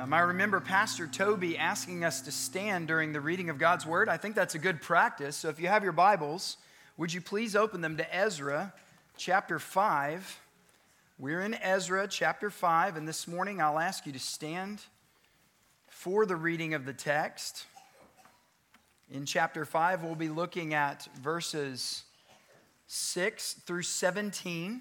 Um, 0.00 0.14
I 0.14 0.20
remember 0.20 0.60
Pastor 0.60 1.06
Toby 1.06 1.58
asking 1.58 2.04
us 2.04 2.22
to 2.22 2.32
stand 2.32 2.88
during 2.88 3.12
the 3.12 3.20
reading 3.20 3.50
of 3.50 3.58
God's 3.58 3.84
Word. 3.84 4.08
I 4.08 4.16
think 4.16 4.34
that's 4.34 4.54
a 4.54 4.58
good 4.58 4.80
practice. 4.80 5.36
So 5.36 5.50
if 5.50 5.60
you 5.60 5.68
have 5.68 5.82
your 5.82 5.92
Bibles, 5.92 6.56
would 6.96 7.12
you 7.12 7.20
please 7.20 7.54
open 7.54 7.82
them 7.82 7.98
to 7.98 8.16
Ezra 8.16 8.72
chapter 9.18 9.58
5? 9.58 10.40
We're 11.18 11.42
in 11.42 11.52
Ezra 11.52 12.08
chapter 12.08 12.48
5, 12.48 12.96
and 12.96 13.06
this 13.06 13.28
morning 13.28 13.60
I'll 13.60 13.78
ask 13.78 14.06
you 14.06 14.12
to 14.14 14.18
stand 14.18 14.80
for 15.86 16.24
the 16.24 16.36
reading 16.36 16.72
of 16.72 16.86
the 16.86 16.94
text. 16.94 17.66
In 19.12 19.26
chapter 19.26 19.66
5, 19.66 20.02
we'll 20.02 20.14
be 20.14 20.30
looking 20.30 20.72
at 20.72 21.14
verses 21.20 22.04
6 22.86 23.52
through 23.66 23.82
17. 23.82 24.80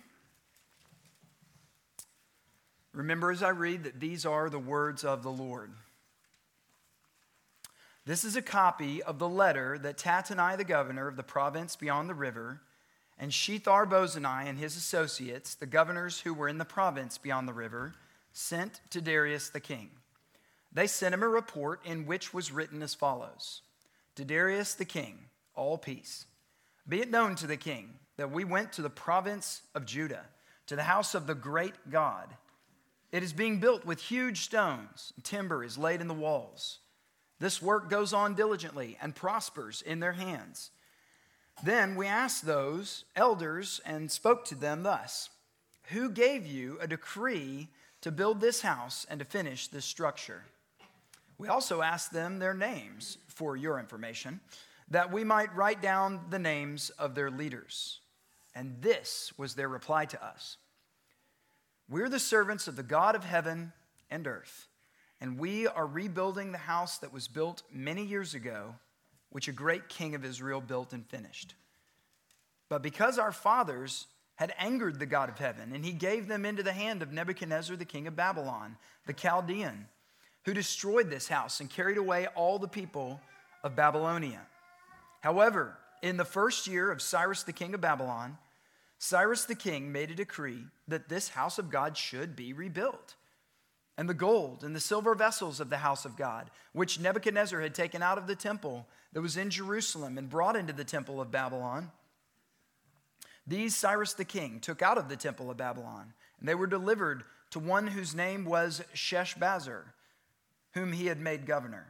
Remember 2.93 3.31
as 3.31 3.43
I 3.43 3.49
read 3.49 3.83
that 3.83 3.99
these 3.99 4.25
are 4.25 4.49
the 4.49 4.59
words 4.59 5.03
of 5.03 5.21
the 5.23 5.31
Lord. 5.31 5.71
This 8.05 8.23
is 8.23 8.35
a 8.35 8.41
copy 8.41 9.03
of 9.03 9.19
the 9.19 9.29
letter 9.29 9.77
that 9.77 9.97
Tattenai, 9.97 10.57
the 10.57 10.63
governor 10.63 11.07
of 11.07 11.15
the 11.15 11.23
province 11.23 11.75
beyond 11.75 12.09
the 12.09 12.15
river, 12.15 12.61
and 13.19 13.31
Shethar 13.31 13.87
Bozenai 13.87 14.47
and 14.47 14.57
his 14.57 14.75
associates, 14.75 15.53
the 15.53 15.67
governors 15.67 16.21
who 16.21 16.33
were 16.33 16.47
in 16.47 16.57
the 16.57 16.65
province 16.65 17.17
beyond 17.19 17.47
the 17.47 17.53
river, 17.53 17.93
sent 18.31 18.81
to 18.89 19.01
Darius 19.01 19.49
the 19.49 19.59
king. 19.59 19.91
They 20.71 20.87
sent 20.87 21.13
him 21.13 21.21
a 21.21 21.27
report 21.27 21.85
in 21.85 22.05
which 22.05 22.33
was 22.33 22.51
written 22.51 22.81
as 22.81 22.95
follows 22.95 23.61
To 24.15 24.25
Darius 24.25 24.73
the 24.73 24.85
king, 24.85 25.25
all 25.53 25.77
peace. 25.77 26.25
Be 26.87 27.01
it 27.01 27.11
known 27.11 27.35
to 27.35 27.47
the 27.47 27.57
king 27.57 27.99
that 28.17 28.31
we 28.31 28.43
went 28.43 28.73
to 28.73 28.81
the 28.81 28.89
province 28.89 29.61
of 29.75 29.85
Judah, 29.85 30.25
to 30.65 30.75
the 30.75 30.83
house 30.83 31.13
of 31.13 31.27
the 31.27 31.35
great 31.35 31.91
God 31.91 32.29
it 33.11 33.23
is 33.23 33.33
being 33.33 33.59
built 33.59 33.85
with 33.85 34.01
huge 34.01 34.41
stones, 34.41 35.13
timber 35.23 35.63
is 35.63 35.77
laid 35.77 36.01
in 36.01 36.07
the 36.07 36.13
walls. 36.13 36.79
This 37.39 37.61
work 37.61 37.89
goes 37.89 38.13
on 38.13 38.35
diligently 38.35 38.97
and 39.01 39.15
prospers 39.15 39.81
in 39.81 39.99
their 39.99 40.13
hands. 40.13 40.71
Then 41.63 41.95
we 41.95 42.05
asked 42.05 42.45
those 42.45 43.05
elders 43.15 43.81
and 43.85 44.11
spoke 44.11 44.45
to 44.45 44.55
them 44.55 44.83
thus 44.83 45.29
Who 45.89 46.09
gave 46.09 46.45
you 46.45 46.77
a 46.79 46.87
decree 46.87 47.69
to 48.01 48.11
build 48.11 48.39
this 48.39 48.61
house 48.61 49.05
and 49.09 49.19
to 49.19 49.25
finish 49.25 49.67
this 49.67 49.85
structure? 49.85 50.43
We 51.37 51.47
also 51.47 51.81
asked 51.81 52.11
them 52.11 52.39
their 52.39 52.53
names 52.53 53.17
for 53.27 53.55
your 53.55 53.79
information, 53.79 54.41
that 54.91 55.11
we 55.11 55.23
might 55.23 55.55
write 55.55 55.81
down 55.81 56.19
the 56.29 56.39
names 56.39 56.89
of 56.91 57.15
their 57.15 57.31
leaders. 57.31 58.01
And 58.53 58.81
this 58.81 59.31
was 59.37 59.55
their 59.55 59.69
reply 59.69 60.05
to 60.05 60.23
us. 60.23 60.57
We're 61.89 62.09
the 62.09 62.19
servants 62.19 62.67
of 62.67 62.75
the 62.75 62.83
God 62.83 63.15
of 63.15 63.23
heaven 63.23 63.73
and 64.11 64.27
earth, 64.27 64.67
and 65.19 65.39
we 65.39 65.65
are 65.65 65.87
rebuilding 65.87 66.51
the 66.51 66.59
house 66.59 66.99
that 66.99 67.11
was 67.11 67.27
built 67.27 67.63
many 67.71 68.05
years 68.05 68.35
ago, 68.35 68.75
which 69.31 69.47
a 69.47 69.51
great 69.51 69.89
king 69.89 70.13
of 70.13 70.23
Israel 70.23 70.61
built 70.61 70.93
and 70.93 71.03
finished. 71.07 71.55
But 72.69 72.83
because 72.83 73.17
our 73.17 73.31
fathers 73.31 74.05
had 74.35 74.53
angered 74.59 74.99
the 74.99 75.07
God 75.07 75.29
of 75.29 75.39
heaven, 75.39 75.73
and 75.73 75.83
he 75.83 75.91
gave 75.91 76.27
them 76.27 76.45
into 76.45 76.61
the 76.61 76.73
hand 76.73 77.01
of 77.01 77.11
Nebuchadnezzar, 77.11 77.75
the 77.75 77.85
king 77.85 78.05
of 78.05 78.15
Babylon, 78.15 78.77
the 79.07 79.13
Chaldean, 79.13 79.87
who 80.45 80.53
destroyed 80.53 81.09
this 81.09 81.27
house 81.27 81.59
and 81.59 81.71
carried 81.71 81.97
away 81.97 82.27
all 82.35 82.59
the 82.59 82.67
people 82.67 83.19
of 83.63 83.75
Babylonia. 83.75 84.41
However, 85.21 85.75
in 86.03 86.17
the 86.17 86.23
first 86.23 86.67
year 86.67 86.91
of 86.91 87.01
Cyrus, 87.01 87.43
the 87.43 87.51
king 87.51 87.73
of 87.73 87.81
Babylon, 87.81 88.37
Cyrus 88.99 89.45
the 89.45 89.55
king 89.55 89.91
made 89.91 90.11
a 90.11 90.15
decree 90.15 90.65
that 90.87 91.07
this 91.07 91.29
house 91.29 91.57
of 91.57 91.71
God 91.71 91.97
should 91.97 92.35
be 92.35 92.51
rebuilt. 92.51 93.15
And 93.97 94.07
the 94.07 94.13
gold 94.13 94.63
and 94.63 94.75
the 94.75 94.79
silver 94.79 95.15
vessels 95.15 95.59
of 95.59 95.69
the 95.69 95.77
house 95.77 96.05
of 96.05 96.15
God, 96.15 96.51
which 96.73 96.99
Nebuchadnezzar 96.99 97.59
had 97.59 97.73
taken 97.73 98.03
out 98.03 98.17
of 98.17 98.27
the 98.27 98.35
temple 98.35 98.87
that 99.13 99.21
was 99.21 99.37
in 99.37 99.49
Jerusalem 99.49 100.17
and 100.17 100.29
brought 100.29 100.55
into 100.55 100.73
the 100.73 100.83
temple 100.83 101.19
of 101.19 101.31
Babylon, 101.31 101.91
these 103.47 103.75
Cyrus 103.75 104.13
the 104.13 104.25
king 104.25 104.59
took 104.59 104.81
out 104.81 104.97
of 104.97 105.09
the 105.09 105.17
temple 105.17 105.49
of 105.49 105.57
Babylon, 105.57 106.13
and 106.39 106.47
they 106.47 106.55
were 106.55 106.67
delivered 106.67 107.23
to 107.51 107.59
one 107.59 107.87
whose 107.87 108.13
name 108.13 108.45
was 108.45 108.83
Sheshbazzar, 108.93 109.85
whom 110.73 110.91
he 110.91 111.07
had 111.07 111.19
made 111.19 111.47
governor. 111.47 111.87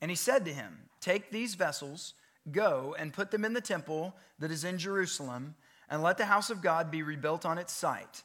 And 0.00 0.10
he 0.10 0.16
said 0.16 0.44
to 0.44 0.52
him, 0.52 0.88
Take 1.00 1.30
these 1.30 1.56
vessels, 1.56 2.14
go 2.50 2.96
and 2.98 3.12
put 3.12 3.30
them 3.30 3.44
in 3.44 3.52
the 3.52 3.60
temple 3.60 4.14
that 4.38 4.50
is 4.50 4.64
in 4.64 4.78
Jerusalem 4.78 5.56
and 5.90 6.02
let 6.02 6.18
the 6.18 6.26
house 6.26 6.50
of 6.50 6.62
God 6.62 6.90
be 6.90 7.02
rebuilt 7.02 7.46
on 7.46 7.58
its 7.58 7.72
site. 7.72 8.22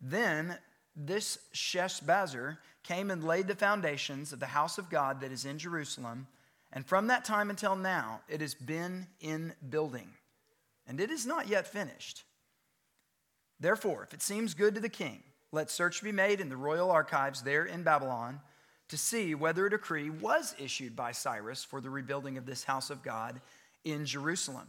Then 0.00 0.58
this 0.96 1.38
Sheshbazzar 1.54 2.58
came 2.82 3.10
and 3.10 3.24
laid 3.24 3.46
the 3.46 3.54
foundations 3.54 4.32
of 4.32 4.40
the 4.40 4.46
house 4.46 4.78
of 4.78 4.90
God 4.90 5.20
that 5.20 5.32
is 5.32 5.44
in 5.44 5.58
Jerusalem, 5.58 6.26
and 6.72 6.84
from 6.84 7.06
that 7.06 7.24
time 7.24 7.50
until 7.50 7.76
now 7.76 8.20
it 8.28 8.40
has 8.40 8.54
been 8.54 9.06
in 9.20 9.54
building, 9.70 10.08
and 10.86 11.00
it 11.00 11.10
is 11.10 11.26
not 11.26 11.48
yet 11.48 11.66
finished. 11.66 12.24
Therefore, 13.58 14.02
if 14.02 14.12
it 14.12 14.22
seems 14.22 14.54
good 14.54 14.74
to 14.74 14.80
the 14.80 14.88
king, 14.88 15.22
let 15.52 15.70
search 15.70 16.02
be 16.02 16.12
made 16.12 16.40
in 16.40 16.48
the 16.48 16.56
royal 16.56 16.90
archives 16.90 17.42
there 17.42 17.64
in 17.64 17.84
Babylon 17.84 18.40
to 18.88 18.98
see 18.98 19.34
whether 19.34 19.66
a 19.66 19.70
decree 19.70 20.10
was 20.10 20.54
issued 20.58 20.94
by 20.94 21.12
Cyrus 21.12 21.64
for 21.64 21.80
the 21.80 21.88
rebuilding 21.90 22.36
of 22.36 22.44
this 22.44 22.64
house 22.64 22.90
of 22.90 23.02
God 23.02 23.40
in 23.84 24.04
Jerusalem 24.04 24.68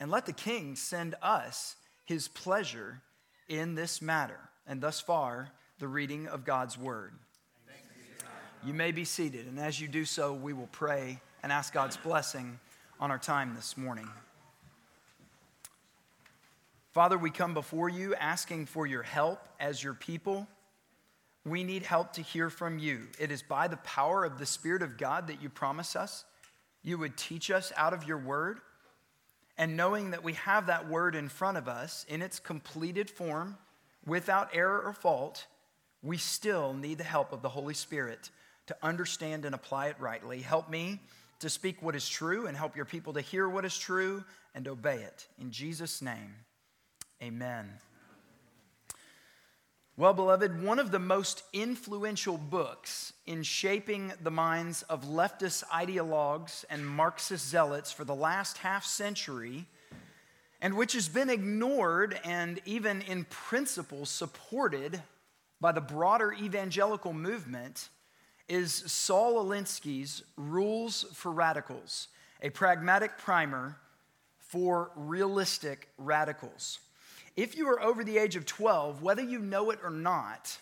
and 0.00 0.10
let 0.10 0.26
the 0.26 0.32
king 0.32 0.74
send 0.74 1.14
us 1.22 1.76
his 2.06 2.26
pleasure 2.26 3.02
in 3.48 3.74
this 3.74 4.02
matter. 4.02 4.40
And 4.66 4.80
thus 4.80 5.00
far, 5.00 5.52
the 5.78 5.86
reading 5.86 6.26
of 6.26 6.44
God's 6.44 6.76
word. 6.76 7.12
You 8.64 8.74
may 8.74 8.92
be 8.92 9.04
seated, 9.04 9.46
and 9.46 9.58
as 9.58 9.80
you 9.80 9.88
do 9.88 10.04
so, 10.04 10.34
we 10.34 10.52
will 10.52 10.68
pray 10.72 11.20
and 11.42 11.50
ask 11.50 11.72
God's 11.72 11.96
blessing 11.96 12.58
on 12.98 13.10
our 13.10 13.18
time 13.18 13.54
this 13.54 13.76
morning. 13.76 14.08
Father, 16.92 17.16
we 17.16 17.30
come 17.30 17.54
before 17.54 17.88
you 17.88 18.14
asking 18.16 18.66
for 18.66 18.86
your 18.86 19.02
help 19.02 19.40
as 19.58 19.82
your 19.82 19.94
people. 19.94 20.46
We 21.46 21.64
need 21.64 21.82
help 21.84 22.12
to 22.14 22.22
hear 22.22 22.50
from 22.50 22.78
you. 22.78 23.06
It 23.18 23.30
is 23.30 23.42
by 23.42 23.68
the 23.68 23.78
power 23.78 24.24
of 24.24 24.38
the 24.38 24.44
Spirit 24.44 24.82
of 24.82 24.98
God 24.98 25.28
that 25.28 25.40
you 25.40 25.48
promise 25.48 25.96
us. 25.96 26.24
You 26.82 26.98
would 26.98 27.16
teach 27.16 27.50
us 27.50 27.72
out 27.76 27.94
of 27.94 28.04
your 28.04 28.18
word. 28.18 28.60
And 29.60 29.76
knowing 29.76 30.12
that 30.12 30.24
we 30.24 30.32
have 30.32 30.68
that 30.68 30.88
word 30.88 31.14
in 31.14 31.28
front 31.28 31.58
of 31.58 31.68
us 31.68 32.06
in 32.08 32.22
its 32.22 32.38
completed 32.40 33.10
form, 33.10 33.58
without 34.06 34.48
error 34.54 34.80
or 34.80 34.94
fault, 34.94 35.46
we 36.02 36.16
still 36.16 36.72
need 36.72 36.96
the 36.96 37.04
help 37.04 37.30
of 37.30 37.42
the 37.42 37.50
Holy 37.50 37.74
Spirit 37.74 38.30
to 38.68 38.76
understand 38.82 39.44
and 39.44 39.54
apply 39.54 39.88
it 39.88 39.96
rightly. 40.00 40.40
Help 40.40 40.70
me 40.70 40.98
to 41.40 41.50
speak 41.50 41.82
what 41.82 41.94
is 41.94 42.08
true 42.08 42.46
and 42.46 42.56
help 42.56 42.74
your 42.74 42.86
people 42.86 43.12
to 43.12 43.20
hear 43.20 43.46
what 43.50 43.66
is 43.66 43.76
true 43.76 44.24
and 44.54 44.66
obey 44.66 44.96
it. 44.96 45.28
In 45.38 45.50
Jesus' 45.50 46.00
name, 46.00 46.36
amen. 47.22 47.68
Well, 50.00 50.14
beloved, 50.14 50.62
one 50.62 50.78
of 50.78 50.92
the 50.92 50.98
most 50.98 51.42
influential 51.52 52.38
books 52.38 53.12
in 53.26 53.42
shaping 53.42 54.14
the 54.22 54.30
minds 54.30 54.80
of 54.84 55.04
leftist 55.04 55.62
ideologues 55.64 56.64
and 56.70 56.88
Marxist 56.88 57.46
zealots 57.46 57.92
for 57.92 58.04
the 58.04 58.14
last 58.14 58.56
half 58.56 58.86
century, 58.86 59.66
and 60.62 60.74
which 60.74 60.94
has 60.94 61.06
been 61.06 61.28
ignored 61.28 62.18
and 62.24 62.62
even 62.64 63.02
in 63.02 63.26
principle 63.26 64.06
supported 64.06 65.02
by 65.60 65.70
the 65.70 65.82
broader 65.82 66.32
evangelical 66.32 67.12
movement, 67.12 67.90
is 68.48 68.72
Saul 68.72 69.44
Alinsky's 69.44 70.22
Rules 70.38 71.04
for 71.12 71.30
Radicals, 71.30 72.08
a 72.40 72.48
pragmatic 72.48 73.18
primer 73.18 73.76
for 74.38 74.92
realistic 74.96 75.90
radicals. 75.98 76.78
If 77.36 77.56
you 77.56 77.68
are 77.68 77.80
over 77.80 78.04
the 78.04 78.18
age 78.18 78.36
of 78.36 78.46
12, 78.46 79.02
whether 79.02 79.22
you 79.22 79.38
know 79.38 79.70
it 79.70 79.78
or 79.82 79.90
not, 79.90 80.58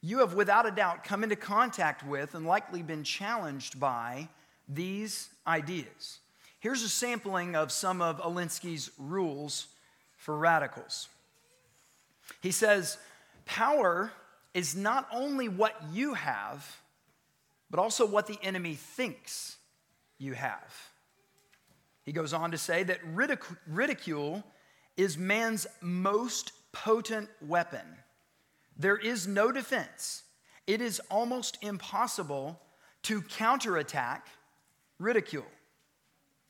you 0.00 0.18
have 0.18 0.34
without 0.34 0.66
a 0.66 0.70
doubt 0.70 1.04
come 1.04 1.22
into 1.24 1.36
contact 1.36 2.06
with 2.06 2.34
and 2.34 2.46
likely 2.46 2.82
been 2.82 3.04
challenged 3.04 3.80
by 3.80 4.28
these 4.68 5.30
ideas. 5.46 6.20
Here's 6.60 6.82
a 6.82 6.88
sampling 6.88 7.56
of 7.56 7.72
some 7.72 8.02
of 8.02 8.20
Alinsky's 8.20 8.90
rules 8.98 9.68
for 10.16 10.36
radicals. 10.36 11.08
He 12.42 12.50
says, 12.50 12.98
Power 13.46 14.12
is 14.54 14.76
not 14.76 15.08
only 15.12 15.48
what 15.48 15.74
you 15.92 16.14
have, 16.14 16.80
but 17.70 17.80
also 17.80 18.06
what 18.06 18.26
the 18.26 18.38
enemy 18.42 18.74
thinks 18.74 19.56
you 20.18 20.34
have. 20.34 20.90
He 22.04 22.12
goes 22.12 22.32
on 22.32 22.50
to 22.50 22.58
say 22.58 22.82
that 22.84 23.00
ridicule 23.66 24.42
is 24.98 25.16
man's 25.16 25.66
most 25.80 26.52
potent 26.72 27.30
weapon. 27.40 27.86
There 28.76 28.98
is 28.98 29.26
no 29.26 29.50
defense. 29.50 30.24
It 30.66 30.82
is 30.82 31.00
almost 31.10 31.56
impossible 31.62 32.60
to 33.04 33.22
counterattack 33.22 34.26
ridicule. 34.98 35.46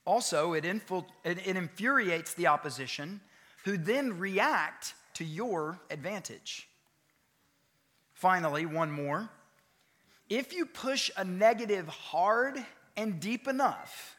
Also, 0.04 0.54
it, 0.54 0.64
infil- 0.64 1.06
it, 1.24 1.46
it 1.46 1.56
infuriates 1.56 2.34
the 2.34 2.48
opposition 2.48 3.20
who 3.64 3.76
then 3.76 4.18
react 4.18 4.94
to 5.14 5.24
your 5.24 5.78
advantage. 5.90 6.68
Finally, 8.14 8.66
one 8.66 8.90
more. 8.90 9.28
if 10.28 10.52
you 10.52 10.66
push 10.66 11.10
a 11.16 11.24
negative 11.24 11.88
hard 11.88 12.64
and 12.96 13.20
deep 13.20 13.48
enough, 13.48 14.16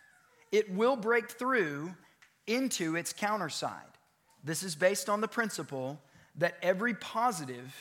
it 0.51 0.71
will 0.71 0.95
break 0.95 1.29
through 1.29 1.93
into 2.47 2.95
its 2.95 3.13
counter 3.13 3.49
side. 3.49 3.98
This 4.43 4.63
is 4.63 4.75
based 4.75 5.09
on 5.09 5.21
the 5.21 5.27
principle 5.27 6.01
that 6.35 6.57
every 6.61 6.93
positive 6.93 7.75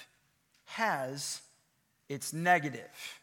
has 0.64 1.40
its 2.08 2.32
negative. 2.32 3.20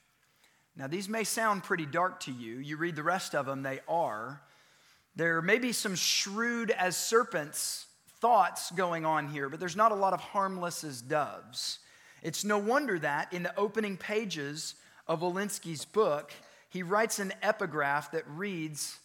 Now, 0.76 0.88
these 0.88 1.08
may 1.08 1.24
sound 1.24 1.64
pretty 1.64 1.86
dark 1.86 2.20
to 2.22 2.32
you. 2.32 2.58
You 2.58 2.78
read 2.78 2.96
the 2.96 3.04
rest 3.04 3.34
of 3.34 3.46
them, 3.46 3.64
they 3.64 3.80
are. 3.88 4.42
There 5.16 5.42
may 5.42 5.60
be 5.60 5.72
some 5.72 5.96
shrewd 5.96 6.72
as 6.72 6.98
serpents 6.98 7.86
thoughts 8.20 8.72
going 8.72 9.06
on 9.06 9.28
here, 9.28 9.50
but 9.50 9.60
there's 9.60 9.76
not 9.76 9.92
a 9.92 9.96
lot 9.96 10.14
of 10.14 10.20
harmless 10.20 10.84
as 10.84 11.02
doves. 11.02 11.80
It's 12.24 12.44
no 12.44 12.58
wonder 12.58 12.98
that 13.00 13.32
in 13.32 13.44
the 13.44 13.58
opening 13.58 13.98
pages 13.98 14.76
of 15.08 15.22
Alinsky's 15.22 15.86
book, 15.86 16.32
he 16.70 16.84
writes 16.84 17.20
an 17.20 17.34
epigraph 17.42 18.12
that 18.12 18.24
reads 18.28 18.98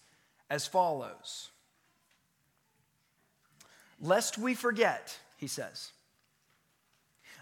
as 0.48 0.66
follows 0.66 1.49
Lest 4.00 4.38
we 4.38 4.54
forget, 4.54 5.18
he 5.36 5.46
says, 5.46 5.92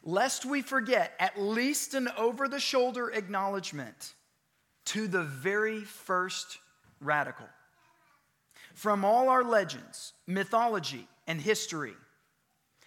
lest 0.03 0.45
we 0.45 0.63
forget 0.63 1.13
at 1.21 1.41
least 1.41 1.95
an 1.95 2.09
over 2.17 2.49
the 2.49 2.59
shoulder 2.59 3.11
acknowledgement 3.11 4.15
to 4.87 5.07
the 5.07 5.23
very 5.23 5.81
first 5.81 6.59
radical. 7.01 7.47
From 8.75 9.05
all 9.05 9.29
our 9.29 9.45
legends, 9.45 10.15
mythology, 10.27 11.07
and 11.27 11.41
history, 11.41 11.95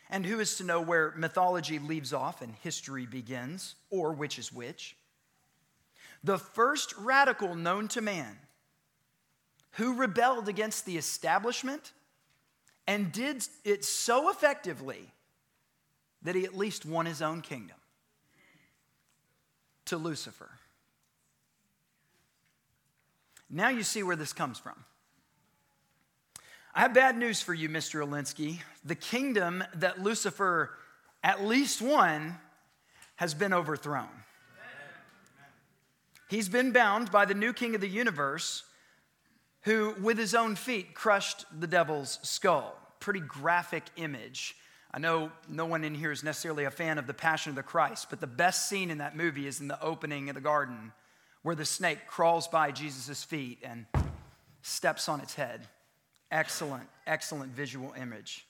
and 0.10 0.26
who 0.26 0.40
is 0.40 0.58
to 0.58 0.64
know 0.64 0.82
where 0.82 1.14
mythology 1.16 1.80
leaves 1.80 2.12
off 2.12 2.42
and 2.42 2.54
history 2.64 3.06
begins, 3.06 3.76
or 3.90 4.12
which 4.14 4.38
is 4.38 4.52
which? 4.52 4.96
The 6.24 6.38
first 6.38 6.94
radical 6.98 7.56
known 7.56 7.88
to 7.90 8.02
man 8.02 8.38
who 9.74 9.96
rebelled 9.96 10.50
against 10.50 10.86
the 10.86 10.98
establishment 10.98 11.94
and 12.92 13.10
did 13.14 13.48
it 13.64 13.86
so 13.86 14.30
effectively 14.30 15.14
that 16.24 16.36
he 16.36 16.44
at 16.44 16.58
least 16.58 16.86
won 16.86 17.06
his 17.06 17.22
own 17.22 17.40
kingdom 17.40 17.78
to 19.86 19.96
Lucifer. 19.96 20.50
Now 23.50 23.70
you 23.70 23.84
see 23.84 24.04
where 24.04 24.18
this 24.18 24.34
comes 24.34 24.60
from. 24.60 24.76
I 26.76 26.82
have 26.82 26.94
bad 26.94 27.18
news 27.18 27.42
for 27.42 27.54
you, 27.54 27.70
Mr. 27.70 28.06
Alinsky. 28.06 28.60
The 28.84 28.96
kingdom 28.96 29.64
that 29.76 30.02
Lucifer 30.02 30.72
at 31.24 31.46
least 31.46 31.82
won 31.82 32.36
has 33.16 33.34
been 33.34 33.54
overthrown. 33.54 34.10
He's 36.30 36.50
been 36.50 36.74
bound 36.74 37.10
by 37.10 37.24
the 37.24 37.34
new 37.34 37.54
king 37.54 37.74
of 37.74 37.80
the 37.80 37.88
universe 37.88 38.64
who, 39.62 39.96
with 40.02 40.18
his 40.18 40.36
own 40.36 40.58
feet, 40.58 40.94
crushed 40.94 41.46
the 41.58 41.68
devil's 41.68 42.20
skull. 42.22 42.81
Pretty 43.02 43.20
graphic 43.20 43.84
image. 43.98 44.56
I 44.94 45.00
know 45.00 45.32
no 45.50 45.66
one 45.66 45.84
in 45.84 45.94
here 45.94 46.12
is 46.12 46.24
necessarily 46.24 46.64
a 46.64 46.72
fan 46.72 46.98
of 46.98 47.08
the 47.08 47.14
Passion 47.14 47.50
of 47.50 47.56
the 47.58 47.64
Christ, 47.64 48.08
but 48.10 48.22
the 48.22 48.28
best 48.28 48.70
scene 48.70 48.90
in 48.90 49.00
that 49.00 49.18
movie 49.18 49.48
is 49.48 49.60
in 49.60 49.68
the 49.68 49.82
opening 49.82 50.30
of 50.30 50.36
the 50.36 50.42
garden 50.42 50.94
where 51.42 51.56
the 51.56 51.66
snake 51.66 52.08
crawls 52.08 52.48
by 52.48 52.72
Jesus' 52.72 53.24
feet 53.24 53.60
and 53.64 53.86
steps 54.62 55.10
on 55.10 55.20
its 55.20 55.34
head. 55.34 55.68
Excellent, 56.30 56.88
excellent 57.08 57.52
visual 57.54 57.94
image. 58.00 58.46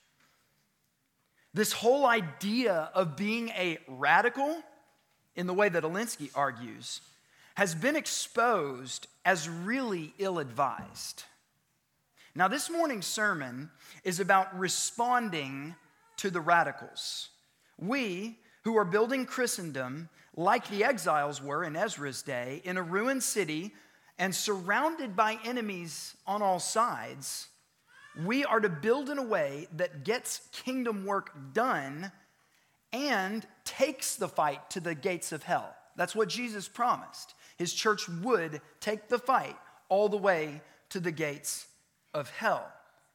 This 1.54 1.72
whole 1.72 2.06
idea 2.06 2.90
of 2.94 3.16
being 3.16 3.48
a 3.50 3.78
radical, 3.88 4.62
in 5.34 5.46
the 5.46 5.54
way 5.54 5.68
that 5.68 5.82
Alinsky 5.82 6.30
argues, 6.34 7.00
has 7.54 7.74
been 7.74 7.96
exposed 7.96 9.06
as 9.24 9.48
really 9.48 10.14
ill 10.18 10.38
advised. 10.38 11.24
Now, 12.34 12.48
this 12.48 12.70
morning's 12.70 13.06
sermon 13.06 13.70
is 14.04 14.18
about 14.18 14.58
responding 14.58 15.74
to 16.16 16.30
the 16.30 16.40
radicals. 16.40 17.28
We, 17.78 18.38
who 18.64 18.76
are 18.78 18.84
building 18.84 19.26
Christendom 19.26 20.08
like 20.34 20.68
the 20.68 20.84
exiles 20.84 21.42
were 21.42 21.62
in 21.62 21.76
Ezra's 21.76 22.22
day, 22.22 22.62
in 22.64 22.78
a 22.78 22.82
ruined 22.82 23.22
city 23.22 23.74
and 24.18 24.34
surrounded 24.34 25.14
by 25.14 25.38
enemies 25.44 26.16
on 26.26 26.40
all 26.40 26.58
sides, 26.58 27.48
we 28.24 28.44
are 28.44 28.60
to 28.60 28.68
build 28.68 29.10
in 29.10 29.18
a 29.18 29.22
way 29.22 29.66
that 29.76 30.04
gets 30.04 30.42
kingdom 30.52 31.04
work 31.04 31.32
done 31.52 32.12
and 32.94 33.46
takes 33.64 34.16
the 34.16 34.28
fight 34.28 34.70
to 34.70 34.80
the 34.80 34.94
gates 34.94 35.32
of 35.32 35.42
hell. 35.42 35.74
That's 35.96 36.14
what 36.14 36.28
Jesus 36.28 36.68
promised. 36.68 37.34
His 37.58 37.74
church 37.74 38.08
would 38.08 38.62
take 38.80 39.08
the 39.08 39.18
fight 39.18 39.56
all 39.90 40.08
the 40.08 40.16
way 40.16 40.62
to 40.90 41.00
the 41.00 41.12
gates 41.12 41.66
of 42.14 42.30
hell. 42.30 42.70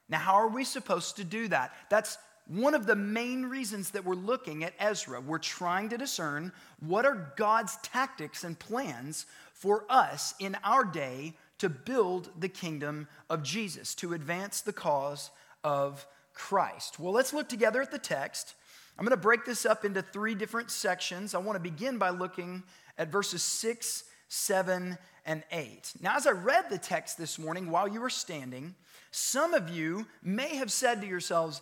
Now, 0.09 0.19
how 0.19 0.35
are 0.35 0.47
we 0.47 0.63
supposed 0.63 1.17
to 1.17 1.23
do 1.23 1.47
that? 1.49 1.73
That's 1.89 2.17
one 2.47 2.73
of 2.73 2.85
the 2.85 2.95
main 2.95 3.45
reasons 3.45 3.91
that 3.91 4.05
we're 4.05 4.15
looking 4.15 4.63
at 4.63 4.73
Ezra. 4.79 5.19
We're 5.19 5.37
trying 5.37 5.89
to 5.89 5.97
discern 5.97 6.53
what 6.79 7.05
are 7.05 7.33
God's 7.35 7.77
tactics 7.83 8.43
and 8.43 8.57
plans 8.57 9.25
for 9.53 9.85
us 9.89 10.33
in 10.39 10.55
our 10.63 10.85
day 10.85 11.33
to 11.57 11.67
build 11.67 12.29
the 12.39 12.47
kingdom 12.47 13.07
of 13.29 13.43
Jesus, 13.43 13.95
to 13.95 14.13
advance 14.13 14.61
the 14.61 14.73
cause 14.73 15.31
of 15.63 16.05
Christ. 16.33 16.99
Well, 16.99 17.11
let's 17.11 17.33
look 17.33 17.49
together 17.49 17.81
at 17.81 17.91
the 17.91 17.97
text. 17.97 18.53
I'm 18.97 19.03
going 19.03 19.11
to 19.11 19.21
break 19.21 19.43
this 19.43 19.65
up 19.65 19.83
into 19.83 20.01
three 20.01 20.35
different 20.35 20.71
sections. 20.71 21.35
I 21.35 21.39
want 21.39 21.55
to 21.55 21.71
begin 21.71 21.97
by 21.97 22.11
looking 22.11 22.63
at 22.97 23.11
verses 23.11 23.43
6 23.43 24.05
7, 24.29 24.97
and 25.25 25.43
8. 25.51 25.93
Now, 26.01 26.15
as 26.15 26.25
I 26.25 26.31
read 26.31 26.69
the 26.69 26.77
text 26.77 27.17
this 27.17 27.37
morning 27.37 27.69
while 27.69 27.87
you 27.87 28.01
were 28.01 28.09
standing, 28.09 28.75
some 29.11 29.53
of 29.53 29.69
you 29.69 30.07
may 30.21 30.55
have 30.55 30.71
said 30.71 31.01
to 31.01 31.07
yourselves, 31.07 31.61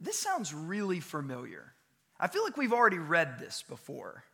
This 0.00 0.18
sounds 0.18 0.52
really 0.54 1.00
familiar. 1.00 1.72
I 2.18 2.28
feel 2.28 2.44
like 2.44 2.56
we've 2.56 2.72
already 2.72 2.98
read 2.98 3.38
this 3.38 3.62
before. 3.68 4.24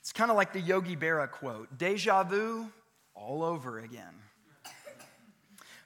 It's 0.00 0.12
kind 0.12 0.30
of 0.30 0.36
like 0.36 0.52
the 0.52 0.60
Yogi 0.60 0.96
Berra 0.96 1.30
quote 1.30 1.76
deja 1.76 2.22
vu 2.24 2.70
all 3.14 3.42
over 3.42 3.78
again. 3.78 4.14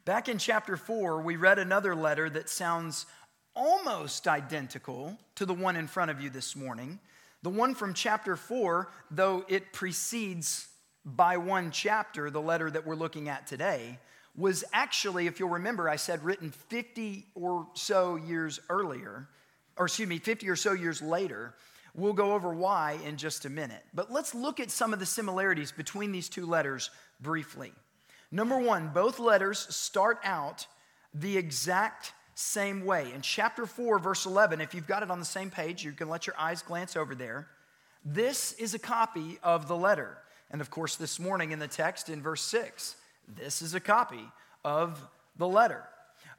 Back 0.05 0.29
in 0.29 0.39
chapter 0.39 0.77
4, 0.77 1.21
we 1.23 1.37
read 1.37 1.61
another 1.61 1.95
letter 1.95 2.29
that 2.31 2.49
sounds 2.49 3.07
almost 3.55 4.27
identical 4.27 5.17
to 5.37 5.47
the 5.47 5.55
one 5.55 5.77
in 5.77 5.87
front 5.87 6.11
of 6.11 6.21
you 6.21 6.29
this 6.29 6.57
morning. 6.57 6.99
The 7.43 7.51
one 7.51 7.75
from 7.75 7.95
chapter 7.95 8.35
4, 8.37 8.91
though 9.11 9.45
it 9.49 9.73
precedes 9.73 10.69
by 11.05 11.37
one 11.37 11.71
chapter 11.71 12.31
the 12.31 12.41
letter 12.41 12.71
that 12.71 12.87
we're 12.87 12.97
looking 12.97 13.29
at 13.29 13.47
today, 13.47 13.99
was 14.37 14.65
actually, 14.73 15.27
if 15.27 15.39
you'll 15.39 15.51
remember, 15.51 15.89
I 15.89 15.97
said 15.97 16.25
written 16.25 16.51
50 16.51 17.27
or 17.35 17.67
so 17.75 18.17
years 18.17 18.61
earlier, 18.71 19.29
or 19.77 19.87
excuse 19.87 20.09
me, 20.09 20.19
50 20.19 20.49
or 20.49 20.57
so 20.57 20.73
years 20.73 21.03
later. 21.03 21.55
We'll 21.95 22.15
go 22.15 22.33
over 22.33 22.55
why 22.55 22.99
in 23.05 23.19
just 23.19 23.45
a 23.45 23.51
minute. 23.51 23.83
But 23.93 24.11
let's 24.11 24.35
look 24.35 24.61
at 24.61 24.71
some 24.71 24.95
of 24.95 24.99
the 24.99 25.07
similarities 25.07 25.73
between 25.73 26.11
these 26.11 26.31
two 26.31 26.47
letters 26.47 26.91
briefly. 27.21 27.73
Number 28.31 28.59
one, 28.59 28.89
both 28.89 29.19
letters 29.19 29.59
start 29.75 30.19
out 30.25 30.67
the 31.13 31.37
exact 31.37 32.15
same 32.35 32.87
way. 32.87 33.13
In 33.15 33.21
chapter 33.21 33.67
4, 33.67 33.99
verse 33.99 34.25
11, 34.25 34.63
if 34.63 34.75
you've 34.75 34.87
got 34.87 35.03
it 35.03 35.11
on 35.11 35.19
the 35.19 35.25
same 35.27 35.51
page, 35.51 35.85
you 35.85 35.93
can 35.93 36.09
let 36.09 36.27
your 36.27 36.35
eyes 36.39 36.63
glance 36.63 36.97
over 36.97 37.15
there. 37.15 37.47
This 38.05 38.53
is 38.55 38.73
a 38.73 38.79
copy 38.79 39.39
of 39.43 39.69
the 39.69 39.77
letter. 39.77 40.17
And 40.51 40.63
of 40.63 40.71
course, 40.71 40.97
this 40.97 41.21
morning 41.21 41.53
in 41.53 41.59
the 41.59 41.69
text 41.69 42.09
in 42.09 42.23
verse 42.23 42.43
6, 42.43 42.97
this 43.37 43.63
is 43.63 43.75
a 43.75 43.81
copy 43.81 44.25
of 44.65 45.03
the 45.37 45.49
letter. 45.49 45.85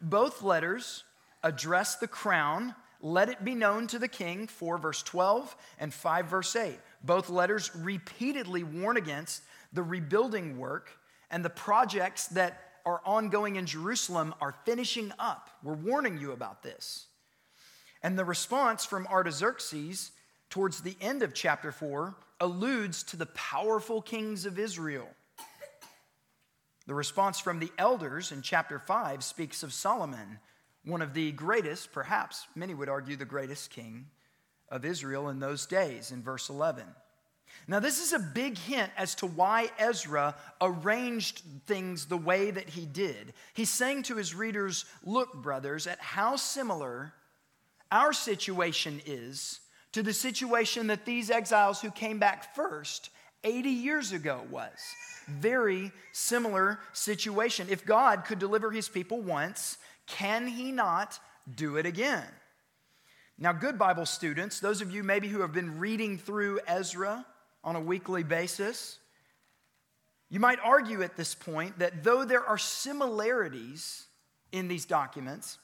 Both 0.02 0.42
letters 0.42 1.04
address 1.44 1.96
the 1.96 2.08
crown, 2.08 2.76
let 3.02 3.30
it 3.30 3.44
be 3.44 3.56
known 3.56 3.88
to 3.88 4.00
the 4.00 4.08
king, 4.08 4.48
4 4.48 4.78
verse 4.78 5.04
12 5.04 5.56
and 5.80 5.94
5 5.94 6.26
verse 6.28 6.56
8. 6.56 6.80
Both 7.04 7.30
letters 7.30 7.72
repeatedly 7.76 8.64
warn 8.64 8.98
against 8.98 9.44
the 9.74 9.84
rebuilding 9.84 10.58
work 10.58 10.92
and 11.30 11.44
the 11.44 11.50
projects 11.50 12.28
that 12.28 12.62
are 12.86 13.02
ongoing 13.06 13.56
in 13.56 13.66
Jerusalem 13.66 14.34
are 14.42 14.56
finishing 14.66 15.12
up. 15.20 15.50
We're 15.64 15.74
warning 15.74 16.18
you 16.18 16.32
about 16.32 16.64
this. 16.64 17.08
And 18.02 18.20
the 18.20 18.26
response 18.26 18.86
from 18.86 19.08
Artaxerxes 19.08 20.12
towards 20.50 20.82
the 20.82 20.98
end 21.00 21.24
of 21.24 21.34
chapter 21.34 21.72
4 21.72 22.16
alludes 22.40 23.04
to 23.04 23.18
the 23.18 23.26
powerful 23.28 24.02
kings 24.02 24.46
of 24.46 24.60
Israel. 24.60 25.08
The 26.86 26.94
response 26.94 27.40
from 27.40 27.60
the 27.60 27.72
elders 27.78 28.32
in 28.32 28.42
chapter 28.42 28.78
5 28.78 29.24
speaks 29.24 29.64
of 29.64 29.74
Solomon, 29.74 30.40
one 30.84 31.02
of 31.02 31.14
the 31.14 31.32
greatest, 31.32 31.94
perhaps 31.94 32.46
many 32.56 32.74
would 32.74 32.90
argue 32.90 33.16
the 33.16 33.26
greatest 33.26 33.70
king 33.70 34.08
of 34.70 34.84
Israel 34.84 35.30
in 35.30 35.40
those 35.40 35.66
days, 35.66 36.12
in 36.12 36.22
verse 36.22 36.50
11. 36.50 36.84
Now, 37.68 37.80
this 37.80 38.02
is 38.02 38.12
a 38.12 38.20
big 38.20 38.58
hint 38.58 38.92
as 38.98 39.16
to 39.16 39.28
why 39.28 39.70
Ezra 39.78 40.36
arranged 40.60 41.44
things 41.68 42.06
the 42.06 42.18
way 42.18 42.52
that 42.52 42.68
he 42.68 42.86
did. 42.86 43.34
He's 43.54 43.70
saying 43.70 44.04
to 44.04 44.16
his 44.16 44.36
readers, 44.36 44.86
Look, 45.04 45.34
brothers, 45.36 45.88
at 45.88 46.00
how 46.00 46.36
similar 46.36 47.14
our 47.92 48.12
situation 48.12 49.02
is 49.06 49.60
to 49.94 50.04
the 50.04 50.14
situation 50.14 50.88
that 50.88 51.06
these 51.06 51.30
exiles 51.30 51.80
who 51.80 51.92
came 51.92 52.20
back 52.20 52.56
first 52.56 53.12
80 53.44 53.70
years 53.70 54.12
ago 54.12 54.42
was. 54.50 54.78
Very 55.28 55.92
similar 56.12 56.80
situation. 56.92 57.68
If 57.70 57.86
God 57.86 58.26
could 58.26 58.40
deliver 58.40 58.72
his 58.72 58.90
people 58.90 59.22
once, 59.22 59.78
can 60.08 60.48
he 60.48 60.72
not 60.72 61.20
do 61.56 61.78
it 61.78 61.86
again? 61.86 62.26
Now, 63.38 63.52
good 63.52 63.80
Bible 63.80 64.06
students, 64.06 64.60
those 64.60 64.82
of 64.82 64.92
you 64.92 65.04
maybe 65.04 65.28
who 65.28 65.42
have 65.42 65.54
been 65.54 65.80
reading 65.80 66.18
through 66.18 66.60
Ezra 66.68 67.26
on 67.64 67.76
a 67.76 67.82
weekly 67.82 68.24
basis, 68.24 69.00
you 70.30 70.40
might 70.40 70.60
argue 70.64 71.02
at 71.02 71.16
this 71.16 71.36
point 71.36 71.80
that 71.80 72.04
though 72.04 72.26
there 72.26 72.46
are 72.46 72.58
similarities 72.58 74.06
in 74.52 74.68
these 74.68 74.86
documents, 74.86 75.58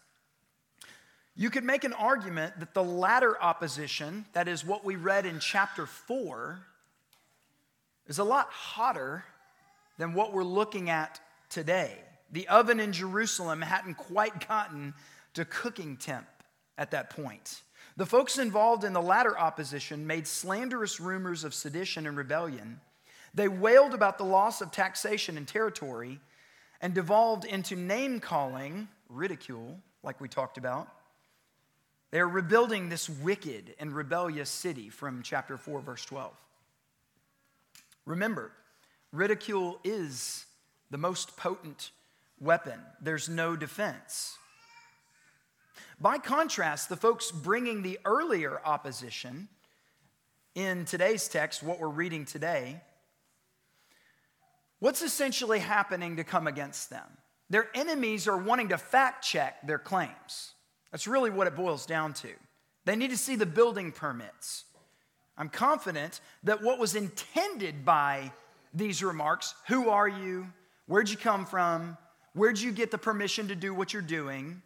you 1.36 1.50
could 1.50 1.63
make 1.63 1.83
an 1.83 1.93
argument 1.93 2.59
that 2.59 2.74
the 2.74 2.83
latter 2.83 3.41
opposition, 3.41 4.25
that 4.33 4.48
is 4.48 4.65
what 4.65 4.83
we 4.83 4.95
read 4.95 5.25
in 5.25 5.39
chapter 5.39 5.86
4, 5.86 6.59
is 8.09 8.19
a 8.19 8.23
lot 8.23 8.49
hotter 8.49 9.23
than 9.97 10.13
what 10.13 10.33
we're 10.33 10.43
looking 10.43 10.89
at 10.89 11.21
today. 11.49 11.93
The 12.31 12.47
oven 12.49 12.79
in 12.79 12.91
Jerusalem 12.91 13.61
hadn't 13.61 13.95
quite 13.95 14.47
gotten 14.47 14.93
to 15.35 15.45
cooking 15.45 15.95
temp 15.95 16.27
at 16.77 16.91
that 16.91 17.11
point. 17.11 17.61
The 17.97 18.05
folks 18.05 18.37
involved 18.37 18.83
in 18.83 18.93
the 18.93 19.01
latter 19.01 19.37
opposition 19.37 20.07
made 20.07 20.27
slanderous 20.27 20.99
rumors 20.99 21.43
of 21.43 21.53
sedition 21.53 22.07
and 22.07 22.17
rebellion. 22.17 22.81
They 23.33 23.47
wailed 23.47 23.93
about 23.93 24.17
the 24.17 24.25
loss 24.25 24.61
of 24.61 24.71
taxation 24.71 25.37
and 25.37 25.47
territory 25.47 26.19
and 26.81 26.93
devolved 26.93 27.45
into 27.45 27.75
name 27.75 28.19
calling, 28.19 28.87
ridicule, 29.09 29.79
like 30.01 30.19
we 30.19 30.27
talked 30.27 30.57
about. 30.57 30.87
They're 32.11 32.27
rebuilding 32.27 32.89
this 32.89 33.07
wicked 33.07 33.75
and 33.79 33.93
rebellious 33.93 34.49
city 34.49 34.89
from 34.89 35.21
chapter 35.21 35.57
4, 35.57 35.81
verse 35.81 36.05
12. 36.05 36.33
Remember, 38.09 38.51
ridicule 39.11 39.79
is 39.83 40.47
the 40.89 40.97
most 40.97 41.37
potent 41.37 41.91
weapon, 42.39 42.79
there's 42.99 43.29
no 43.29 43.55
defense. 43.55 44.35
By 46.01 46.17
contrast, 46.17 46.89
the 46.89 46.97
folks 46.97 47.29
bringing 47.29 47.83
the 47.83 47.99
earlier 48.05 48.59
opposition 48.65 49.47
in 50.55 50.85
today's 50.85 51.27
text, 51.27 51.61
what 51.61 51.79
we're 51.79 51.87
reading 51.87 52.25
today, 52.25 52.81
what's 54.79 55.03
essentially 55.03 55.59
happening 55.59 56.15
to 56.15 56.23
come 56.23 56.47
against 56.47 56.89
them? 56.89 57.05
Their 57.51 57.69
enemies 57.75 58.27
are 58.27 58.37
wanting 58.37 58.69
to 58.69 58.79
fact 58.79 59.23
check 59.23 59.67
their 59.67 59.77
claims. 59.77 60.53
That's 60.91 61.05
really 61.05 61.29
what 61.29 61.45
it 61.45 61.55
boils 61.55 61.85
down 61.85 62.13
to. 62.15 62.29
They 62.85 62.95
need 62.95 63.11
to 63.11 63.17
see 63.17 63.35
the 63.35 63.45
building 63.45 63.91
permits. 63.91 64.65
I'm 65.39 65.50
confident 65.50 66.22
that 66.43 66.62
what 66.62 66.77
was 66.77 66.93
intended 66.93 67.84
by 67.84 68.31
these 68.74 69.03
remarks 69.03 69.55
who 69.67 69.89
are 69.89 70.08
you? 70.08 70.48
Where'd 70.86 71.10
you 71.10 71.17
come 71.17 71.48
from? 71.48 71.98
Where'd 72.34 72.60
you 72.60 72.72
get 72.72 72.91
the 72.91 72.98
permission 73.00 73.48
to 73.48 73.55
do 73.55 73.74
what 73.74 73.93
you're 73.93 74.01
doing? 74.03 74.62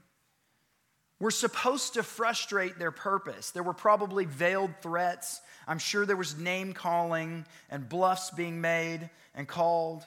were 1.23 1.31
supposed 1.31 1.93
to 1.93 2.03
frustrate 2.03 2.77
their 2.77 2.91
purpose. 2.91 3.51
There 3.51 3.63
were 3.63 3.73
probably 3.73 4.25
veiled 4.25 4.73
threats. 4.81 5.39
I'm 5.65 5.79
sure 5.79 6.05
there 6.05 6.17
was 6.17 6.37
name 6.37 6.73
calling 6.73 7.45
and 7.69 7.87
bluffs 7.87 8.29
being 8.31 8.59
made 8.59 9.09
and 9.33 9.47
called. 9.47 10.05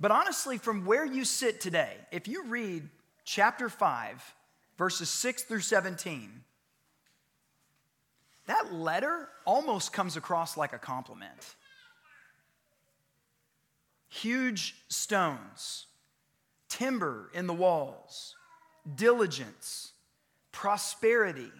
But 0.00 0.10
honestly, 0.10 0.58
from 0.58 0.84
where 0.84 1.06
you 1.06 1.24
sit 1.24 1.60
today, 1.60 1.94
if 2.10 2.26
you 2.26 2.46
read 2.46 2.88
chapter 3.24 3.68
5, 3.68 4.34
verses 4.76 5.08
6 5.08 5.44
through 5.44 5.60
17, 5.60 6.42
that 8.48 8.72
letter 8.72 9.28
almost 9.44 9.92
comes 9.92 10.16
across 10.16 10.56
like 10.56 10.72
a 10.72 10.78
compliment. 10.78 11.54
Huge 14.08 14.74
stones, 14.88 15.86
timber 16.68 17.30
in 17.34 17.46
the 17.46 17.52
walls, 17.52 18.34
diligence, 18.96 19.92
prosperity. 20.50 21.52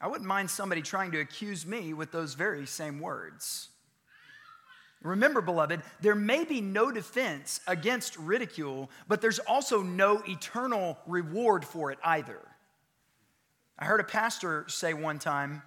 I 0.00 0.06
wouldn't 0.06 0.26
mind 0.28 0.48
somebody 0.48 0.80
trying 0.80 1.10
to 1.12 1.20
accuse 1.20 1.66
me 1.66 1.92
with 1.92 2.12
those 2.12 2.34
very 2.34 2.64
same 2.64 3.00
words. 3.00 3.68
Remember, 5.02 5.40
beloved, 5.40 5.82
there 6.00 6.14
may 6.14 6.44
be 6.44 6.60
no 6.60 6.92
defense 6.92 7.60
against 7.66 8.16
ridicule, 8.16 8.90
but 9.08 9.20
there's 9.20 9.40
also 9.40 9.82
no 9.82 10.22
eternal 10.28 10.98
reward 11.08 11.64
for 11.64 11.90
it 11.90 11.98
either. 12.04 12.38
I 13.82 13.84
heard 13.84 13.98
a 13.98 14.04
pastor 14.04 14.64
say 14.68 14.94
one 14.94 15.18
time 15.18 15.60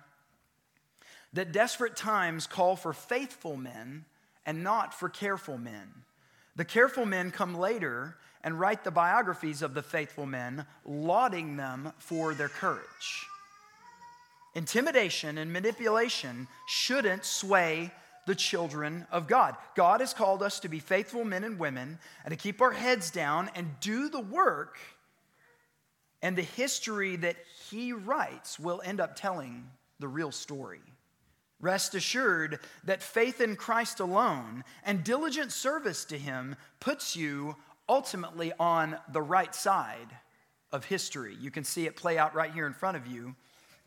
that 1.34 1.52
desperate 1.52 1.98
times 1.98 2.48
call 2.48 2.78
for 2.78 2.94
faithful 2.94 3.58
men 3.58 4.06
and 4.46 4.64
not 4.64 4.94
for 4.94 5.10
careful 5.10 5.58
men. 5.58 5.90
The 6.56 6.64
careful 6.64 7.06
men 7.06 7.30
come 7.30 7.58
later 7.58 8.16
and 8.42 8.58
write 8.58 8.86
the 8.86 8.90
biographies 8.92 9.62
of 9.62 9.74
the 9.74 9.82
faithful 9.82 10.26
men, 10.26 10.66
lauding 10.86 11.58
them 11.58 11.92
for 11.98 12.34
their 12.34 12.48
courage. 12.48 13.28
Intimidation 14.54 15.38
and 15.38 15.52
manipulation 15.52 16.48
shouldn't 16.70 17.26
sway 17.26 17.92
the 18.28 18.36
children 18.36 19.06
of 19.12 19.28
God. 19.28 19.58
God 19.76 20.00
has 20.00 20.14
called 20.14 20.42
us 20.42 20.62
to 20.62 20.70
be 20.70 20.80
faithful 20.80 21.26
men 21.26 21.44
and 21.44 21.60
women 21.60 22.00
and 22.24 22.32
to 22.32 22.38
keep 22.38 22.62
our 22.62 22.72
heads 22.72 23.12
down 23.12 23.52
and 23.56 23.78
do 23.82 24.08
the 24.08 24.22
work. 24.22 24.78
And 26.26 26.36
the 26.36 26.42
history 26.42 27.18
that 27.18 27.36
He 27.70 27.94
writes 27.94 28.60
will 28.60 28.82
end 28.84 29.00
up 29.00 29.16
telling 29.16 29.70
the 30.00 30.08
real 30.08 30.32
story. 30.32 30.82
Rest 31.62 31.94
assured 31.94 32.62
that 32.84 33.04
faith 33.04 33.42
in 33.42 33.56
Christ 33.56 34.00
alone 34.00 34.64
and 34.84 35.04
diligent 35.04 35.52
service 35.52 36.04
to 36.06 36.18
Him 36.18 36.56
puts 36.80 37.16
you 37.16 37.56
ultimately 37.88 38.52
on 38.60 38.98
the 39.14 39.22
right 39.22 39.54
side 39.54 40.18
of 40.72 40.86
history. 40.86 41.38
You 41.40 41.52
can 41.52 41.64
see 41.64 41.86
it 41.86 41.96
play 41.96 42.18
out 42.18 42.34
right 42.34 42.52
here 42.52 42.66
in 42.66 42.74
front 42.74 42.98
of 42.98 43.06
you 43.06 43.36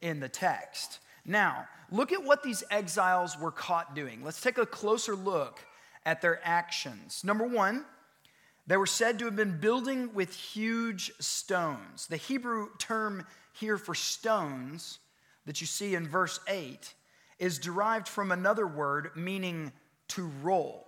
in 0.01 0.21
the 0.21 0.29
text. 0.29 1.01
Now, 1.25 1.67
look 1.91 2.13
at 2.13 2.23
what 2.23 2.45
these 2.45 2.63
exiles 2.71 3.37
were 3.37 3.51
caught 3.51 3.97
doing. 3.97 4.23
Let's 4.23 4.41
take 4.41 4.59
a 4.59 4.65
closer 4.65 5.17
look 5.17 5.59
at 6.07 6.23
their 6.23 6.39
actions. 6.45 7.25
Number 7.25 7.49
one, 7.49 7.85
they 8.69 8.77
were 8.77 8.87
said 8.87 9.19
to 9.19 9.25
have 9.25 9.35
been 9.35 9.59
building 9.59 10.15
with 10.15 10.33
huge 10.33 11.11
stones. 11.19 12.07
The 12.07 12.17
Hebrew 12.17 12.69
term 12.79 13.27
here 13.55 13.79
for 13.79 13.95
stones 13.95 14.99
that 15.47 15.61
you 15.61 15.67
see 15.67 15.95
in 15.95 16.07
verse 16.07 16.39
8 16.47 16.95
is 17.39 17.59
derived 17.59 18.07
from 18.07 18.31
another 18.31 18.67
word 18.67 19.11
meaning 19.17 19.73
to 20.09 20.31
roll. 20.43 20.87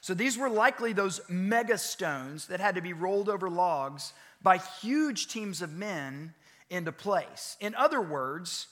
So 0.00 0.14
these 0.14 0.38
were 0.38 0.48
likely 0.48 0.92
those 0.92 1.20
mega 1.28 1.78
stones 1.78 2.46
that 2.46 2.60
had 2.60 2.76
to 2.76 2.80
be 2.80 2.92
rolled 2.92 3.28
over 3.28 3.50
logs 3.50 4.12
by 4.40 4.58
huge 4.58 5.26
teams 5.26 5.62
of 5.62 5.72
men 5.72 6.32
into 6.70 6.92
place. 6.92 7.56
In 7.58 7.74
other 7.74 8.00
words, 8.00 8.68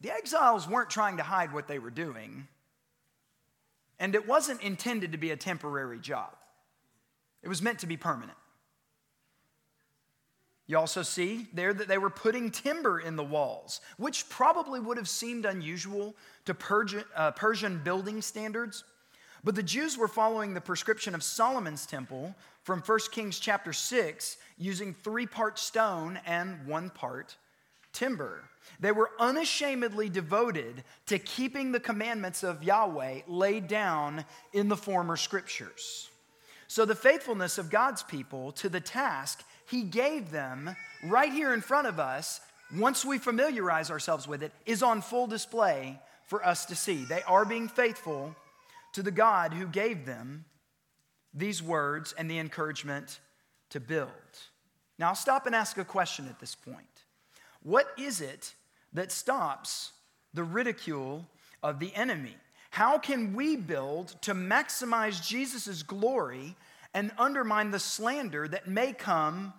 the 0.00 0.10
exiles 0.12 0.68
weren't 0.68 0.90
trying 0.90 1.18
to 1.18 1.22
hide 1.22 1.52
what 1.52 1.68
they 1.68 1.78
were 1.78 1.90
doing, 1.90 2.48
and 4.00 4.16
it 4.16 4.26
wasn't 4.26 4.62
intended 4.62 5.12
to 5.12 5.18
be 5.18 5.30
a 5.30 5.36
temporary 5.36 6.00
job, 6.00 6.34
it 7.44 7.48
was 7.48 7.62
meant 7.62 7.78
to 7.80 7.86
be 7.86 7.96
permanent. 7.96 8.36
You 10.66 10.78
also 10.78 11.02
see 11.02 11.46
there 11.52 11.74
that 11.74 11.88
they 11.88 11.98
were 11.98 12.10
putting 12.10 12.50
timber 12.50 12.98
in 12.98 13.16
the 13.16 13.22
walls, 13.22 13.82
which 13.98 14.28
probably 14.30 14.80
would 14.80 14.96
have 14.96 15.10
seemed 15.10 15.44
unusual 15.44 16.14
to 16.46 16.54
Persian, 16.54 17.04
uh, 17.14 17.32
Persian 17.32 17.82
building 17.84 18.22
standards. 18.22 18.82
But 19.44 19.54
the 19.54 19.62
Jews 19.62 19.98
were 19.98 20.08
following 20.08 20.54
the 20.54 20.60
prescription 20.62 21.14
of 21.14 21.22
Solomon's 21.22 21.84
temple 21.84 22.34
from 22.62 22.80
1 22.80 22.98
Kings 23.12 23.38
chapter 23.38 23.74
6, 23.74 24.38
using 24.56 24.94
three 24.94 25.26
part 25.26 25.58
stone 25.58 26.18
and 26.24 26.66
one 26.66 26.88
part 26.88 27.36
timber. 27.92 28.44
They 28.80 28.90
were 28.90 29.10
unashamedly 29.20 30.08
devoted 30.08 30.82
to 31.06 31.18
keeping 31.18 31.72
the 31.72 31.80
commandments 31.80 32.42
of 32.42 32.64
Yahweh 32.64 33.20
laid 33.28 33.68
down 33.68 34.24
in 34.54 34.68
the 34.68 34.78
former 34.78 35.18
scriptures. 35.18 36.08
So, 36.74 36.84
the 36.84 36.96
faithfulness 36.96 37.56
of 37.58 37.70
God's 37.70 38.02
people 38.02 38.50
to 38.54 38.68
the 38.68 38.80
task 38.80 39.44
He 39.70 39.82
gave 39.82 40.32
them 40.32 40.74
right 41.04 41.32
here 41.32 41.54
in 41.54 41.60
front 41.60 41.86
of 41.86 42.00
us, 42.00 42.40
once 42.76 43.04
we 43.04 43.18
familiarize 43.18 43.92
ourselves 43.92 44.26
with 44.26 44.42
it, 44.42 44.50
is 44.66 44.82
on 44.82 45.00
full 45.00 45.28
display 45.28 46.00
for 46.26 46.44
us 46.44 46.64
to 46.64 46.74
see. 46.74 47.04
They 47.04 47.22
are 47.28 47.44
being 47.44 47.68
faithful 47.68 48.34
to 48.94 49.04
the 49.04 49.12
God 49.12 49.52
who 49.52 49.68
gave 49.68 50.04
them 50.04 50.46
these 51.32 51.62
words 51.62 52.12
and 52.18 52.28
the 52.28 52.40
encouragement 52.40 53.20
to 53.70 53.78
build. 53.78 54.10
Now, 54.98 55.10
I'll 55.10 55.14
stop 55.14 55.46
and 55.46 55.54
ask 55.54 55.78
a 55.78 55.84
question 55.84 56.26
at 56.26 56.40
this 56.40 56.56
point. 56.56 57.04
What 57.62 57.86
is 57.96 58.20
it 58.20 58.52
that 58.94 59.12
stops 59.12 59.92
the 60.32 60.42
ridicule 60.42 61.28
of 61.62 61.78
the 61.78 61.94
enemy? 61.94 62.34
How 62.74 62.98
can 62.98 63.34
we 63.34 63.54
build 63.54 64.20
to 64.22 64.34
maximize 64.34 65.24
Jesus' 65.24 65.84
glory 65.84 66.56
and 66.92 67.12
undermine 67.18 67.70
the 67.70 67.78
slander 67.78 68.48
that 68.48 68.66
may 68.66 68.92
come 68.92 69.52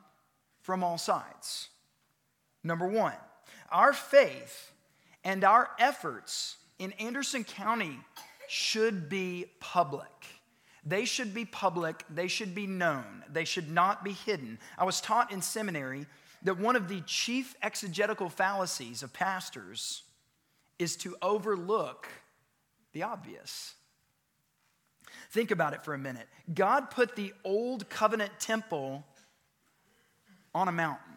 from 0.60 0.84
all 0.84 0.98
sides? 0.98 1.69
Number 2.62 2.86
one, 2.86 3.15
our 3.72 3.93
faith 3.93 4.74
and 5.24 5.45
our 5.45 5.69
efforts 5.79 6.57
in 6.77 6.91
Anderson 7.00 7.45
County 7.45 7.98
should 8.50 9.07
be 9.07 9.45
public. 9.62 10.25
They 10.86 11.05
should 11.05 11.34
be 11.34 11.45
public, 11.45 12.03
they 12.10 12.27
should 12.27 12.53
be 12.53 12.67
known, 12.67 13.24
they 13.31 13.45
should 13.45 13.72
not 13.72 14.03
be 14.03 14.12
hidden. 14.12 14.60
I 14.77 14.84
was 14.84 15.00
taught 15.00 15.31
in 15.31 15.41
seminary 15.41 16.05
that 16.43 16.60
one 16.60 16.75
of 16.75 16.89
the 16.89 17.00
chief 17.05 17.55
exegetical 17.63 18.27
fallacies 18.27 19.03
of 19.03 19.13
pastors 19.13 20.03
is 20.79 20.98
to 20.98 21.15
overlook 21.22 22.10
the 22.96 23.04
obvious. 23.04 23.75
Think 25.30 25.52
about 25.52 25.74
it 25.74 25.84
for 25.84 25.94
a 25.94 25.98
minute. 25.98 26.28
God 26.52 26.90
put 26.90 27.16
the 27.18 27.34
old 27.44 27.90
covenant 27.90 28.32
temple 28.40 29.04
on 30.56 30.70
a 30.70 30.72
mountain. 30.72 31.14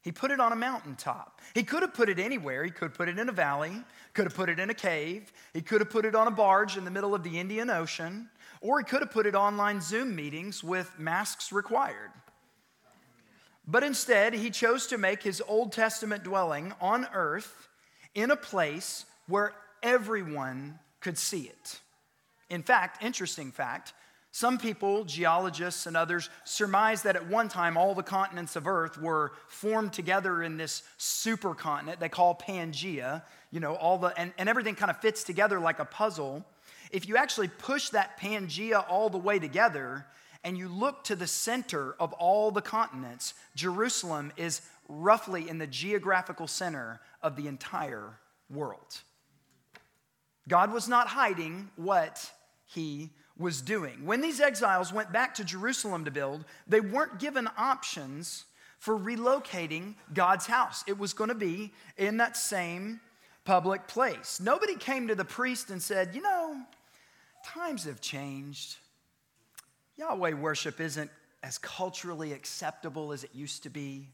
He 0.00 0.12
put 0.12 0.30
it 0.30 0.40
on 0.40 0.52
a 0.52 0.56
mountaintop. 0.56 1.42
He 1.54 1.62
could 1.62 1.82
have 1.82 1.92
put 1.92 2.08
it 2.08 2.18
anywhere. 2.18 2.64
He 2.64 2.70
could 2.70 2.86
have 2.86 2.94
put 2.94 3.10
it 3.10 3.18
in 3.18 3.28
a 3.28 3.32
valley, 3.32 3.84
could 4.14 4.24
have 4.24 4.34
put 4.34 4.48
it 4.48 4.58
in 4.58 4.70
a 4.70 4.74
cave, 4.74 5.30
he 5.52 5.60
could 5.60 5.82
have 5.82 5.90
put 5.90 6.06
it 6.06 6.14
on 6.14 6.26
a 6.26 6.30
barge 6.30 6.78
in 6.78 6.84
the 6.84 6.90
middle 6.90 7.14
of 7.14 7.22
the 7.22 7.38
Indian 7.38 7.68
Ocean, 7.68 8.30
or 8.62 8.78
he 8.78 8.84
could 8.84 9.00
have 9.00 9.10
put 9.10 9.26
it 9.26 9.34
online 9.34 9.82
Zoom 9.82 10.16
meetings 10.16 10.64
with 10.64 10.90
masks 10.98 11.52
required. 11.52 12.10
But 13.66 13.84
instead, 13.84 14.32
he 14.32 14.50
chose 14.50 14.86
to 14.86 14.96
make 14.96 15.22
his 15.22 15.42
Old 15.46 15.70
Testament 15.70 16.24
dwelling 16.24 16.72
on 16.80 17.06
earth 17.12 17.68
in 18.14 18.30
a 18.30 18.36
place 18.36 19.04
where 19.28 19.54
everyone 19.82 20.78
could 21.00 21.18
see 21.18 21.42
it. 21.42 21.80
In 22.50 22.62
fact, 22.62 23.02
interesting 23.02 23.50
fact, 23.50 23.94
some 24.34 24.56
people, 24.56 25.04
geologists 25.04 25.84
and 25.86 25.94
others, 25.94 26.30
surmise 26.44 27.02
that 27.02 27.16
at 27.16 27.26
one 27.28 27.50
time 27.50 27.76
all 27.76 27.94
the 27.94 28.02
continents 28.02 28.56
of 28.56 28.66
Earth 28.66 28.96
were 28.96 29.32
formed 29.46 29.92
together 29.92 30.42
in 30.42 30.56
this 30.56 30.82
supercontinent 30.98 31.98
they 31.98 32.08
call 32.08 32.34
Pangea. 32.34 33.22
You 33.50 33.60
know, 33.60 33.74
all 33.74 33.98
the 33.98 34.18
and, 34.18 34.32
and 34.38 34.48
everything 34.48 34.74
kind 34.74 34.90
of 34.90 34.96
fits 34.98 35.22
together 35.22 35.60
like 35.60 35.80
a 35.80 35.84
puzzle. 35.84 36.46
If 36.90 37.06
you 37.06 37.18
actually 37.18 37.48
push 37.48 37.90
that 37.90 38.18
Pangea 38.18 38.84
all 38.88 39.10
the 39.10 39.18
way 39.18 39.38
together 39.38 40.06
and 40.44 40.56
you 40.56 40.68
look 40.68 41.04
to 41.04 41.14
the 41.14 41.26
center 41.26 41.94
of 42.00 42.14
all 42.14 42.50
the 42.50 42.62
continents, 42.62 43.34
Jerusalem 43.54 44.32
is 44.38 44.62
roughly 44.88 45.48
in 45.48 45.58
the 45.58 45.66
geographical 45.66 46.46
center 46.46 47.00
of 47.22 47.36
the 47.36 47.46
entire 47.46 48.18
world. 48.50 49.00
God 50.48 50.72
was 50.72 50.88
not 50.88 51.08
hiding 51.08 51.70
what 51.76 52.30
he 52.66 53.10
was 53.38 53.60
doing. 53.60 54.04
When 54.04 54.20
these 54.20 54.40
exiles 54.40 54.92
went 54.92 55.12
back 55.12 55.34
to 55.34 55.44
Jerusalem 55.44 56.04
to 56.04 56.10
build, 56.10 56.44
they 56.66 56.80
weren't 56.80 57.18
given 57.18 57.48
options 57.56 58.44
for 58.78 58.98
relocating 58.98 59.94
God's 60.12 60.46
house. 60.46 60.82
It 60.86 60.98
was 60.98 61.12
going 61.12 61.28
to 61.28 61.34
be 61.34 61.72
in 61.96 62.16
that 62.16 62.36
same 62.36 63.00
public 63.44 63.86
place. 63.86 64.40
Nobody 64.40 64.76
came 64.76 65.08
to 65.08 65.14
the 65.14 65.24
priest 65.24 65.70
and 65.70 65.80
said, 65.80 66.14
You 66.14 66.22
know, 66.22 66.60
times 67.44 67.84
have 67.84 68.00
changed. 68.00 68.76
Yahweh 69.96 70.32
worship 70.32 70.80
isn't 70.80 71.10
as 71.42 71.58
culturally 71.58 72.32
acceptable 72.32 73.12
as 73.12 73.24
it 73.24 73.30
used 73.34 73.62
to 73.64 73.70
be. 73.70 74.08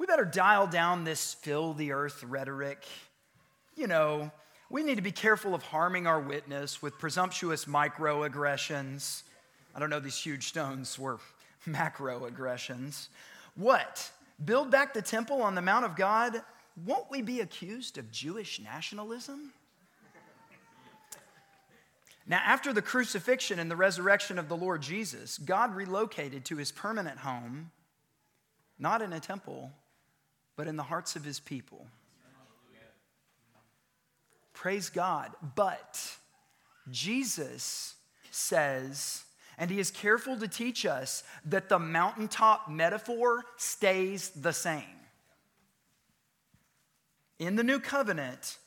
We 0.00 0.06
better 0.06 0.24
dial 0.24 0.66
down 0.66 1.04
this 1.04 1.34
fill 1.34 1.74
the 1.74 1.92
earth 1.92 2.24
rhetoric. 2.24 2.86
You 3.76 3.86
know, 3.86 4.30
we 4.70 4.82
need 4.82 4.94
to 4.94 5.02
be 5.02 5.12
careful 5.12 5.54
of 5.54 5.62
harming 5.62 6.06
our 6.06 6.18
witness 6.18 6.80
with 6.80 6.98
presumptuous 6.98 7.66
microaggressions. 7.66 9.24
I 9.74 9.78
don't 9.78 9.90
know, 9.90 10.00
these 10.00 10.16
huge 10.16 10.48
stones 10.48 10.98
were 10.98 11.18
macroaggressions. 11.68 13.08
What? 13.56 14.10
Build 14.42 14.70
back 14.70 14.94
the 14.94 15.02
temple 15.02 15.42
on 15.42 15.54
the 15.54 15.60
Mount 15.60 15.84
of 15.84 15.96
God? 15.96 16.40
Won't 16.86 17.10
we 17.10 17.20
be 17.20 17.40
accused 17.40 17.98
of 17.98 18.10
Jewish 18.10 18.58
nationalism? 18.58 19.52
Now, 22.26 22.40
after 22.42 22.72
the 22.72 22.80
crucifixion 22.80 23.58
and 23.58 23.70
the 23.70 23.76
resurrection 23.76 24.38
of 24.38 24.48
the 24.48 24.56
Lord 24.56 24.80
Jesus, 24.80 25.36
God 25.36 25.74
relocated 25.74 26.46
to 26.46 26.56
his 26.56 26.72
permanent 26.72 27.18
home, 27.18 27.70
not 28.78 29.02
in 29.02 29.12
a 29.12 29.20
temple, 29.20 29.72
but 30.60 30.68
in 30.68 30.76
the 30.76 30.82
hearts 30.82 31.16
of 31.16 31.24
his 31.24 31.40
people. 31.40 31.86
Praise 34.52 34.90
God. 34.90 35.30
But 35.54 35.98
Jesus 36.90 37.94
says, 38.30 39.24
and 39.56 39.70
he 39.70 39.80
is 39.80 39.90
careful 39.90 40.36
to 40.36 40.46
teach 40.46 40.84
us 40.84 41.24
that 41.46 41.70
the 41.70 41.78
mountaintop 41.78 42.68
metaphor 42.68 43.42
stays 43.56 44.28
the 44.28 44.52
same. 44.52 44.84
In 47.38 47.56
the 47.56 47.64
new 47.64 47.78
covenant, 47.78 48.58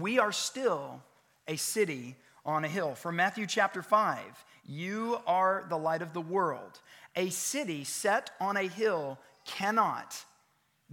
we 0.00 0.18
are 0.18 0.32
still 0.32 1.00
a 1.46 1.54
city 1.54 2.16
on 2.44 2.64
a 2.64 2.68
hill. 2.68 2.96
From 2.96 3.14
Matthew 3.14 3.46
chapter 3.46 3.80
5, 3.80 4.18
you 4.66 5.20
are 5.24 5.66
the 5.68 5.78
light 5.78 6.02
of 6.02 6.14
the 6.14 6.20
world. 6.20 6.80
A 7.14 7.30
city 7.30 7.84
set 7.84 8.30
on 8.40 8.56
a 8.56 8.66
hill 8.66 9.20
cannot 9.44 10.24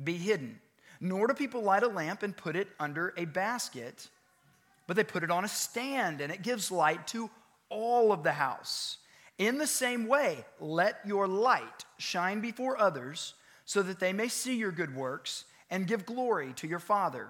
be 0.04 0.18
hidden, 0.18 0.60
nor 1.00 1.28
do 1.28 1.34
people 1.34 1.62
light 1.62 1.84
a 1.84 1.88
lamp 1.88 2.24
and 2.24 2.36
put 2.36 2.56
it 2.56 2.68
under 2.80 3.14
a 3.18 3.26
basket 3.26 4.10
but 4.88 4.96
they 4.96 5.04
put 5.04 5.24
it 5.24 5.32
on 5.32 5.46
a 5.46 5.50
stand 5.50 6.22
and 6.22 6.32
it 6.32 6.42
gives 6.42 6.72
light 6.72 7.08
to 7.08 7.30
all 7.70 8.12
of 8.12 8.24
the 8.24 8.32
house. 8.32 8.98
In 9.38 9.58
the 9.58 9.68
same 9.68 10.08
way, 10.08 10.46
let 10.60 11.00
your 11.06 11.28
light 11.28 11.86
shine 11.98 12.40
before 12.40 12.80
others 12.80 13.34
so 13.66 13.82
that 13.82 14.00
they 14.00 14.14
may 14.14 14.28
see 14.28 14.56
your 14.56 14.72
good 14.72 14.96
works 14.96 15.46
and 15.70 15.88
give 15.88 16.06
glory 16.06 16.54
to 16.54 16.68
your 16.68 16.80
Father 16.80 17.28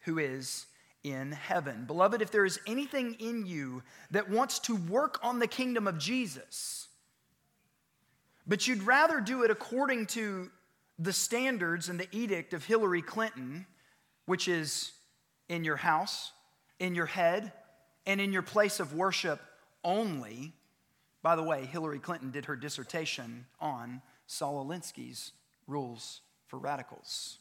who 0.00 0.18
is 0.18 0.66
in 1.02 1.32
heaven. 1.32 1.84
Beloved, 1.86 2.20
if 2.20 2.30
there 2.30 2.44
is 2.44 2.60
anything 2.66 3.14
in 3.18 3.46
you 3.46 3.82
that 4.10 4.28
wants 4.28 4.58
to 4.60 4.76
work 4.76 5.18
on 5.22 5.38
the 5.38 5.46
kingdom 5.46 5.88
of 5.88 5.98
Jesus, 5.98 6.88
but 8.46 8.68
you'd 8.68 8.82
rather 8.82 9.20
do 9.20 9.42
it 9.42 9.50
according 9.50 10.06
to 10.06 10.50
the 11.00 11.12
standards 11.14 11.88
and 11.88 11.98
the 11.98 12.08
edict 12.12 12.52
of 12.52 12.64
Hillary 12.64 13.00
Clinton, 13.00 13.66
which 14.26 14.46
is 14.46 14.92
in 15.48 15.64
your 15.64 15.76
house, 15.76 16.32
in 16.78 16.94
your 16.94 17.06
head 17.06 17.52
and 18.06 18.20
in 18.20 18.32
your 18.32 18.42
place 18.42 18.80
of 18.80 18.94
worship 18.94 19.40
only. 19.82 20.52
By 21.22 21.36
the 21.36 21.42
way, 21.42 21.64
Hillary 21.64 21.98
Clinton 21.98 22.30
did 22.30 22.44
her 22.44 22.54
dissertation 22.54 23.46
on 23.60 24.02
Saul 24.26 24.64
Alinsky's 24.64 25.32
rules 25.66 26.20
for 26.46 26.58
radicals. 26.58 27.38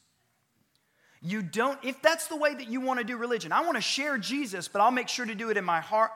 You 1.21 1.41
don't, 1.41 1.77
if 1.83 2.01
that's 2.01 2.27
the 2.27 2.37
way 2.37 2.53
that 2.53 2.69
you 2.69 2.79
want 2.79 2.99
to 2.99 3.05
do 3.05 3.17
religion, 3.17 3.51
I 3.51 3.61
want 3.61 3.75
to 3.75 3.81
share 3.81 4.17
Jesus, 4.17 4.69
but 4.69 4.79
I'll 4.79 4.89
make 4.89 5.09
sure 5.09 5.25
to 5.25 5.35
do 5.35 5.49
it 5.49 5.57
in 5.57 5.65
my 5.65 5.81
heart, 5.81 6.11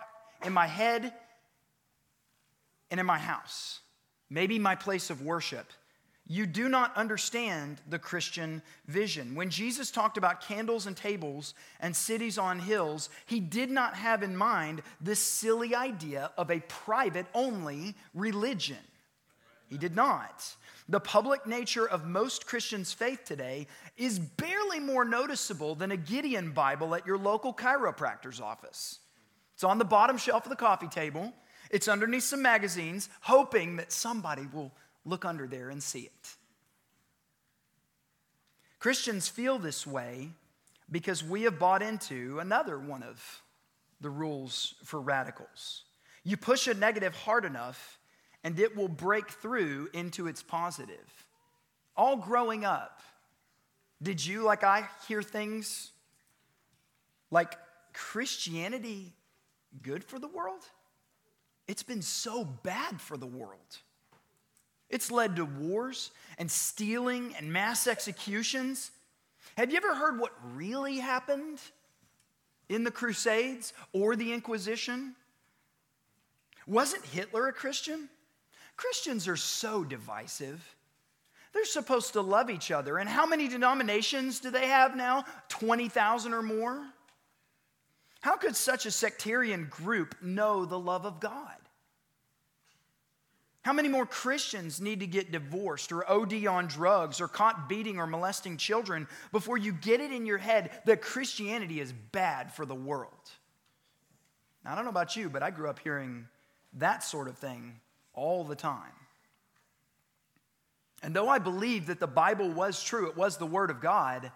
in 0.46 0.54
my 0.54 0.68
head, 0.68 1.14
and 2.90 3.02
in 3.02 3.06
my 3.06 3.18
house. 3.18 3.82
Maybe 4.30 4.60
my 4.60 4.76
place 4.76 5.10
of 5.10 5.22
worship 5.22 5.68
you 6.26 6.46
do 6.46 6.70
not 6.70 6.96
understand 6.96 7.82
the 7.90 8.00
Christian 8.00 8.62
vision. 8.88 9.36
When 9.36 9.50
Jesus 9.50 9.92
talked 9.92 10.18
about 10.18 10.42
candles 10.42 10.88
and 10.88 10.96
tables 10.96 11.54
and 11.82 11.94
cities 11.94 12.38
on 12.38 12.60
hills, 12.60 13.10
he 13.26 13.42
did 13.42 13.70
not 13.70 13.96
have 13.96 14.24
in 14.24 14.36
mind 14.36 14.82
this 15.02 15.20
silly 15.20 15.76
idea 15.76 16.32
of 16.38 16.50
a 16.50 16.62
private 16.62 17.26
only 17.34 17.96
religion. 18.14 18.78
He 19.68 19.78
did 19.78 19.96
not. 19.96 20.56
The 20.88 21.00
public 21.00 21.46
nature 21.46 21.88
of 21.88 22.06
most 22.06 22.46
Christians' 22.46 22.94
faith 22.94 23.26
today 23.26 23.68
is 23.98 24.20
barely 24.20 24.80
more 24.80 25.04
noticeable 25.04 25.76
than 25.76 25.92
a 25.92 25.98
Gideon 25.98 26.52
Bible 26.52 26.96
at 26.96 27.06
your 27.06 27.18
local 27.18 27.54
chiropractor's 27.54 28.40
office. 28.40 29.00
It's 29.56 29.64
on 29.64 29.78
the 29.78 29.86
bottom 29.86 30.18
shelf 30.18 30.46
of 30.46 30.50
the 30.50 30.56
coffee 30.56 30.88
table, 30.88 31.34
it's 31.70 31.88
underneath 31.88 32.24
some 32.24 32.42
magazines, 32.42 33.10
hoping 33.22 33.78
that 33.78 33.92
somebody 33.92 34.48
will 34.54 34.72
look 35.06 35.26
under 35.26 35.48
there 35.48 35.70
and 35.70 35.82
see 35.82 36.02
it. 36.02 36.36
Christians 38.80 39.30
feel 39.30 39.60
this 39.60 39.88
way 39.88 40.30
because 40.92 41.24
we 41.24 41.44
have 41.44 41.58
bought 41.58 41.82
into 41.82 42.40
another 42.40 42.78
one 42.78 43.02
of 43.04 43.42
the 44.02 44.10
rules 44.10 44.76
for 44.84 45.00
radicals. 45.00 45.84
You 46.24 46.38
push 46.38 46.68
a 46.68 46.74
negative 46.74 47.16
hard 47.16 47.46
enough, 47.46 48.00
and 48.44 48.60
it 48.60 48.76
will 48.76 48.90
break 48.90 49.30
through 49.30 49.90
into 49.94 50.28
its 50.28 50.44
positive. 50.44 51.26
All 51.96 52.18
growing 52.18 52.66
up, 52.66 53.02
did 54.02 54.26
you, 54.26 54.44
like 54.44 54.64
I, 54.64 54.88
hear 55.08 55.22
things 55.22 55.92
like 57.32 57.58
Christianity 57.94 59.14
good 59.82 60.04
for 60.04 60.20
the 60.20 60.28
world? 60.28 60.62
It's 61.68 61.84
been 61.84 62.02
so 62.02 62.44
bad 62.44 63.00
for 63.00 63.16
the 63.16 63.26
world. 63.26 63.80
It's 64.94 65.10
led 65.10 65.38
to 65.38 65.46
wars 65.46 66.12
and 66.38 66.52
stealing 66.52 67.34
and 67.36 67.52
mass 67.52 67.88
executions. 67.88 68.92
Have 69.58 69.72
you 69.72 69.78
ever 69.78 69.96
heard 69.96 70.20
what 70.20 70.34
really 70.54 71.00
happened 71.00 71.60
in 72.70 72.84
the 72.84 72.92
Crusades 72.92 73.74
or 73.92 74.16
the 74.16 74.32
Inquisition? 74.32 75.16
Wasn't 76.68 77.04
Hitler 77.06 77.48
a 77.48 77.54
Christian? 77.54 78.08
Christians 78.78 79.28
are 79.28 79.36
so 79.36 79.84
divisive. 79.84 80.64
They're 81.54 81.66
supposed 81.66 82.14
to 82.14 82.22
love 82.22 82.52
each 82.52 82.70
other. 82.70 83.00
And 83.00 83.10
how 83.10 83.26
many 83.26 83.48
denominations 83.48 84.40
do 84.40 84.52
they 84.52 84.68
have 84.68 84.96
now? 84.96 85.26
20,000 85.50 86.36
or 86.36 86.44
more? 86.44 86.86
How 88.22 88.36
could 88.36 88.56
such 88.56 88.86
a 88.86 88.92
sectarian 88.92 89.66
group 89.72 90.22
know 90.22 90.66
the 90.66 90.78
love 90.78 91.08
of 91.08 91.20
God? 91.20 91.63
How 93.64 93.72
many 93.72 93.88
more 93.88 94.06
Christians 94.06 94.82
need 94.82 95.00
to 95.00 95.08
get 95.08 95.32
divorced 95.32 95.94
or 95.94 96.10
OD 96.10 96.46
on 96.48 96.68
drugs 96.68 97.22
or 97.22 97.30
caught 97.30 97.70
beating 97.70 97.98
or 97.98 98.06
molesting 98.06 98.58
children 98.58 99.08
before 99.32 99.58
you 99.58 99.72
get 99.72 100.02
it 100.02 100.12
in 100.12 100.26
your 100.26 100.38
head 100.38 100.72
that 100.86 101.02
Christianity 101.02 101.80
is 101.80 101.94
bad 102.12 102.54
for 102.54 102.66
the 102.66 102.76
world? 102.76 103.32
Now, 104.64 104.74
I 104.74 104.76
don't 104.76 104.84
know 104.84 104.92
about 104.92 105.16
you, 105.16 105.30
but 105.30 105.44
I 105.44 105.50
grew 105.50 105.70
up 105.70 105.80
hearing 105.80 106.28
that 106.74 107.06
sort 107.06 107.30
of 107.30 107.38
thing 107.38 107.80
all 108.14 108.44
the 108.44 108.56
time. 108.56 108.92
And 111.02 111.16
though 111.16 111.30
I 111.30 111.40
believe 111.40 111.88
that 111.88 112.02
the 112.02 112.08
Bible 112.08 112.50
was 112.50 112.84
true, 112.84 113.08
it 113.08 113.16
was 113.16 113.38
the 113.38 113.46
Word 113.46 113.70
of 113.70 113.80
God, 113.80 114.30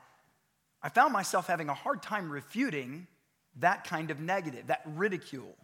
I 0.81 0.87
found 0.87 1.11
myself 1.11 1.47
having 1.47 1.67
a 1.67 1.73
hard 1.73 2.01
time 2.01 2.29
refuting 2.29 3.07
that 3.59 3.83
kind 3.83 4.09
of 4.09 4.21
negative, 4.21 4.67
that 4.67 4.83
ridicule. 4.85 5.55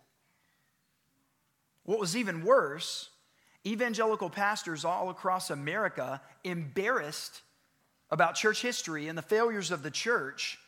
What 1.83 1.99
was 1.99 2.17
even 2.17 2.43
worse 2.43 3.09
evangelical 3.65 4.29
pastors 4.29 4.85
all 4.85 5.09
across 5.09 5.49
America 5.49 6.21
embarrassed 6.43 7.41
about 8.11 8.35
church 8.35 8.61
history 8.61 9.07
and 9.07 9.17
the 9.17 9.21
failures 9.21 9.71
of 9.71 9.83
the 9.83 9.91
church 9.91 10.59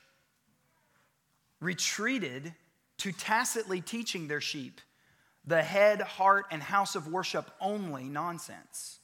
retreated 1.60 2.54
to 2.98 3.12
tacitly 3.12 3.82
teaching 3.82 4.28
their 4.28 4.42
sheep 4.42 4.82
the 5.48 5.62
head, 5.62 6.02
heart, 6.02 6.46
and 6.50 6.64
house 6.64 6.96
of 6.96 7.08
worship 7.08 7.52
only 7.62 8.06
nonsense. 8.06 9.00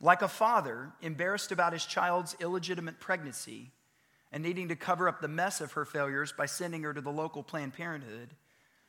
Like 0.00 0.22
a 0.22 0.28
father 0.28 0.90
embarrassed 1.00 1.52
about 1.52 1.72
his 1.72 1.86
child's 1.86 2.34
illegitimate 2.40 2.98
pregnancy 2.98 3.70
and 4.32 4.42
needing 4.42 4.68
to 4.68 4.76
cover 4.76 5.08
up 5.08 5.20
the 5.20 5.28
mess 5.28 5.60
of 5.60 5.72
her 5.72 5.84
failures 5.84 6.32
by 6.32 6.46
sending 6.46 6.82
her 6.82 6.92
to 6.92 7.00
the 7.00 7.12
local 7.12 7.44
Planned 7.44 7.74
Parenthood, 7.74 8.30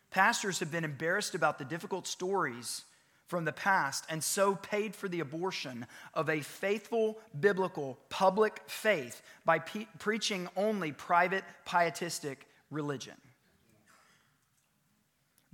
pastors 0.10 0.60
have 0.60 0.72
been 0.72 0.84
embarrassed 0.84 1.36
about 1.36 1.60
the 1.60 1.66
difficult 1.66 2.08
stories 2.08 2.86
from 3.34 3.46
the 3.46 3.52
past 3.52 4.06
and 4.10 4.24
so 4.24 4.54
paid 4.54 4.96
for 4.96 5.10
the 5.10 5.20
abortion 5.20 5.88
of 6.14 6.30
a 6.30 6.40
faithful 6.42 7.18
biblical 7.40 7.98
public 8.10 8.62
faith 8.68 9.24
by 9.44 9.58
pe- 9.58 9.88
preaching 9.98 10.48
only 10.56 10.92
private 10.92 11.44
pietistic 11.66 12.46
religion. 12.70 13.16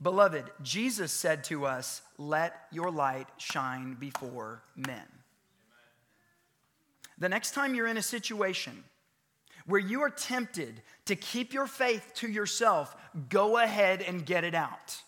Beloved, 0.01 0.43
Jesus 0.61 1.13
said 1.13 1.45
to 1.45 1.65
us, 1.65 2.01
Let 2.17 2.53
your 2.69 2.91
light 2.91 3.29
shine 3.37 3.93
before 3.93 4.61
men. 4.75 5.07
The 7.17 7.29
next 7.29 7.51
time 7.51 7.75
you're 7.75 7.87
in 7.87 7.95
a 7.95 8.01
situation 8.01 8.83
where 9.65 9.79
you 9.79 10.01
are 10.01 10.09
tempted 10.09 10.81
to 11.05 11.15
keep 11.15 11.53
your 11.53 11.65
faith 11.65 12.11
to 12.15 12.27
yourself, 12.27 12.93
go 13.29 13.57
ahead 13.57 14.01
and 14.01 14.25
get 14.25 14.43
it 14.43 14.53
out. 14.53 15.01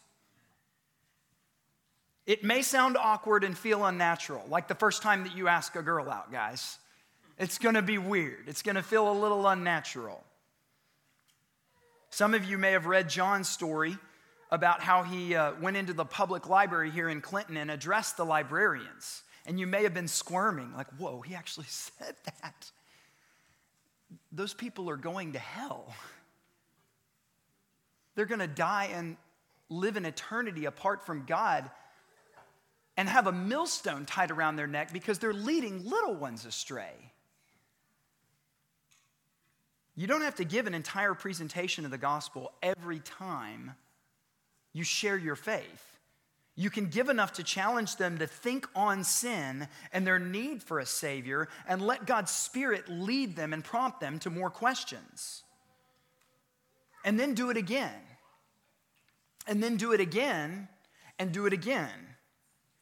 It 2.32 2.46
may 2.46 2.62
sound 2.62 2.96
awkward 2.96 3.44
and 3.44 3.58
feel 3.58 3.84
unnatural, 3.84 4.46
like 4.48 4.70
the 4.70 4.76
first 4.76 5.02
time 5.02 5.26
that 5.26 5.36
you 5.36 5.50
ask 5.50 5.76
a 5.76 5.82
girl 5.82 6.10
out, 6.10 6.32
guys. 6.32 6.78
It's 7.38 7.58
gonna 7.58 7.82
be 7.82 7.98
weird, 7.98 8.48
it's 8.48 8.62
gonna 8.62 8.82
feel 8.82 9.12
a 9.12 9.20
little 9.20 9.46
unnatural. 9.46 10.24
Some 12.10 12.34
of 12.34 12.46
you 12.46 12.58
may 12.58 12.72
have 12.72 12.86
read 12.86 13.10
John's 13.10 13.50
story 13.50 13.98
about 14.50 14.80
how 14.80 15.04
he 15.04 15.36
uh, 15.36 15.56
went 15.60 15.76
into 15.76 15.92
the 15.92 16.06
public 16.06 16.48
library 16.48 16.90
here 16.90 17.10
in 17.10 17.20
Clinton 17.20 17.58
and 17.58 17.70
addressed 17.70 18.16
the 18.16 18.24
librarians. 18.24 19.24
And 19.46 19.60
you 19.60 19.68
may 19.68 19.84
have 19.84 19.94
been 19.94 20.08
squirming, 20.08 20.74
like, 20.74 20.88
whoa, 20.98 21.20
he 21.20 21.36
actually 21.36 21.66
said 21.70 22.16
that. 22.24 22.72
Those 24.32 24.54
people 24.54 24.90
are 24.90 24.96
going 24.96 25.34
to 25.34 25.40
hell. 25.40 25.94
They're 28.16 28.26
going 28.26 28.40
to 28.40 28.48
die 28.48 28.90
and 28.94 29.18
live 29.70 29.98
in 29.98 30.06
eternity 30.06 30.64
apart 30.64 31.06
from 31.06 31.26
God 31.26 31.70
and 32.98 33.08
have 33.08 33.28
a 33.28 33.32
millstone 33.32 34.06
tied 34.06 34.32
around 34.32 34.56
their 34.56 34.68
neck 34.68 34.92
because 34.94 35.20
they're 35.20 35.34
leading 35.34 35.90
little 35.90 36.16
ones 36.16 36.46
astray. 36.46 36.94
You 39.96 40.08
don't 40.08 40.22
have 40.22 40.36
to 40.36 40.46
give 40.46 40.68
an 40.68 40.74
entire 40.74 41.14
presentation 41.14 41.86
of 41.86 41.92
the 41.92 41.98
gospel 41.98 42.52
every 42.64 43.00
time 43.00 43.74
you 44.74 44.84
share 44.84 45.18
your 45.18 45.36
faith. 45.36 46.00
You 46.56 46.70
can 46.70 46.88
give 46.88 47.10
enough 47.10 47.34
to 47.34 47.44
challenge 47.44 47.96
them 47.96 48.18
to 48.20 48.28
think 48.28 48.68
on 48.76 49.04
sin 49.04 49.68
and 49.92 50.06
their 50.06 50.20
need 50.20 50.62
for 50.62 50.80
a 50.80 50.86
Savior 50.86 51.48
and 51.68 51.82
let 51.82 52.06
God's 52.06 52.32
Spirit 52.32 52.90
lead 52.90 53.36
them 53.36 53.54
and 53.54 53.64
prompt 53.64 54.00
them 54.00 54.20
to 54.20 54.30
more 54.30 54.50
questions. 54.50 55.44
And 57.04 57.20
then 57.20 57.34
do 57.34 57.50
it 57.50 57.58
again. 57.58 58.02
And 59.48 59.62
then 59.64 59.78
do 59.78 59.92
it 59.92 60.00
again 60.00 60.68
and 61.18 61.32
do 61.32 61.46
it 61.46 61.54
again. 61.54 61.90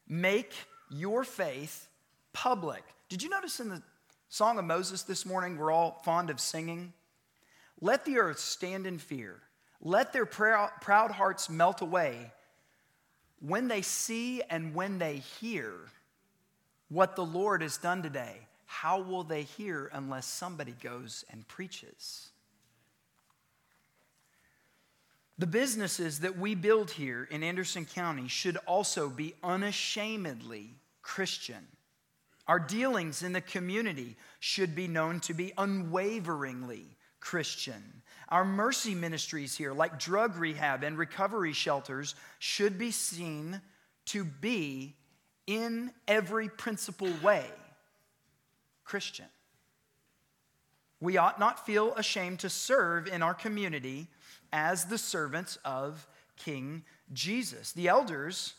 Make 0.10 0.54
your 0.89 1.24
faith 1.24 1.88
public. 2.34 2.84
Did 3.08 3.24
you 3.24 3.30
notice 3.30 3.60
in 3.60 3.69
the 3.69 3.82
Song 4.28 4.60
of 4.60 4.65
Moses 4.65 5.04
this 5.04 5.26
morning, 5.26 5.58
we're 5.58 5.72
all 5.72 6.02
fond 6.04 6.30
of 6.30 6.39
singing? 6.39 6.93
Let 7.80 8.04
the 8.04 8.17
earth 8.17 8.39
stand 8.39 8.86
in 8.86 8.98
fear 8.98 9.41
let 9.82 10.12
their 10.12 10.26
proud 10.26 11.12
hearts 11.12 11.50
melt 11.50 11.82
away 11.82 12.32
when 13.39 13.67
they 13.67 13.82
see 13.82 14.41
and 14.50 14.76
when 14.76 15.00
they 15.00 15.17
hear 15.17 15.74
what 16.89 17.15
the 17.15 17.26
Lord 17.26 17.62
has 17.62 17.78
done 17.78 18.04
today. 18.04 18.39
How 18.65 19.00
will 19.00 19.24
they 19.24 19.43
hear 19.43 19.89
unless 19.93 20.26
somebody 20.26 20.74
goes 20.84 21.24
and 21.32 21.48
preaches? 21.48 22.30
The 25.39 25.47
businesses 25.47 26.19
that 26.19 26.38
we 26.38 26.54
build 26.54 26.91
here 26.91 27.25
in 27.32 27.43
Anderson 27.43 27.86
County 27.86 28.28
should 28.28 28.58
also 28.67 29.08
be 29.08 29.34
unashamedly 29.41 30.75
Christian. 31.02 31.65
Our 32.45 32.60
dealings 32.60 33.23
in 33.23 33.32
the 33.32 33.39
community 33.39 34.17
should 34.41 34.75
be 34.75 34.89
known 34.89 35.21
to 35.21 35.34
be 35.34 35.54
unwaveringly 35.58 36.97
Christian. 37.21 38.02
Our 38.28 38.43
mercy 38.43 38.93
ministries 38.93 39.56
here, 39.56 39.71
like 39.71 39.97
drug 39.97 40.36
rehab 40.36 40.84
and 40.84 40.97
recovery 40.97 41.54
shelters, 41.54 42.15
should 42.39 42.78
be 42.78 42.91
seen 42.91 43.62
to 44.08 44.25
be 44.25 44.97
in 45.47 45.91
every 46.06 46.49
principal 46.49 47.12
way 47.23 47.45
Christian. 48.84 49.28
We 50.99 51.15
ought 51.15 51.39
not 51.39 51.65
feel 51.65 51.93
ashamed 51.95 52.39
to 52.39 52.49
serve 52.49 53.08
in 53.08 53.21
our 53.21 53.34
community 53.34 54.10
as 54.52 54.86
the 54.86 54.98
servants 54.98 55.58
of 55.66 56.08
King 56.38 56.84
Jesus. 57.14 57.72
The 57.72 57.88
elders 57.88 58.54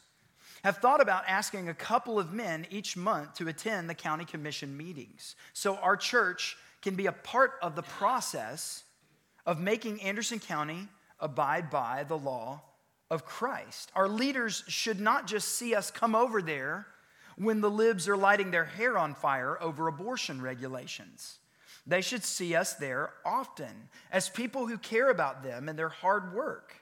have 0.62 0.78
thought 0.78 1.00
about 1.00 1.24
asking 1.26 1.68
a 1.68 1.74
couple 1.74 2.18
of 2.18 2.32
men 2.32 2.66
each 2.70 2.96
month 2.96 3.34
to 3.34 3.48
attend 3.48 3.88
the 3.88 3.94
county 3.94 4.24
commission 4.24 4.76
meetings 4.76 5.36
so 5.52 5.76
our 5.76 5.96
church 5.96 6.56
can 6.82 6.94
be 6.94 7.06
a 7.06 7.12
part 7.12 7.52
of 7.62 7.76
the 7.76 7.82
process 7.82 8.84
of 9.46 9.60
making 9.60 10.02
Anderson 10.02 10.38
County 10.38 10.88
abide 11.18 11.70
by 11.70 12.04
the 12.06 12.16
law 12.18 12.62
of 13.10 13.24
Christ. 13.24 13.90
Our 13.94 14.08
leaders 14.08 14.62
should 14.68 15.00
not 15.00 15.26
just 15.26 15.48
see 15.48 15.74
us 15.74 15.90
come 15.90 16.14
over 16.14 16.40
there 16.40 16.86
when 17.36 17.60
the 17.60 17.70
libs 17.70 18.08
are 18.08 18.16
lighting 18.16 18.50
their 18.50 18.64
hair 18.64 18.96
on 18.96 19.14
fire 19.14 19.60
over 19.62 19.88
abortion 19.88 20.40
regulations. 20.40 21.39
They 21.90 22.00
should 22.00 22.24
see 22.24 22.54
us 22.54 22.74
there 22.74 23.10
often 23.24 23.88
as 24.10 24.28
people 24.28 24.66
who 24.66 24.78
care 24.78 25.10
about 25.10 25.42
them 25.42 25.68
and 25.68 25.78
their 25.78 25.88
hard 25.88 26.32
work. 26.32 26.76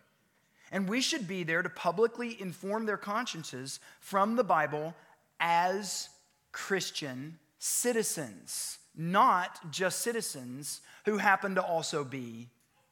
And 0.71 0.89
we 0.89 1.01
should 1.01 1.27
be 1.27 1.43
there 1.43 1.63
to 1.63 1.71
publicly 1.71 2.41
inform 2.41 2.87
their 2.87 2.99
consciences 2.99 3.81
from 4.01 4.37
the 4.37 4.45
Bible 4.45 4.95
as 5.41 6.11
Christian 6.53 7.39
citizens 7.59 8.79
not 8.99 9.71
just 9.71 10.01
citizens 10.01 10.81
who 11.05 11.19
happen 11.19 11.55
to 11.55 11.63
also 11.63 12.03
be 12.03 12.49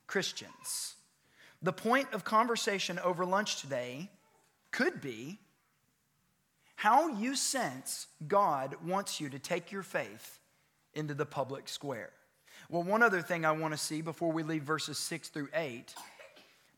Christians. 0.06 0.94
The 1.60 1.72
point 1.72 2.06
of 2.12 2.24
conversation 2.24 3.00
over 3.00 3.26
lunch 3.26 3.60
today 3.60 4.08
could 4.70 5.00
be 5.00 5.40
how 6.76 7.08
you 7.08 7.34
sense 7.34 8.06
God 8.28 8.76
wants 8.84 9.20
you 9.20 9.28
to 9.30 9.38
take 9.38 9.72
your 9.72 9.82
faith 9.82 10.38
into 10.96 11.14
the 11.14 11.26
public 11.26 11.68
square. 11.68 12.10
Well, 12.68 12.82
one 12.82 13.02
other 13.02 13.22
thing 13.22 13.44
I 13.44 13.52
want 13.52 13.74
to 13.74 13.78
see 13.78 14.00
before 14.00 14.32
we 14.32 14.42
leave 14.42 14.62
verses 14.62 14.98
6 14.98 15.28
through 15.28 15.48
8 15.54 15.94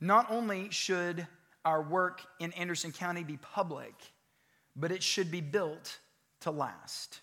not 0.00 0.30
only 0.30 0.70
should 0.70 1.26
our 1.64 1.82
work 1.82 2.22
in 2.38 2.52
Anderson 2.52 2.92
County 2.92 3.24
be 3.24 3.36
public, 3.36 3.94
but 4.76 4.92
it 4.92 5.02
should 5.02 5.30
be 5.30 5.40
built 5.40 5.98
to 6.40 6.50
last. 6.50 7.20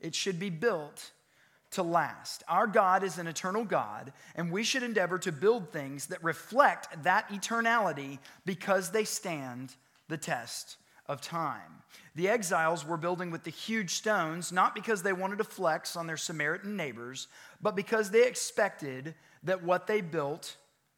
It 0.00 0.14
should 0.14 0.38
be 0.38 0.50
built 0.50 1.12
to 1.72 1.82
last. 1.82 2.42
Our 2.48 2.66
God 2.66 3.02
is 3.04 3.18
an 3.18 3.26
eternal 3.26 3.64
God, 3.64 4.12
and 4.34 4.50
we 4.50 4.64
should 4.64 4.82
endeavor 4.82 5.18
to 5.20 5.32
build 5.32 5.72
things 5.72 6.06
that 6.06 6.22
reflect 6.22 7.02
that 7.04 7.28
eternality 7.30 8.18
because 8.44 8.90
they 8.90 9.04
stand 9.04 9.74
the 10.08 10.18
test 10.18 10.76
of 11.10 11.20
time. 11.20 11.82
The 12.14 12.28
exiles 12.28 12.86
were 12.86 12.96
building 12.96 13.32
with 13.32 13.42
the 13.42 13.50
huge 13.50 13.94
stones 13.94 14.52
not 14.52 14.76
because 14.76 15.02
they 15.02 15.12
wanted 15.12 15.38
to 15.38 15.44
flex 15.44 15.96
on 15.96 16.06
their 16.06 16.16
Samaritan 16.16 16.76
neighbors, 16.76 17.26
but 17.60 17.74
because 17.74 18.10
they 18.10 18.26
expected 18.26 19.14
that 19.42 19.64
what 19.64 19.88
they 19.88 20.00
built 20.00 20.56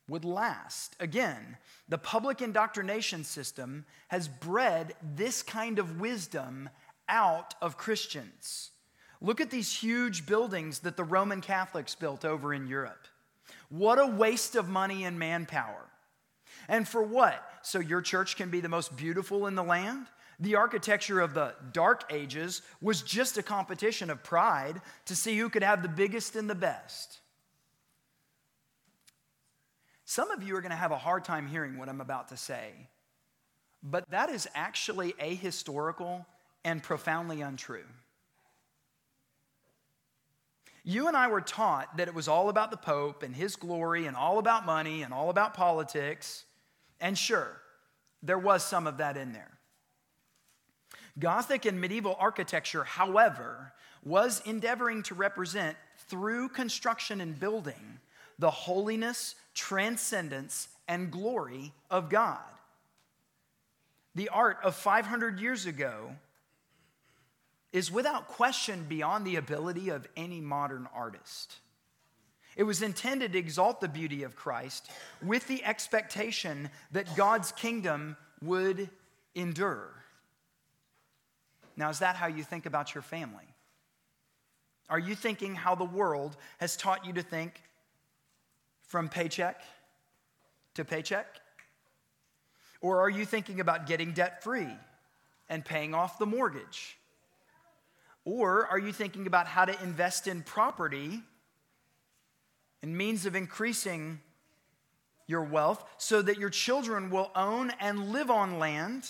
would 0.09 0.25
last. 0.25 0.97
Again, 1.01 1.57
the 1.89 1.97
public 1.97 2.43
indoctrination 2.43 3.25
system 3.25 3.87
has 4.09 4.29
bred 4.29 4.95
this 5.15 5.43
kind 5.43 5.79
of 5.79 5.99
wisdom 5.99 6.69
out 7.09 7.55
of 7.63 7.79
Christians. 7.79 8.71
Look 9.23 9.41
at 9.41 9.51
these 9.51 9.73
huge 9.73 10.27
buildings 10.27 10.81
that 10.81 10.97
the 10.97 11.05
Roman 11.05 11.41
Catholics 11.41 11.95
built 11.95 12.25
over 12.25 12.53
in 12.53 12.67
Europe. 12.67 13.07
What 13.71 13.99
a 13.99 14.07
waste 14.07 14.57
of 14.57 14.69
money 14.69 15.05
and 15.05 15.19
manpower. 15.19 15.87
And 16.69 16.87
for 16.87 17.03
what? 17.03 17.52
So 17.63 17.79
your 17.79 18.03
church 18.03 18.37
can 18.37 18.51
be 18.51 18.61
the 18.61 18.69
most 18.69 18.97
beautiful 18.97 19.47
in 19.47 19.55
the 19.55 19.63
land? 19.63 20.07
The 20.41 20.57
architecture 20.57 21.21
of 21.21 21.35
the 21.35 21.55
Dark 21.73 22.13
Ages 22.13 22.63
was 22.81 23.03
just 23.03 23.39
a 23.39 23.43
competition 23.43 24.11
of 24.11 24.25
pride 24.25 24.81
to 25.07 25.15
see 25.15 25.39
who 25.39 25.49
could 25.49 25.63
have 25.63 25.83
the 25.83 25.89
biggest 25.89 26.35
and 26.37 26.51
the 26.51 26.55
best. 26.55 27.21
Some 30.05 30.31
of 30.31 30.43
you 30.43 30.57
are 30.57 30.61
going 30.61 30.71
to 30.71 30.77
have 30.77 30.91
a 30.91 30.99
hard 30.99 31.25
time 31.25 31.47
hearing 31.47 31.79
what 31.79 31.89
I'm 31.89 32.01
about 32.01 32.29
to 32.29 32.37
say, 32.37 32.73
but 33.83 34.11
that 34.11 34.31
is 34.31 34.49
actually 34.55 35.13
ahistorical 35.15 36.27
and 36.65 36.83
profoundly 36.83 37.41
untrue. 37.41 37.85
You 40.85 41.07
and 41.07 41.17
I 41.17 41.29
were 41.29 41.41
taught 41.41 41.97
that 41.97 42.09
it 42.09 42.15
was 42.15 42.27
all 42.27 42.49
about 42.49 42.73
the 42.73 42.77
Pope 42.77 43.23
and 43.23 43.35
his 43.35 43.55
glory 43.55 44.07
and 44.07 44.17
all 44.17 44.39
about 44.39 44.67
money 44.67 45.03
and 45.03 45.15
all 45.15 45.31
about 45.31 45.55
politics. 45.55 46.45
And 47.03 47.19
sure, 47.19 47.61
there 48.23 48.39
was 48.39 48.65
some 48.65 48.87
of 48.87 48.99
that 48.99 49.17
in 49.17 49.33
there. 49.33 49.51
Gothic 51.19 51.67
and 51.67 51.81
medieval 51.81 52.17
architecture, 52.19 52.85
however, 52.85 53.73
was 54.05 54.41
endeavoring 54.47 55.03
to 55.05 55.15
represent 55.15 55.77
through 56.09 56.49
construction 56.51 57.21
and 57.21 57.39
building 57.39 57.99
the 58.39 58.51
holiness, 58.51 59.35
transcendence, 59.53 60.69
and 60.89 61.11
glory 61.11 61.73
of 61.91 62.09
God. 62.09 62.39
The 64.15 64.29
art 64.29 64.59
of 64.63 64.75
500 64.75 65.41
years 65.41 65.67
ago 65.67 66.13
is 67.73 67.91
without 67.91 68.29
question 68.29 68.87
beyond 68.89 69.27
the 69.27 69.37
ability 69.37 69.89
of 69.89 70.07
any 70.17 70.41
modern 70.41 70.89
artist. 70.95 71.57
It 72.57 72.65
was 72.65 72.83
intended 72.83 73.33
to 73.33 73.39
exalt 73.39 73.81
the 73.81 73.89
beauty 73.89 74.23
of 74.25 74.37
Christ 74.37 74.91
with 75.23 75.47
the 75.47 75.65
expectation 75.65 76.71
that 76.93 77.17
God's 77.17 77.53
kingdom 77.53 78.17
would 78.43 78.91
endure. 79.35 79.91
Now, 81.77 81.89
is 81.89 82.01
that 82.01 82.17
how 82.17 82.27
you 82.27 82.43
think 82.43 82.67
about 82.67 82.95
your 82.95 83.03
family? 83.03 83.47
Are 84.91 84.99
you 84.99 85.15
thinking 85.15 85.55
how 85.55 85.75
the 85.75 85.85
world 85.85 86.37
has 86.59 86.77
taught 86.77 87.07
you 87.07 87.15
to 87.15 87.23
think 87.23 87.63
from 88.87 89.09
paycheck 89.09 89.63
to 90.75 90.85
paycheck? 90.85 91.27
Or 92.83 93.01
are 93.01 93.09
you 93.09 93.25
thinking 93.25 93.61
about 93.61 93.87
getting 93.87 94.13
debt 94.13 94.43
free 94.43 94.77
and 95.49 95.65
paying 95.65 95.95
off 95.95 96.19
the 96.19 96.27
mortgage? 96.27 96.99
Or 98.25 98.67
are 98.67 98.79
you 98.79 98.93
thinking 98.93 99.27
about 99.27 99.47
how 99.47 99.65
to 99.65 99.83
invest 99.83 100.27
in 100.27 100.43
property 100.43 101.23
and 102.83 102.97
means 102.97 103.27
of 103.27 103.37
increasing 103.37 104.21
your 105.27 105.43
wealth 105.43 105.85
so 105.99 106.21
that 106.21 106.39
your 106.39 106.51
children 106.51 107.11
will 107.11 107.31
own 107.35 107.73
and 107.81 108.13
live 108.13 108.31
on 108.31 108.59
land 108.59 109.09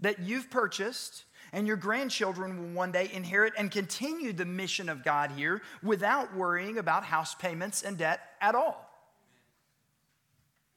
that 0.00 0.20
you've 0.20 0.50
purchased 0.50 1.24
and 1.52 1.66
your 1.66 1.76
grandchildren 1.76 2.58
will 2.58 2.74
one 2.74 2.92
day 2.92 3.10
inherit 3.12 3.52
and 3.56 3.70
continue 3.70 4.32
the 4.32 4.44
mission 4.44 4.88
of 4.88 5.04
God 5.04 5.30
here 5.30 5.62
without 5.82 6.34
worrying 6.36 6.78
about 6.78 7.04
house 7.04 7.34
payments 7.34 7.82
and 7.82 7.96
debt 7.96 8.20
at 8.40 8.54
all? 8.54 8.90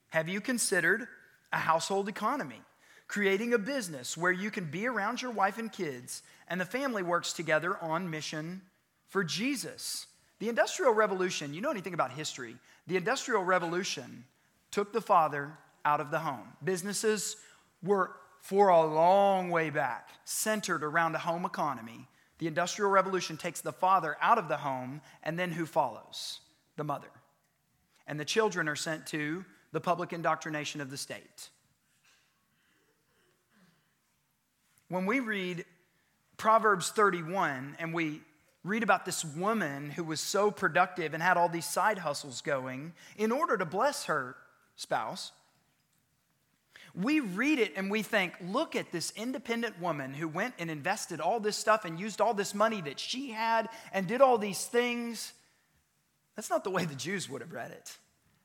Have 0.10 0.30
you 0.30 0.42
considered 0.42 1.08
a 1.52 1.58
household 1.58 2.08
economy? 2.08 2.62
Creating 3.08 3.54
a 3.54 3.58
business 3.58 4.16
where 4.16 4.32
you 4.32 4.52
can 4.52 4.66
be 4.66 4.88
around 4.88 5.22
your 5.22 5.32
wife 5.32 5.58
and 5.58 5.72
kids 5.72 6.24
and 6.48 6.62
the 6.62 6.66
family 6.66 7.04
works 7.04 7.34
together 7.34 7.78
on 7.78 8.10
mission 8.10 8.62
for 9.08 9.24
Jesus. 9.24 10.08
The 10.40 10.50
Industrial 10.50 10.94
Revolution, 10.94 11.54
you 11.54 11.62
know 11.62 11.70
anything 11.70 11.94
about 11.94 12.12
history, 12.12 12.56
the 12.88 12.98
Industrial 12.98 13.44
Revolution 13.44 14.24
took 14.72 14.94
the 14.94 15.02
father 15.02 15.58
out 15.84 16.00
of 16.00 16.12
the 16.12 16.20
home. 16.20 16.48
Businesses 16.64 17.36
were, 17.84 18.12
for 18.40 18.70
a 18.70 18.86
long 18.86 19.50
way 19.50 19.70
back, 19.70 20.10
centered 20.24 20.84
around 20.84 21.16
a 21.16 21.20
home 21.20 21.46
economy. 21.46 22.08
The 22.38 22.48
Industrial 22.48 22.90
Revolution 22.90 23.36
takes 23.36 23.60
the 23.60 23.74
father 23.74 24.16
out 24.22 24.38
of 24.38 24.48
the 24.48 24.58
home, 24.58 25.02
and 25.24 25.38
then 25.38 25.52
who 25.52 25.66
follows? 25.66 26.40
The 26.78 26.86
mother. 26.86 27.10
And 28.08 28.18
the 28.18 28.26
children 28.26 28.70
are 28.70 28.78
sent 28.78 29.06
to 29.08 29.44
the 29.74 29.82
public 29.82 30.14
indoctrination 30.14 30.80
of 30.80 30.90
the 30.90 30.98
state. 30.98 31.50
When 34.88 35.06
we 35.06 35.20
read 35.20 35.66
Proverbs 36.38 36.90
31 36.90 37.76
and 37.78 37.94
we 37.94 38.22
read 38.64 38.84
about 38.84 39.06
this 39.06 39.24
woman 39.24 39.90
who 39.90 40.04
was 40.04 40.20
so 40.20 40.52
productive 40.52 41.14
and 41.14 41.24
had 41.24 41.38
all 41.38 41.50
these 41.50 41.66
side 41.66 41.98
hustles 41.98 42.42
going 42.42 42.94
in 43.18 43.32
order 43.32 43.58
to 43.58 43.66
bless 43.66 44.06
her 44.06 44.36
spouse, 44.76 45.32
we 46.96 47.20
read 47.20 47.60
it 47.60 47.74
and 47.76 47.90
we 47.90 48.02
think, 48.02 48.34
look 48.42 48.76
at 48.76 48.92
this 48.92 49.14
independent 49.16 49.80
woman 49.80 50.14
who 50.14 50.28
went 50.28 50.56
and 50.60 50.70
invested 50.70 51.22
all 51.22 51.40
this 51.40 51.56
stuff 51.56 51.86
and 51.86 52.00
used 52.00 52.20
all 52.20 52.34
this 52.34 52.54
money 52.54 52.82
that 52.82 53.00
she 53.00 53.32
had 53.32 53.70
and 53.94 54.08
did 54.08 54.22
all 54.22 54.38
these 54.38 54.66
things. 54.66 55.34
That's 56.36 56.50
not 56.50 56.64
the 56.64 56.72
way 56.72 56.86
the 56.86 56.96
Jews 56.96 57.30
would 57.30 57.42
have 57.42 57.54
read 57.54 57.72
it. 57.72 57.98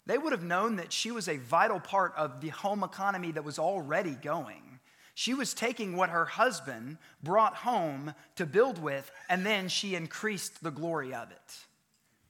They 0.07 0.18
would 0.18 0.33
have 0.33 0.42
known 0.42 0.77
that 0.77 0.92
she 0.92 1.11
was 1.11 1.29
a 1.29 1.38
vital 1.38 1.81
part 1.81 2.12
of 2.16 2.40
the 2.40 2.50
home 2.50 2.85
economy 2.85 3.33
that 3.33 3.44
was 3.44 3.59
already 3.59 4.12
going. 4.12 4.74
She 5.14 5.33
was 5.33 5.55
taking 5.55 5.96
what 5.96 6.11
her 6.11 6.24
husband 6.24 6.98
brought 7.22 7.55
home 7.57 8.14
to 8.35 8.46
build 8.46 8.83
with, 8.83 9.11
and 9.29 9.46
then 9.46 9.68
she 9.68 9.94
increased 9.94 10.62
the 10.62 10.72
glory 10.72 11.14
of 11.14 11.31
it. 11.31 11.57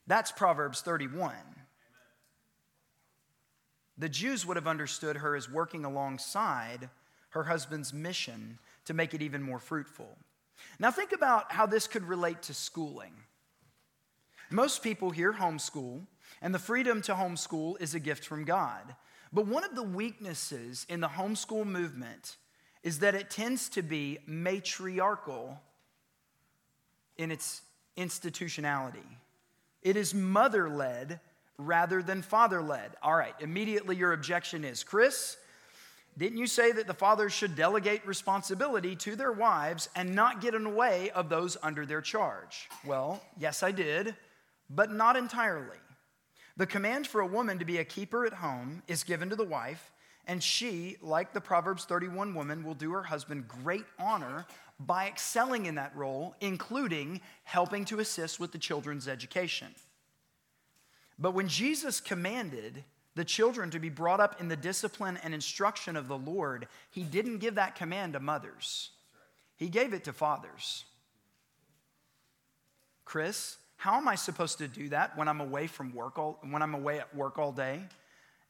That's 0.07 0.31
Proverbs 0.31 0.83
31. 0.83 1.33
The 3.97 4.09
Jews 4.09 4.44
would 4.44 4.57
have 4.57 4.66
understood 4.66 5.16
her 5.16 5.35
as 5.35 5.51
working 5.51 5.85
alongside 5.85 6.90
her 7.31 7.44
husband's 7.44 7.94
mission 7.94 8.59
to 8.85 8.94
make 8.94 9.14
it 9.14 9.23
even 9.23 9.42
more 9.42 9.59
fruitful. 9.59 10.18
Now, 10.79 10.90
think 10.90 11.12
about 11.12 11.53
how 11.53 11.66
this 11.66 11.87
could 11.87 12.05
relate 12.05 12.42
to 12.42 12.55
schooling. 12.55 13.12
Most 14.51 14.83
people 14.83 15.11
here 15.11 15.33
homeschool, 15.33 16.07
and 16.42 16.55
the 16.55 16.59
freedom 16.59 17.01
to 17.03 17.14
homeschool 17.14 17.81
is 17.81 17.94
a 17.94 18.01
gift 18.01 18.27
from 18.27 18.44
God. 18.44 18.94
But 19.33 19.47
one 19.47 19.64
of 19.64 19.75
the 19.75 19.83
weaknesses 19.83 20.87
in 20.88 21.01
the 21.01 21.09
homeschool 21.09 21.64
movement 21.64 22.37
is 22.85 23.01
that 23.01 23.16
it 23.16 23.31
tends 23.31 23.68
to 23.70 23.83
be 23.83 24.18
matriarchal 24.27 25.59
in 27.16 27.33
its 27.33 27.62
institutionality. 27.97 29.01
It 29.83 29.97
is 29.97 30.14
mother 30.14 30.68
led 30.68 31.18
rather 31.59 32.03
than 32.03 32.23
father 32.23 32.62
led. 32.62 32.92
All 33.03 33.16
right, 33.16 33.35
immediately 33.40 33.97
your 33.97 34.12
objection 34.12 34.64
is 34.64 34.85
Chris, 34.85 35.37
didn't 36.16 36.38
you 36.38 36.47
say 36.47 36.70
that 36.70 36.87
the 36.87 36.94
fathers 36.94 37.33
should 37.33 37.57
delegate 37.57 38.07
responsibility 38.07 38.94
to 38.97 39.16
their 39.16 39.33
wives 39.33 39.88
and 39.97 40.14
not 40.14 40.40
get 40.40 40.55
in 40.55 40.62
the 40.62 40.70
way 40.70 41.11
of 41.11 41.29
those 41.29 41.57
under 41.62 41.85
their 41.85 42.01
charge? 42.01 42.68
Well, 42.85 43.20
yes, 43.37 43.64
I 43.64 43.73
did, 43.73 44.14
but 44.70 44.92
not 44.92 45.16
entirely. 45.16 45.77
The 46.57 46.66
command 46.66 47.09
for 47.09 47.20
a 47.20 47.27
woman 47.27 47.59
to 47.59 47.64
be 47.64 47.79
a 47.79 47.85
keeper 47.85 48.25
at 48.27 48.35
home 48.35 48.83
is 48.87 49.03
given 49.03 49.29
to 49.31 49.37
the 49.37 49.44
wife, 49.44 49.90
and 50.27 50.43
she, 50.43 50.97
like 51.03 51.33
the 51.33 51.41
Proverbs 51.41 51.85
31 51.85 52.35
woman, 52.35 52.65
will 52.65 52.75
do 52.75 52.93
her 52.93 53.03
husband 53.03 53.47
great 53.47 53.85
honor 53.99 54.47
by 54.81 55.07
excelling 55.07 55.67
in 55.67 55.75
that 55.77 55.95
role, 55.95 56.35
including 56.41 57.21
helping 57.45 57.85
to 57.87 58.01
assist 58.01 58.41
with 58.41 58.53
the 58.53 58.59
children's 58.59 59.07
education. 59.07 59.69
But 61.19 61.35
when 61.35 61.49
Jesus 61.49 62.01
commanded 62.01 62.85
the 63.15 63.25
children 63.25 63.71
to 63.71 63.79
be 63.79 63.89
brought 63.89 64.21
up 64.21 64.41
in 64.41 64.49
the 64.49 64.57
discipline 64.57 65.19
and 65.23 65.33
instruction 65.33 65.97
of 65.97 66.09
the 66.09 66.19
Lord, 66.19 66.67
he 66.91 67.05
didn't 67.05 67.39
give 67.39 67.55
that 67.55 67.77
command 67.77 68.15
to 68.15 68.21
mothers, 68.21 68.91
he 69.57 69.69
gave 69.69 69.93
it 69.93 70.05
to 70.05 70.13
fathers. 70.13 70.85
Chris, 73.05 73.59
how 73.77 73.97
am 73.97 74.09
I 74.09 74.15
supposed 74.15 74.59
to 74.59 74.67
do 74.67 74.89
that 74.89 75.17
when 75.17 75.29
I'm 75.29 75.41
away 75.41 75.67
from 75.67 75.95
work 75.95 76.19
all, 76.19 76.39
when 76.49 76.63
I'm 76.63 76.75
away 76.75 76.99
at 76.99 77.15
work 77.15 77.39
all 77.39 77.53
day? 77.53 77.83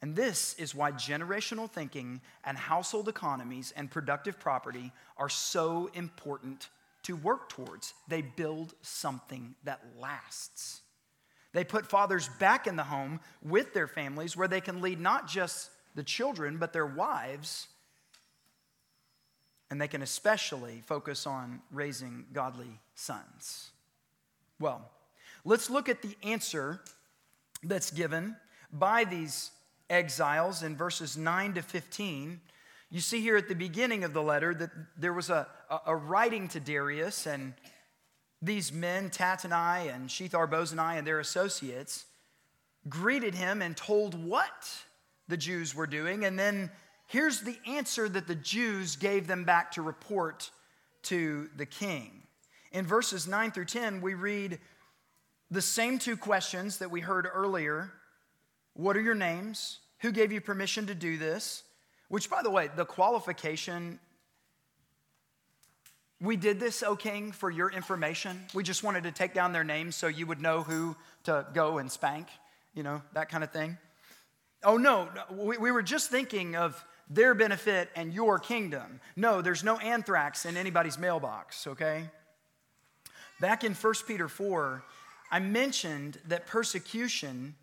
And 0.05 0.15
this 0.15 0.55
is 0.59 0.75
why 0.75 0.93
generational 0.93 1.71
thinking 1.71 2.21
and 2.45 2.59
household 2.59 3.09
economies 3.09 3.73
and 3.75 3.91
productive 3.91 4.39
property 4.39 4.93
are 5.17 5.31
so 5.31 5.91
important 5.95 6.69
to 7.05 7.17
work 7.17 7.49
towards. 7.49 7.95
They 8.07 8.21
build 8.21 8.75
something 8.83 9.55
that 9.65 9.81
lasts. 9.99 10.83
They 11.55 11.65
put 11.65 11.87
fathers 11.87 12.29
back 12.39 12.67
in 12.67 12.77
the 12.77 12.85
home 12.85 13.19
with 13.43 13.73
their 13.73 13.87
families 13.87 14.37
where 14.37 14.47
they 14.47 14.61
can 14.61 14.83
lead 14.83 15.01
not 15.01 15.27
just 15.27 15.71
the 15.95 16.03
children, 16.03 16.59
but 16.59 16.75
their 16.75 16.85
wives. 16.85 17.69
And 19.71 19.81
they 19.81 19.89
can 19.89 20.03
especially 20.03 20.83
focus 20.85 21.27
on 21.27 21.63
raising 21.73 22.27
godly 22.35 22.79
sons. 22.95 23.71
Well, 24.61 24.91
let's 25.47 25.71
look 25.71 25.89
at 25.89 26.03
the 26.03 26.15
answer 26.23 26.83
that's 27.63 27.91
given 27.91 28.37
by 28.71 29.05
these 29.05 29.51
exiles 29.91 30.63
in 30.63 30.77
verses 30.77 31.17
9 31.17 31.55
to 31.55 31.63
15. 31.63 32.41
You 32.91 33.01
see 33.01 33.21
here 33.21 33.37
at 33.37 33.49
the 33.49 33.55
beginning 33.55 34.05
of 34.05 34.13
the 34.13 34.23
letter 34.23 34.55
that 34.55 34.71
there 34.97 35.13
was 35.13 35.31
a, 35.31 35.47
a, 35.87 35.97
writing 35.97 36.49
to 36.49 36.61
Darius, 36.61 37.27
and 37.27 37.55
these 38.41 38.73
men, 38.73 39.11
Tattenai 39.11 39.93
and 39.95 40.09
Shethar 40.09 40.49
Bozenai 40.49 40.99
and 40.99 41.07
their 41.07 41.21
associates, 41.21 42.07
greeted 42.89 43.35
him 43.35 43.63
and 43.63 43.77
told 43.77 44.15
what 44.15 44.71
the 45.29 45.37
Jews 45.37 45.75
were 45.75 45.87
doing. 45.87 46.25
And 46.25 46.39
then 46.39 46.71
here's 47.07 47.41
the 47.41 47.57
answer 47.67 48.09
that 48.09 48.27
the 48.27 48.35
Jews 48.35 48.97
gave 48.97 49.27
them 49.27 49.45
back 49.45 49.73
to 49.73 49.83
report 49.83 50.51
to 51.05 51.49
the 51.57 51.67
king. 51.67 52.23
In 52.73 52.87
verses 52.87 53.27
9 53.27 53.53
through 53.53 53.67
10, 53.67 54.01
we 54.01 54.15
read 54.15 54.59
the 55.51 55.63
same 55.63 55.99
two 55.99 56.17
questions 56.17 56.79
that 56.79 56.91
we 56.91 57.01
heard 57.01 57.29
earlier 57.33 57.93
What 58.75 58.97
are 58.97 59.01
your 59.01 59.15
names? 59.15 59.79
Who 60.01 60.13
gave 60.13 60.33
you 60.33 60.41
permission 60.41 60.87
to 60.87 60.95
do 60.95 61.17
this? 61.17 61.63
Which, 62.09 62.29
by 62.29 62.43
the 62.43 62.51
way, 62.51 62.69
the 62.75 62.85
qualification 62.85 63.99
we 66.21 66.37
did 66.37 66.59
this, 66.59 66.83
O 66.83 66.97
king, 66.97 67.33
for 67.33 67.51
your 67.51 67.71
information. 67.71 68.41
We 68.55 68.63
just 68.63 68.83
wanted 68.83 69.03
to 69.03 69.13
take 69.13 69.35
down 69.35 69.53
their 69.53 69.65
names 69.65 69.95
so 69.95 70.07
you 70.07 70.27
would 70.27 70.41
know 70.41 70.63
who 70.63 70.97
to 71.25 71.47
go 71.53 71.79
and 71.79 71.91
spank, 71.91 72.29
you 72.73 72.83
know, 72.83 73.03
that 73.13 73.29
kind 73.29 73.45
of 73.45 73.51
thing. 73.51 73.77
Oh, 74.63 74.79
no, 74.79 75.09
we, 75.31 75.59
we 75.59 75.71
were 75.71 75.83
just 75.83 76.11
thinking 76.11 76.57
of 76.57 76.83
their 77.11 77.35
benefit 77.35 77.91
and 77.95 78.15
your 78.15 78.39
kingdom. 78.39 79.01
No, 79.17 79.43
there's 79.43 79.63
no 79.63 79.77
anthrax 79.77 80.47
in 80.47 80.57
anybody's 80.57 80.99
mailbox, 80.99 81.67
okay? 81.67 82.05
Back 83.41 83.63
in 83.63 83.75
1 83.75 83.95
Peter 84.07 84.29
4, 84.29 84.83
I 85.31 85.41
mentioned 85.41 86.19
that 86.29 86.47
persecution 86.47 87.55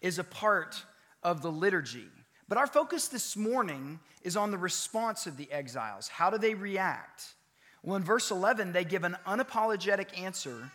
is 0.00 0.18
a 0.18 0.24
part 0.24 0.84
of 1.22 1.42
the 1.42 1.50
liturgy. 1.50 2.08
But 2.48 2.58
our 2.58 2.66
focus 2.66 3.08
this 3.08 3.36
morning 3.36 4.00
is 4.22 4.36
on 4.36 4.50
the 4.50 4.58
response 4.58 5.26
of 5.26 5.36
the 5.36 5.50
exiles. 5.52 6.08
How 6.08 6.30
do 6.30 6.38
they 6.38 6.54
react? 6.54 7.34
Well, 7.82 7.96
in 7.96 8.04
verse 8.04 8.30
11, 8.30 8.72
they 8.72 8.84
give 8.84 9.04
an 9.04 9.16
unapologetic 9.26 10.18
answer 10.18 10.70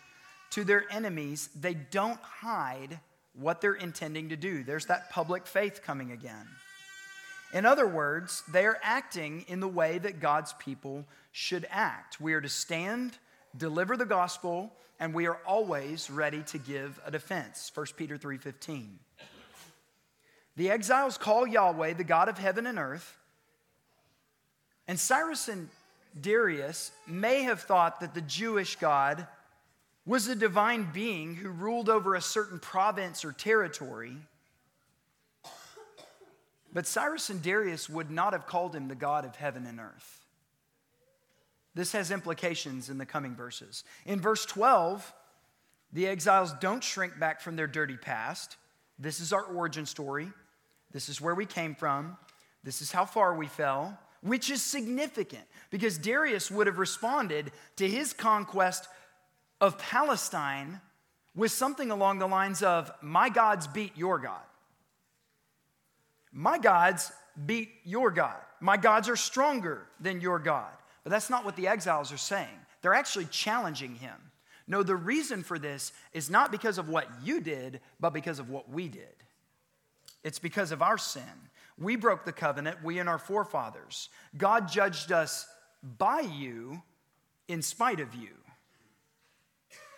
to 0.52 0.64
their 0.64 0.86
enemies. 0.92 1.50
They 1.60 1.74
don't 1.74 2.20
hide 2.22 3.00
what 3.34 3.60
they're 3.60 3.74
intending 3.74 4.30
to 4.30 4.36
do. 4.36 4.64
There's 4.64 4.86
that 4.86 5.10
public 5.10 5.48
faith 5.48 5.82
coming 5.84 6.12
again. 6.12 6.48
In 7.54 7.66
other 7.66 7.88
words, 7.88 8.44
they 8.52 8.66
are 8.66 8.80
acting 8.82 9.46
in 9.48 9.60
the 9.60 9.68
way 9.68 9.98
that 10.00 10.20
God's 10.20 10.54
people 10.54 11.06
should 11.32 11.68
act. 11.70 12.20
We 12.20 12.34
are 12.34 12.42
to 12.42 12.50
stand, 12.50 13.18
deliver 13.56 13.98
the 13.98 14.06
gospel, 14.06 14.72
and 15.00 15.14
we 15.14 15.28
are 15.28 15.40
always 15.46 16.10
ready 16.10 16.44
to 16.44 16.58
give 16.58 17.00
a 17.06 17.12
defense. 17.12 17.72
1 17.74 17.98
Peter 17.98 18.18
3:15. 18.18 19.00
The 20.56 20.70
exiles 20.70 21.18
call 21.18 21.48
Yahweh 21.48 21.94
the 21.94 22.04
God 22.04 22.30
of 22.30 22.38
heaven 22.38 22.68
and 22.68 22.78
earth. 22.78 23.18
And 24.88 25.00
Cyrus 25.00 25.48
and 25.48 25.70
Darius 26.20 26.92
may 27.08 27.44
have 27.44 27.62
thought 27.62 28.02
that 28.02 28.14
the 28.14 28.22
Jewish 28.22 28.76
God 28.76 29.28
was 30.06 30.28
a 30.28 30.36
divine 30.36 30.90
being 30.94 31.36
who 31.36 31.50
ruled 31.50 31.90
over 31.90 32.16
a 32.16 32.22
certain 32.22 32.60
province 32.60 33.24
or 33.24 33.32
territory. 33.32 34.18
But 36.74 36.86
Cyrus 36.88 37.30
and 37.30 37.42
Darius 37.42 37.90
would 37.90 38.12
not 38.12 38.34
have 38.34 38.46
called 38.46 38.76
him 38.76 38.88
the 38.88 38.96
God 38.96 39.26
of 39.26 39.36
heaven 39.36 39.66
and 39.66 39.80
earth. 39.80 40.20
This 41.76 41.94
has 41.94 42.12
implications 42.12 42.90
in 42.90 42.98
the 42.98 43.06
coming 43.06 43.36
verses. 43.36 43.84
In 44.06 44.20
verse 44.20 44.46
12, 44.46 45.14
the 45.92 46.08
exiles 46.08 46.54
don't 46.60 46.84
shrink 46.84 47.18
back 47.20 47.42
from 47.42 47.56
their 47.56 47.68
dirty 47.68 47.98
past. 47.98 48.58
This 49.00 49.20
is 49.20 49.34
our 49.34 49.44
origin 49.44 49.86
story. 49.86 50.32
This 50.94 51.10
is 51.10 51.20
where 51.20 51.36
we 51.36 51.46
came 51.46 51.76
from. 51.76 52.18
This 52.64 52.82
is 52.82 52.92
how 52.92 53.06
far 53.06 53.36
we 53.36 53.48
fell 53.48 54.00
which 54.24 54.50
is 54.50 54.62
significant 54.62 55.44
because 55.70 55.98
Darius 55.98 56.50
would 56.50 56.68
have 56.68 56.78
responded 56.78 57.52
to 57.76 57.88
his 57.88 58.14
conquest 58.14 58.88
of 59.60 59.78
Palestine 59.78 60.80
with 61.36 61.52
something 61.52 61.92
along 61.92 62.20
the 62.20 62.28
lines 62.28 62.64
of, 62.64 62.92
My 63.02 63.30
gods 63.30 63.68
beat 63.68 63.96
your 63.98 64.20
God. 64.20 64.42
My 66.32 66.58
gods 66.58 67.12
beat 67.46 67.70
your 67.84 68.12
God. 68.12 68.38
My 68.60 68.78
gods 68.78 69.10
are 69.10 69.16
stronger 69.16 69.88
than 70.00 70.22
your 70.22 70.40
God. 70.40 70.72
But 71.04 71.12
that's 71.12 71.30
not 71.30 71.44
what 71.44 71.58
the 71.58 71.68
exiles 71.68 72.14
are 72.14 72.18
saying. 72.18 72.48
They're 72.82 72.94
actually 72.94 73.26
challenging 73.26 73.96
him. 73.96 74.16
No, 74.68 74.84
the 74.84 74.96
reason 74.96 75.44
for 75.44 75.60
this 75.60 75.92
is 76.14 76.30
not 76.30 76.50
because 76.50 76.78
of 76.78 76.88
what 76.88 77.08
you 77.22 77.42
did, 77.42 77.82
but 78.00 78.14
because 78.14 78.40
of 78.40 78.50
what 78.50 78.70
we 78.70 78.88
did. 78.88 79.23
It's 80.24 80.40
because 80.40 80.72
of 80.72 80.82
our 80.82 80.98
sin. 80.98 81.24
We 81.78 81.96
broke 81.96 82.26
the 82.26 82.32
covenant, 82.32 82.84
we 82.84 83.00
and 83.00 83.10
our 83.10 83.18
forefathers. 83.18 84.10
God 84.38 84.70
judged 84.70 85.12
us 85.12 85.48
by 85.98 86.22
you 86.22 86.82
in 87.48 87.62
spite 87.62 88.00
of 88.00 88.14
you. 88.16 88.30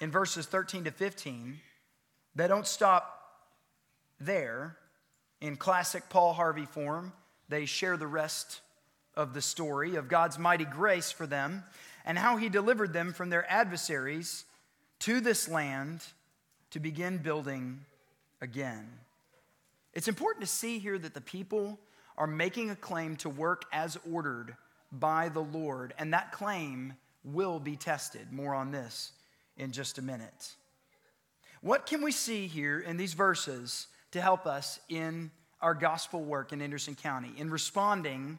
In 0.02 0.12
verses 0.12 0.46
13 0.46 0.86
to 0.86 0.92
15, 0.92 1.60
they 2.36 2.48
don't 2.48 2.68
stop 2.68 3.22
there. 4.20 4.78
In 5.42 5.58
classic 5.58 6.10
Paul 6.10 6.34
Harvey 6.34 6.66
form, 6.66 7.14
they 7.50 7.66
share 7.66 7.98
the 7.98 8.08
rest 8.08 8.62
of 9.16 9.34
the 9.34 9.42
story 9.42 9.96
of 9.96 10.08
God's 10.08 10.40
mighty 10.40 10.66
grace 10.66 11.12
for 11.12 11.28
them 11.28 11.64
and 12.06 12.18
how 12.18 12.38
he 12.38 12.50
delivered 12.50 12.94
them 12.94 13.14
from 13.14 13.30
their 13.30 13.50
adversaries 13.52 14.46
to 15.00 15.20
this 15.20 15.48
land 15.48 16.02
to 16.72 16.80
begin 16.80 17.18
building 17.18 17.82
again. 18.42 18.88
It's 19.96 20.10
important 20.10 20.46
to 20.46 20.52
see 20.52 20.78
here 20.78 21.00
that 21.00 21.14
the 21.14 21.22
people 21.22 21.80
are 22.18 22.28
making 22.28 22.70
a 22.70 22.76
claim 22.76 23.16
to 23.18 23.30
work 23.30 23.64
as 23.72 23.98
ordered 24.12 24.56
by 24.92 25.30
the 25.30 25.42
Lord, 25.42 25.94
and 25.98 26.14
that 26.14 26.32
claim 26.32 26.94
will 27.24 27.60
be 27.60 27.76
tested. 27.76 28.32
More 28.32 28.54
on 28.54 28.72
this 28.72 29.14
in 29.58 29.72
just 29.72 29.98
a 29.98 30.02
minute. 30.02 30.54
What 31.62 31.86
can 31.86 32.04
we 32.04 32.12
see 32.12 32.48
here 32.48 32.80
in 32.80 32.98
these 32.98 33.14
verses 33.14 33.88
to 34.12 34.22
help 34.22 34.46
us 34.46 34.80
in 34.90 35.32
our 35.62 35.74
gospel 35.74 36.24
work 36.24 36.54
in 36.54 36.62
Anderson 36.62 36.96
County 36.96 37.32
in 37.38 37.50
responding 37.50 38.38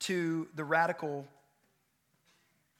to 0.00 0.48
the 0.54 0.64
radical 0.64 1.26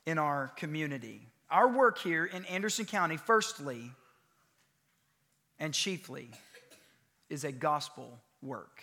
in 0.07 0.19
our 0.19 0.53
community? 0.57 1.27
Our 1.51 1.69
work 1.69 1.99
here 1.99 2.25
in 2.25 2.45
Anderson 2.47 2.87
County, 2.87 3.17
firstly 3.17 3.91
and 5.59 5.75
chiefly, 5.75 6.31
is 7.33 7.45
a 7.45 7.51
gospel 7.51 8.21
work. 8.43 8.83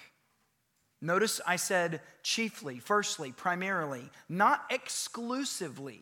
Notice 1.02 1.40
I 1.48 1.56
said 1.56 2.02
chiefly, 2.24 2.80
firstly, 2.80 3.32
primarily, 3.32 4.10
not 4.28 4.66
exclusively. 4.70 6.02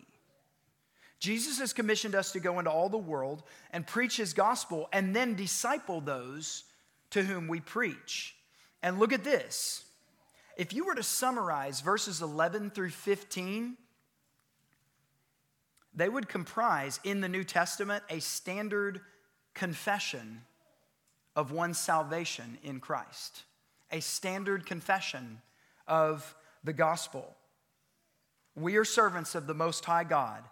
Jesus 1.20 1.60
has 1.60 1.74
commissioned 1.74 2.16
us 2.16 2.32
to 2.32 2.40
go 2.40 2.58
into 2.58 2.72
all 2.72 2.90
the 2.90 2.98
world 2.98 3.44
and 3.72 3.86
preach 3.86 4.18
his 4.18 4.34
gospel 4.34 4.88
and 4.94 5.16
then 5.16 5.36
disciple 5.36 6.02
those 6.02 6.64
to 7.12 7.22
whom 7.22 7.48
we 7.48 7.60
preach. 7.60 8.36
And 8.82 8.98
look 8.98 9.14
at 9.14 9.24
this. 9.24 9.84
If 10.56 10.74
you 10.74 10.86
were 10.86 10.96
to 10.96 11.04
summarize 11.04 11.82
verses 11.82 12.22
11 12.22 12.72
through 12.72 12.90
15, 12.90 13.76
they 15.94 16.10
would 16.10 16.30
comprise 16.30 17.00
in 17.04 17.22
the 17.22 17.30
New 17.30 17.44
Testament 17.44 18.04
a 18.10 18.20
standard 18.20 19.02
confession 19.54 20.42
of 21.38 21.52
one's 21.52 21.78
salvation 21.78 22.58
in 22.64 22.80
Christ, 22.80 23.44
a 23.92 24.02
standard 24.02 24.66
confession 24.66 25.40
of 25.88 26.36
the 26.64 26.74
gospel. 26.74 27.36
We 28.56 28.76
are 28.78 28.84
servants 28.84 29.36
of 29.36 29.46
the 29.46 29.54
Most 29.54 29.86
High 29.86 30.04
God, 30.04 30.44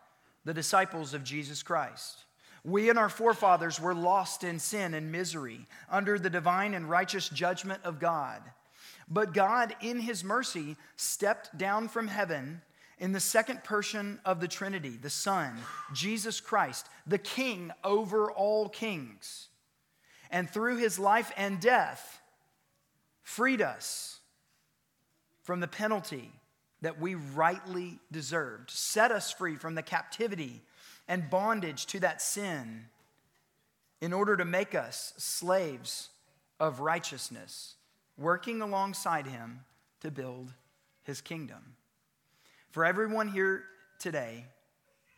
the 0.46 0.54
disciples 0.54 1.16
of 1.16 1.24
Jesus 1.24 1.64
Christ. 1.64 2.20
We 2.64 2.92
and 2.92 3.00
our 3.00 3.10
forefathers 3.10 3.82
were 3.82 3.96
lost 3.96 4.44
in 4.44 4.60
sin 4.60 4.94
and 4.94 5.12
misery 5.12 5.66
under 5.90 6.20
the 6.20 6.30
divine 6.30 6.76
and 6.76 6.88
righteous 6.88 7.30
judgment 7.30 7.82
of 7.84 8.00
God. 8.00 8.44
But 9.08 9.34
God, 9.34 9.76
in 9.82 10.00
His 10.00 10.24
mercy, 10.24 10.78
stepped 10.98 11.58
down 11.58 11.88
from 11.88 12.08
heaven 12.08 12.62
in 13.00 13.12
the 13.12 13.20
second 13.20 13.64
person 13.64 14.20
of 14.24 14.40
the 14.40 14.48
Trinity, 14.48 15.00
the 15.02 15.10
Son, 15.10 15.58
Jesus 15.94 16.40
Christ, 16.40 16.88
the 17.08 17.18
King 17.18 17.72
over 17.84 18.32
all 18.32 18.70
kings 18.70 19.48
and 20.36 20.50
through 20.50 20.76
his 20.76 21.00
life 21.00 21.32
and 21.38 21.62
death, 21.62 22.22
freed 23.24 23.62
us 23.62 24.20
from 25.44 25.62
the 25.62 25.68
penalty 25.68 26.30
that 26.82 27.00
we 27.00 27.16
rightly 27.16 28.00
deserved, 28.12 28.70
set 28.70 29.14
us 29.14 29.32
free 29.32 29.56
from 29.56 29.76
the 29.76 29.82
captivity 29.82 30.62
and 31.08 31.30
bondage 31.30 31.86
to 31.86 32.02
that 32.02 32.22
sin 32.22 32.84
in 34.02 34.12
order 34.12 34.36
to 34.36 34.44
make 34.44 34.76
us 34.76 35.14
slaves 35.16 36.10
of 36.60 36.82
righteousness, 36.82 37.76
working 38.18 38.62
alongside 38.62 39.28
him 39.28 39.62
to 40.02 40.12
build 40.12 40.52
his 41.04 41.22
kingdom. 41.22 41.78
For 42.72 42.84
everyone 42.84 43.30
here 43.30 43.64
today 44.00 44.44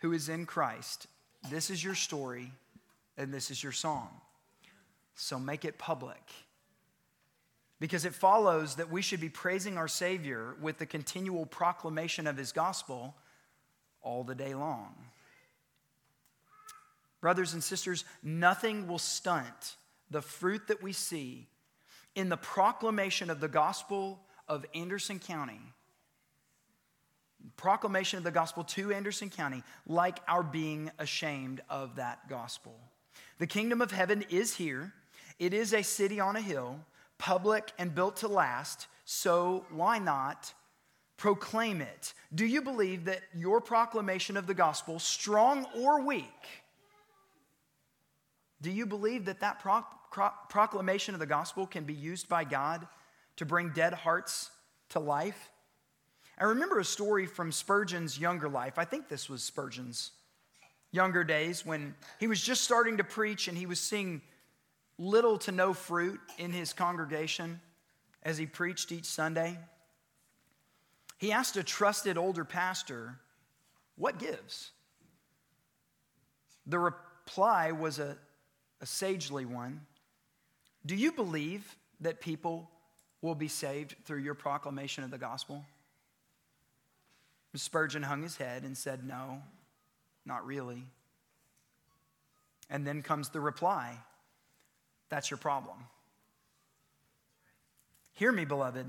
who 0.01 0.13
is 0.13 0.29
in 0.29 0.45
Christ, 0.45 1.07
this 1.49 1.71
is 1.71 1.83
your 1.83 1.95
story 1.95 2.51
and 3.17 3.33
this 3.33 3.49
is 3.49 3.63
your 3.63 3.71
song. 3.71 4.09
So 5.19 5.39
make 5.39 5.65
it 5.65 5.77
public. 5.77 6.21
because 7.79 8.05
it 8.05 8.13
follows 8.13 8.75
that 8.75 8.91
we 8.91 9.01
should 9.01 9.19
be 9.21 9.29
praising 9.29 9.77
our 9.77 9.87
Savior 9.87 10.55
with 10.61 10.77
the 10.79 10.85
continual 10.85 11.45
proclamation 11.45 12.27
of 12.27 12.37
His 12.37 12.51
gospel 12.51 13.15
all 14.01 14.23
the 14.23 14.35
day 14.35 14.53
long. 14.55 14.95
Brothers 17.21 17.53
and 17.53 17.63
sisters, 17.63 18.05
nothing 18.23 18.87
will 18.87 18.99
stunt 18.99 19.75
the 20.09 20.21
fruit 20.21 20.67
that 20.67 20.81
we 20.81 20.93
see 20.93 21.47
in 22.15 22.29
the 22.29 22.37
proclamation 22.37 23.29
of 23.29 23.39
the 23.39 23.47
gospel 23.47 24.19
of 24.47 24.65
Anderson 24.73 25.19
County. 25.19 25.59
Proclamation 27.57 28.17
of 28.17 28.23
the 28.23 28.31
gospel 28.31 28.63
to 28.63 28.91
Anderson 28.91 29.29
County, 29.29 29.63
like 29.85 30.19
our 30.27 30.43
being 30.43 30.91
ashamed 30.99 31.61
of 31.69 31.95
that 31.95 32.27
gospel. 32.29 32.79
The 33.39 33.47
kingdom 33.47 33.81
of 33.81 33.91
heaven 33.91 34.23
is 34.29 34.55
here. 34.55 34.93
It 35.39 35.53
is 35.53 35.73
a 35.73 35.83
city 35.83 36.19
on 36.19 36.35
a 36.35 36.41
hill, 36.41 36.79
public 37.17 37.71
and 37.77 37.93
built 37.93 38.17
to 38.17 38.27
last. 38.27 38.87
So 39.05 39.65
why 39.69 39.99
not 39.99 40.53
proclaim 41.17 41.81
it? 41.81 42.13
Do 42.33 42.45
you 42.45 42.61
believe 42.61 43.05
that 43.05 43.21
your 43.35 43.61
proclamation 43.61 44.37
of 44.37 44.47
the 44.47 44.53
gospel, 44.53 44.99
strong 44.99 45.65
or 45.75 46.01
weak, 46.01 46.25
do 48.61 48.71
you 48.71 48.85
believe 48.85 49.25
that 49.25 49.39
that 49.41 49.59
pro- 49.59 49.85
pro- 50.11 50.31
proclamation 50.49 51.13
of 51.13 51.19
the 51.19 51.25
gospel 51.25 51.67
can 51.67 51.83
be 51.83 51.93
used 51.93 52.27
by 52.27 52.43
God 52.43 52.87
to 53.35 53.45
bring 53.45 53.69
dead 53.69 53.93
hearts 53.93 54.49
to 54.89 54.99
life? 54.99 55.51
I 56.39 56.45
remember 56.45 56.79
a 56.79 56.85
story 56.85 57.25
from 57.25 57.51
Spurgeon's 57.51 58.19
younger 58.19 58.49
life. 58.49 58.77
I 58.77 58.85
think 58.85 59.09
this 59.09 59.29
was 59.29 59.43
Spurgeon's 59.43 60.11
younger 60.91 61.23
days 61.23 61.65
when 61.65 61.95
he 62.19 62.27
was 62.27 62.41
just 62.41 62.63
starting 62.63 62.97
to 62.97 63.03
preach 63.03 63.47
and 63.47 63.57
he 63.57 63.65
was 63.65 63.79
seeing 63.79 64.21
little 64.97 65.37
to 65.39 65.51
no 65.51 65.73
fruit 65.73 66.19
in 66.37 66.51
his 66.51 66.73
congregation 66.73 67.59
as 68.23 68.37
he 68.37 68.45
preached 68.45 68.91
each 68.91 69.05
Sunday. 69.05 69.57
He 71.17 71.31
asked 71.31 71.57
a 71.57 71.63
trusted 71.63 72.17
older 72.17 72.45
pastor, 72.45 73.19
What 73.95 74.19
gives? 74.19 74.71
The 76.65 76.79
reply 76.79 77.71
was 77.71 77.99
a 77.99 78.17
a 78.81 78.85
sagely 78.85 79.45
one. 79.45 79.81
Do 80.85 80.95
you 80.95 81.11
believe 81.11 81.75
that 82.01 82.21
people 82.21 82.69
will 83.21 83.35
be 83.35 83.47
saved 83.47 83.95
through 84.05 84.19
your 84.19 84.35
proclamation 84.35 85.03
of 85.03 85.11
the 85.11 85.17
gospel? 85.17 85.65
Spurgeon 87.55 88.03
hung 88.03 88.21
his 88.21 88.37
head 88.37 88.63
and 88.63 88.77
said, 88.77 89.03
No, 89.03 89.41
not 90.25 90.45
really. 90.45 90.83
And 92.69 92.85
then 92.85 93.01
comes 93.01 93.29
the 93.29 93.39
reply 93.39 93.97
That's 95.09 95.29
your 95.31 95.37
problem. 95.37 95.77
Hear 98.13 98.31
me, 98.31 98.45
beloved. 98.45 98.85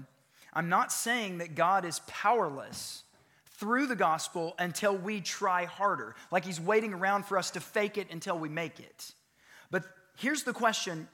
I'm 0.52 0.68
not 0.68 0.90
saying 0.90 1.38
that 1.38 1.54
God 1.54 1.84
is 1.84 2.00
powerless 2.06 3.04
through 3.58 3.86
the 3.86 3.96
gospel 3.96 4.54
until 4.58 4.96
we 4.96 5.20
try 5.20 5.64
harder, 5.64 6.14
like 6.30 6.44
he's 6.44 6.60
waiting 6.60 6.94
around 6.94 7.26
for 7.26 7.36
us 7.36 7.50
to 7.52 7.60
fake 7.60 7.98
it 7.98 8.06
until 8.10 8.38
we 8.38 8.48
make 8.48 8.80
it. 8.80 9.12
But 9.70 9.84
here's 10.16 10.44
the 10.44 10.52
question 10.52 11.08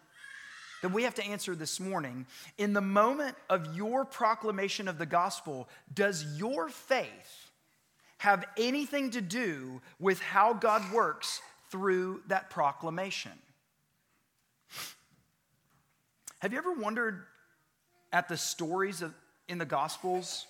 that 0.83 0.91
we 0.91 1.05
have 1.05 1.15
to 1.15 1.25
answer 1.25 1.55
this 1.55 1.81
morning. 1.81 2.27
In 2.59 2.75
the 2.75 2.81
moment 2.83 3.37
of 3.49 3.75
your 3.75 4.05
proclamation 4.05 4.87
of 4.87 4.99
the 4.99 5.07
gospel, 5.07 5.69
does 5.93 6.39
your 6.39 6.69
faith 6.69 7.51
have 8.19 8.45
anything 8.59 9.11
to 9.11 9.23
do 9.23 9.81
with 9.99 10.21
how 10.21 10.53
God 10.53 10.93
works 10.93 11.41
through 11.71 12.21
that 12.29 12.51
proclamation? 12.51 13.33
Have 16.45 16.53
you 16.53 16.59
ever 16.59 16.75
wondered 16.75 17.25
at 18.13 18.29
the 18.29 18.37
stories 18.37 19.01
of, 19.01 19.15
in 19.49 19.57
the 19.57 19.65
Gospels 19.65 20.47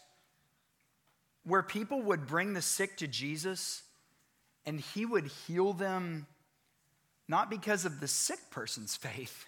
where 1.44 1.62
people 1.62 2.02
would 2.02 2.26
bring 2.26 2.52
the 2.52 2.62
sick 2.62 2.96
to 2.96 3.06
Jesus 3.06 3.84
and 4.66 4.80
he 4.80 5.06
would 5.06 5.26
heal 5.46 5.72
them 5.72 6.26
not 7.28 7.48
because 7.48 7.84
of 7.84 8.00
the 8.00 8.08
sick 8.08 8.40
person's 8.50 8.96
faith, 8.96 9.46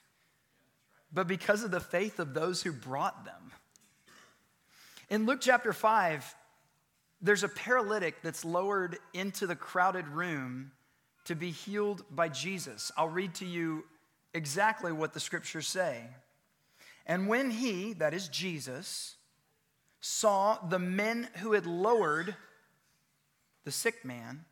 but 1.13 1.27
because 1.27 1.65
of 1.65 1.73
the 1.73 1.81
faith 1.81 2.21
of 2.21 2.33
those 2.33 2.63
who 2.63 2.71
brought 2.71 3.25
them. 3.25 3.51
In 5.11 5.27
Luke 5.27 5.41
chapter 5.41 5.73
5, 5.73 6.33
there's 7.21 7.43
a 7.43 7.49
paralytic 7.49 8.23
that's 8.23 8.45
lowered 8.45 8.99
into 9.13 9.49
the 9.49 9.57
crowded 9.57 10.07
room 10.07 10.71
to 11.25 11.35
be 11.35 11.51
healed 11.51 12.05
by 12.09 12.29
Jesus. 12.29 12.93
I'll 12.97 13.09
read 13.09 13.35
to 13.35 13.45
you 13.45 13.83
exactly 14.33 14.93
what 14.93 15.13
the 15.13 15.19
scriptures 15.19 15.67
say. 15.67 16.05
And 17.07 17.29
when 17.29 17.51
he, 17.51 17.93
that 17.95 18.13
is 18.13 18.29
Jesus, 18.29 19.17
saw 20.01 20.59
the 20.69 20.79
men 20.79 21.29
who 21.37 21.53
had 21.53 21.67
lowered 21.67 22.35
the 23.65 23.71
sick 23.71 24.05
man, 24.05 24.45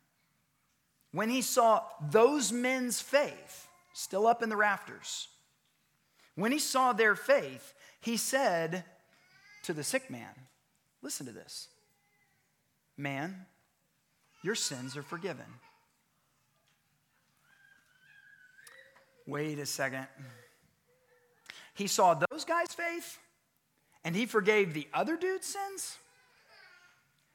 when 1.13 1.31
he 1.31 1.43
saw 1.43 1.83
those 2.11 2.53
men's 2.53 3.01
faith 3.01 3.69
still 3.93 4.27
up 4.27 4.43
in 4.43 4.49
the 4.49 4.57
rafters, 4.57 5.29
when 6.35 6.53
he 6.53 6.59
saw 6.59 6.93
their 6.93 7.15
faith, 7.15 7.75
he 8.01 8.17
said 8.17 8.85
to 9.65 9.73
the 9.73 9.85
sick 9.85 10.11
man, 10.11 10.35
Listen 11.03 11.27
to 11.27 11.33
this. 11.33 11.69
Man, 12.97 13.45
your 14.43 14.55
sins 14.55 14.97
are 14.97 15.03
forgiven. 15.03 15.45
Wait 19.27 19.59
a 19.59 19.67
second. 19.67 20.07
He 21.75 21.87
saw 21.87 22.15
those 22.31 22.45
guys' 22.45 22.73
faith 22.73 23.19
and 24.05 24.15
he 24.15 24.27
forgave 24.27 24.75
the 24.75 24.89
other 24.95 25.17
dude's 25.17 25.47
sins? 25.47 25.99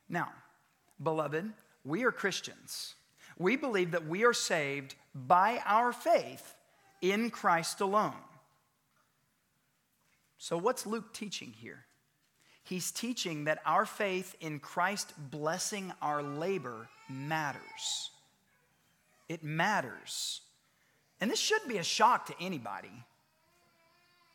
Now, 0.08 0.30
beloved, 1.02 1.52
we 1.84 2.04
are 2.04 2.12
Christians 2.12 2.96
we 3.40 3.56
believe 3.56 3.92
that 3.92 4.06
we 4.06 4.26
are 4.26 4.34
saved 4.34 4.96
by 5.16 5.62
our 5.66 5.94
faith 5.94 6.54
in 7.02 7.32
Christ 7.32 7.80
alone. 7.80 8.14
So, 10.38 10.58
what's 10.58 10.86
Luke 10.86 11.14
teaching 11.14 11.54
here? 11.58 11.86
He's 12.64 12.92
teaching 12.92 13.46
that 13.46 13.60
our 13.66 13.86
faith 13.86 14.36
in 14.42 14.60
Christ 14.60 15.14
blessing 15.32 15.92
our 16.02 16.22
labor 16.22 16.90
matters. 17.10 18.12
It 19.28 19.44
matters. 19.44 20.42
And 21.20 21.32
this 21.32 21.40
shouldn't 21.40 21.70
be 21.70 21.78
a 21.78 21.84
shock 21.84 22.28
to 22.28 22.36
anybody. 22.40 22.92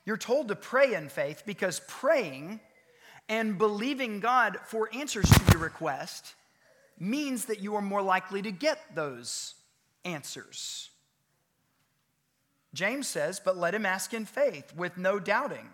You're 0.05 0.17
told 0.17 0.49
to 0.49 0.57
pray 0.57 0.95
in 0.95 1.09
faith 1.09 1.45
because 1.47 1.81
praying 1.89 2.61
and 3.29 3.57
believing 3.57 4.21
God 4.21 4.59
for 4.67 4.91
answers 4.93 5.29
to 5.31 5.53
your 5.53 5.63
request 5.63 6.35
means 6.99 7.47
that 7.47 7.61
you 7.61 7.75
are 7.75 7.83
more 7.83 8.03
likely 8.03 8.43
to 8.43 8.51
get 8.51 8.79
those 8.95 9.55
answers. 10.05 10.91
James 12.75 13.07
says, 13.07 13.41
But 13.43 13.57
let 13.57 13.75
him 13.75 13.87
ask 13.87 14.13
in 14.13 14.25
faith 14.25 14.75
with 14.77 14.99
no 14.99 15.19
doubting. 15.19 15.69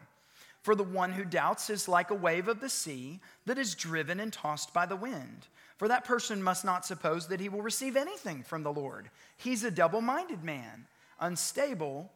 For 0.63 0.75
the 0.75 0.85
one 0.85 1.13
who 1.13 1.25
doubts 1.25 1.71
is 1.71 1.89
like 1.89 2.11
a 2.11 2.15
wave 2.15 2.47
of 2.47 2.61
the 2.61 2.69
sea 2.69 3.21
that 3.47 3.59
is 3.59 3.75
driven 3.75 4.21
and 4.21 4.31
tossed 4.31 4.75
by 4.75 4.85
the 4.85 4.97
wind. 4.97 5.49
For 5.79 5.89
that 5.89 6.05
person 6.05 6.43
must 6.43 6.67
not 6.67 6.85
suppose 6.85 7.29
that 7.29 7.41
he 7.41 7.49
will 7.49 7.63
receive 7.63 7.97
anything 7.97 8.43
from 8.43 8.63
the 8.63 8.73
Lord. 8.73 9.11
He's 9.39 9.65
a 9.65 9.71
double 9.71 10.03
minded 10.03 10.45
man, 10.45 10.87
unstable 11.19 12.13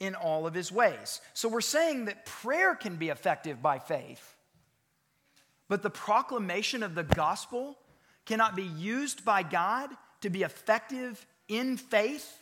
in 0.00 0.14
all 0.14 0.46
of 0.46 0.54
his 0.54 0.72
ways. 0.72 1.20
So 1.34 1.48
we're 1.48 1.60
saying 1.60 2.06
that 2.06 2.26
prayer 2.26 2.74
can 2.74 2.96
be 2.96 3.08
effective 3.08 3.62
by 3.62 3.78
faith, 3.78 4.36
but 5.68 5.82
the 5.82 5.90
proclamation 5.90 6.82
of 6.82 6.94
the 6.94 7.04
gospel 7.04 7.78
cannot 8.26 8.56
be 8.56 8.64
used 8.64 9.24
by 9.24 9.42
God 9.42 9.90
to 10.22 10.30
be 10.30 10.42
effective 10.42 11.26
in 11.48 11.76
faith, 11.76 12.38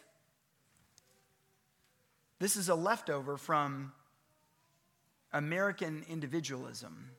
this 2.38 2.56
is 2.56 2.68
a 2.68 2.74
leftover 2.74 3.36
from 3.36 3.92
American 5.32 6.04
individualism. 6.08 7.10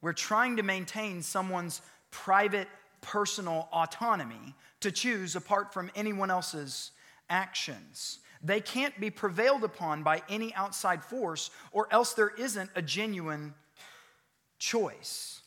We're 0.00 0.12
trying 0.12 0.56
to 0.56 0.62
maintain 0.62 1.22
someone's 1.22 1.82
private, 2.10 2.68
personal 3.00 3.68
autonomy 3.72 4.54
to 4.80 4.90
choose 4.90 5.36
apart 5.36 5.72
from 5.72 5.90
anyone 5.94 6.30
else's 6.30 6.92
actions. 7.28 8.18
They 8.42 8.60
can't 8.60 8.98
be 9.00 9.10
prevailed 9.10 9.64
upon 9.64 10.02
by 10.02 10.22
any 10.28 10.54
outside 10.54 11.04
force, 11.04 11.50
or 11.72 11.88
else 11.92 12.14
there 12.14 12.30
isn't 12.30 12.70
a 12.74 12.82
genuine 12.82 13.54
choice. 14.58 15.40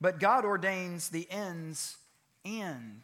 But 0.00 0.20
God 0.20 0.44
ordains 0.44 1.08
the 1.08 1.26
ends 1.30 1.96
and 2.44 3.02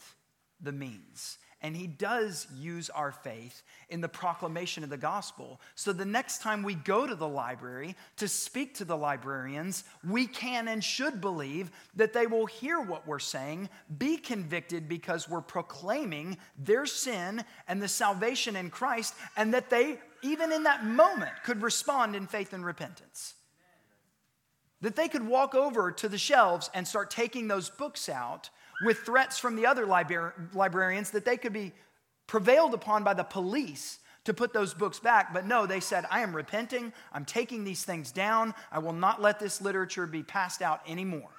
the 0.60 0.72
means. 0.72 1.38
And 1.64 1.76
he 1.76 1.86
does 1.86 2.48
use 2.58 2.90
our 2.90 3.12
faith 3.12 3.62
in 3.88 4.00
the 4.00 4.08
proclamation 4.08 4.82
of 4.82 4.90
the 4.90 4.96
gospel. 4.96 5.60
So 5.76 5.92
the 5.92 6.04
next 6.04 6.42
time 6.42 6.64
we 6.64 6.74
go 6.74 7.06
to 7.06 7.14
the 7.14 7.28
library 7.28 7.94
to 8.16 8.26
speak 8.26 8.74
to 8.74 8.84
the 8.84 8.96
librarians, 8.96 9.84
we 10.02 10.26
can 10.26 10.66
and 10.66 10.82
should 10.82 11.20
believe 11.20 11.70
that 11.94 12.12
they 12.12 12.26
will 12.26 12.46
hear 12.46 12.80
what 12.80 13.06
we're 13.06 13.20
saying, 13.20 13.68
be 13.96 14.16
convicted 14.16 14.88
because 14.88 15.28
we're 15.28 15.40
proclaiming 15.40 16.36
their 16.58 16.84
sin 16.84 17.44
and 17.68 17.80
the 17.80 17.86
salvation 17.86 18.56
in 18.56 18.68
Christ, 18.68 19.14
and 19.36 19.54
that 19.54 19.70
they, 19.70 20.00
even 20.22 20.50
in 20.50 20.64
that 20.64 20.84
moment, 20.84 21.30
could 21.44 21.62
respond 21.62 22.16
in 22.16 22.26
faith 22.26 22.52
and 22.52 22.66
repentance. 22.66 23.34
that 24.82 24.96
they 24.96 25.08
could 25.08 25.26
walk 25.26 25.54
over 25.54 25.90
to 25.90 26.08
the 26.08 26.18
shelves 26.18 26.68
and 26.74 26.86
start 26.86 27.10
taking 27.10 27.48
those 27.48 27.70
books 27.70 28.08
out 28.08 28.50
with 28.84 28.98
threats 29.00 29.38
from 29.38 29.56
the 29.56 29.66
other 29.66 29.86
libra- 29.86 30.34
librarians 30.52 31.10
that 31.10 31.24
they 31.24 31.36
could 31.36 31.52
be 31.52 31.72
prevailed 32.26 32.74
upon 32.74 33.04
by 33.04 33.14
the 33.14 33.24
police 33.24 33.98
to 34.24 34.34
put 34.34 34.52
those 34.52 34.74
books 34.74 34.98
back. 34.98 35.34
But 35.34 35.46
no, 35.46 35.66
they 35.66 35.80
said, 35.80 36.06
I 36.10 36.20
am 36.20 36.34
repenting. 36.34 36.92
I'm 37.12 37.24
taking 37.24 37.64
these 37.64 37.84
things 37.84 38.12
down. 38.12 38.54
I 38.70 38.78
will 38.78 38.92
not 38.92 39.20
let 39.20 39.40
this 39.40 39.60
literature 39.60 40.06
be 40.06 40.22
passed 40.22 40.62
out 40.62 40.80
anymore. 40.86 41.30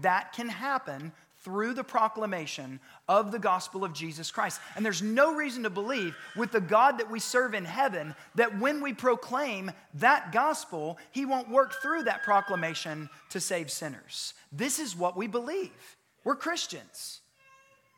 That 0.00 0.32
can 0.32 0.48
happen 0.48 1.12
through 1.44 1.74
the 1.74 1.84
proclamation 1.84 2.80
of 3.06 3.30
the 3.30 3.38
gospel 3.38 3.84
of 3.84 3.92
Jesus 3.92 4.30
Christ. 4.30 4.60
And 4.76 4.84
there's 4.84 5.02
no 5.02 5.34
reason 5.34 5.62
to 5.64 5.70
believe 5.70 6.16
with 6.36 6.52
the 6.52 6.60
God 6.60 6.98
that 6.98 7.10
we 7.10 7.20
serve 7.20 7.52
in 7.52 7.66
heaven 7.66 8.14
that 8.34 8.58
when 8.58 8.80
we 8.80 8.94
proclaim 8.94 9.70
that 9.94 10.32
gospel, 10.32 10.98
he 11.10 11.26
won't 11.26 11.50
work 11.50 11.74
through 11.82 12.04
that 12.04 12.22
proclamation 12.22 13.10
to 13.28 13.40
save 13.40 13.70
sinners. 13.70 14.32
This 14.52 14.78
is 14.78 14.96
what 14.96 15.18
we 15.18 15.26
believe. 15.26 15.93
We're 16.24 16.36
Christians. 16.36 17.20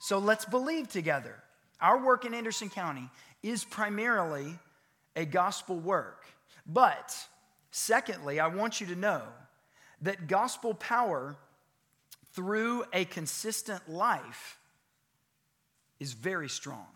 So 0.00 0.18
let's 0.18 0.44
believe 0.44 0.88
together. 0.88 1.36
Our 1.80 2.04
work 2.04 2.24
in 2.24 2.34
Anderson 2.34 2.68
County 2.68 3.08
is 3.42 3.64
primarily 3.64 4.58
a 5.14 5.24
gospel 5.24 5.76
work. 5.76 6.24
But 6.66 7.16
secondly, 7.70 8.40
I 8.40 8.48
want 8.48 8.80
you 8.80 8.88
to 8.88 8.96
know 8.96 9.22
that 10.02 10.26
gospel 10.26 10.74
power 10.74 11.36
through 12.34 12.84
a 12.92 13.04
consistent 13.04 13.88
life 13.88 14.58
is 16.00 16.12
very 16.12 16.48
strong. 16.48 16.86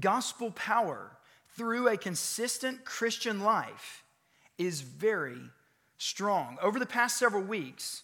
Gospel 0.00 0.50
power 0.50 1.10
through 1.56 1.88
a 1.88 1.96
consistent 1.96 2.84
Christian 2.84 3.40
life 3.40 4.04
is 4.58 4.80
very 4.80 5.40
strong. 5.98 6.56
Over 6.62 6.78
the 6.78 6.86
past 6.86 7.18
several 7.18 7.42
weeks, 7.42 8.02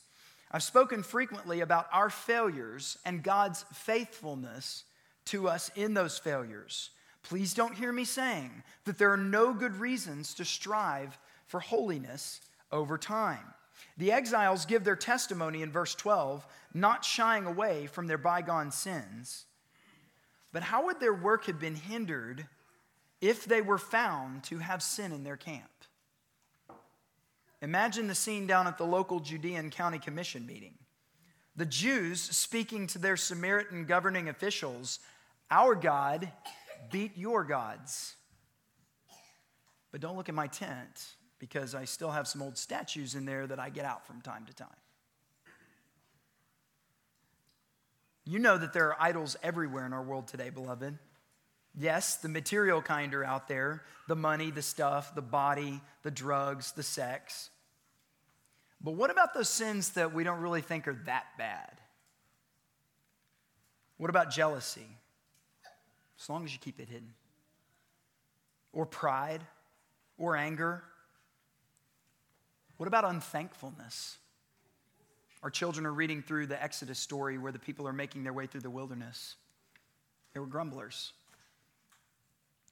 I've 0.50 0.62
spoken 0.62 1.02
frequently 1.02 1.60
about 1.60 1.88
our 1.92 2.10
failures 2.10 2.98
and 3.04 3.22
God's 3.22 3.64
faithfulness 3.72 4.84
to 5.26 5.48
us 5.48 5.70
in 5.74 5.94
those 5.94 6.18
failures. 6.18 6.90
Please 7.22 7.52
don't 7.52 7.74
hear 7.74 7.92
me 7.92 8.04
saying 8.04 8.62
that 8.84 8.96
there 8.96 9.12
are 9.12 9.18
no 9.18 9.52
good 9.52 9.76
reasons 9.76 10.34
to 10.34 10.44
strive 10.44 11.18
for 11.46 11.60
holiness 11.60 12.40
over 12.72 12.96
time. 12.96 13.44
The 13.98 14.12
exiles 14.12 14.64
give 14.64 14.84
their 14.84 14.96
testimony 14.96 15.62
in 15.62 15.70
verse 15.70 15.94
12, 15.94 16.46
not 16.72 17.04
shying 17.04 17.46
away 17.46 17.86
from 17.86 18.06
their 18.06 18.18
bygone 18.18 18.70
sins. 18.70 19.44
But 20.52 20.62
how 20.62 20.86
would 20.86 21.00
their 21.00 21.14
work 21.14 21.44
have 21.46 21.60
been 21.60 21.74
hindered 21.74 22.46
if 23.20 23.44
they 23.44 23.60
were 23.60 23.78
found 23.78 24.44
to 24.44 24.58
have 24.58 24.82
sin 24.82 25.12
in 25.12 25.24
their 25.24 25.36
camp? 25.36 25.70
Imagine 27.60 28.06
the 28.06 28.14
scene 28.14 28.46
down 28.46 28.66
at 28.66 28.78
the 28.78 28.84
local 28.84 29.20
Judean 29.20 29.70
County 29.70 29.98
Commission 29.98 30.46
meeting. 30.46 30.74
The 31.56 31.66
Jews 31.66 32.20
speaking 32.20 32.86
to 32.88 32.98
their 32.98 33.16
Samaritan 33.16 33.84
governing 33.84 34.28
officials, 34.28 35.00
Our 35.50 35.74
God 35.74 36.30
beat 36.92 37.16
your 37.16 37.42
gods. 37.42 38.14
But 39.90 40.00
don't 40.00 40.16
look 40.16 40.28
at 40.28 40.34
my 40.34 40.46
tent 40.46 41.14
because 41.38 41.74
I 41.74 41.84
still 41.84 42.10
have 42.10 42.28
some 42.28 42.42
old 42.42 42.56
statues 42.56 43.14
in 43.14 43.24
there 43.24 43.46
that 43.46 43.58
I 43.58 43.70
get 43.70 43.84
out 43.84 44.06
from 44.06 44.20
time 44.20 44.44
to 44.46 44.54
time. 44.54 44.68
You 48.24 48.38
know 48.38 48.58
that 48.58 48.72
there 48.72 48.88
are 48.88 48.96
idols 49.00 49.36
everywhere 49.42 49.86
in 49.86 49.92
our 49.92 50.02
world 50.02 50.28
today, 50.28 50.50
beloved. 50.50 50.98
Yes, 51.80 52.16
the 52.16 52.28
material 52.28 52.82
kind 52.82 53.14
are 53.14 53.24
out 53.24 53.46
there 53.46 53.84
the 54.08 54.16
money, 54.16 54.50
the 54.50 54.62
stuff, 54.62 55.14
the 55.14 55.22
body, 55.22 55.80
the 56.02 56.10
drugs, 56.10 56.72
the 56.72 56.82
sex. 56.82 57.50
But 58.80 58.92
what 58.92 59.10
about 59.10 59.34
those 59.34 59.50
sins 59.50 59.90
that 59.90 60.14
we 60.14 60.24
don't 60.24 60.40
really 60.40 60.62
think 60.62 60.88
are 60.88 60.98
that 61.04 61.26
bad? 61.36 61.78
What 63.98 64.08
about 64.08 64.30
jealousy? 64.30 64.86
As 66.18 66.28
long 66.30 66.44
as 66.44 66.52
you 66.54 66.58
keep 66.58 66.80
it 66.80 66.88
hidden. 66.88 67.12
Or 68.72 68.86
pride, 68.86 69.42
or 70.16 70.36
anger, 70.36 70.82
what 72.78 72.86
about 72.86 73.04
unthankfulness? 73.04 74.16
Our 75.42 75.50
children 75.50 75.84
are 75.84 75.92
reading 75.92 76.22
through 76.22 76.46
the 76.46 76.60
Exodus 76.60 76.98
story 76.98 77.36
where 77.36 77.52
the 77.52 77.58
people 77.58 77.86
are 77.86 77.92
making 77.92 78.24
their 78.24 78.32
way 78.32 78.46
through 78.46 78.62
the 78.62 78.70
wilderness. 78.70 79.34
They 80.32 80.40
were 80.40 80.46
grumblers, 80.46 81.12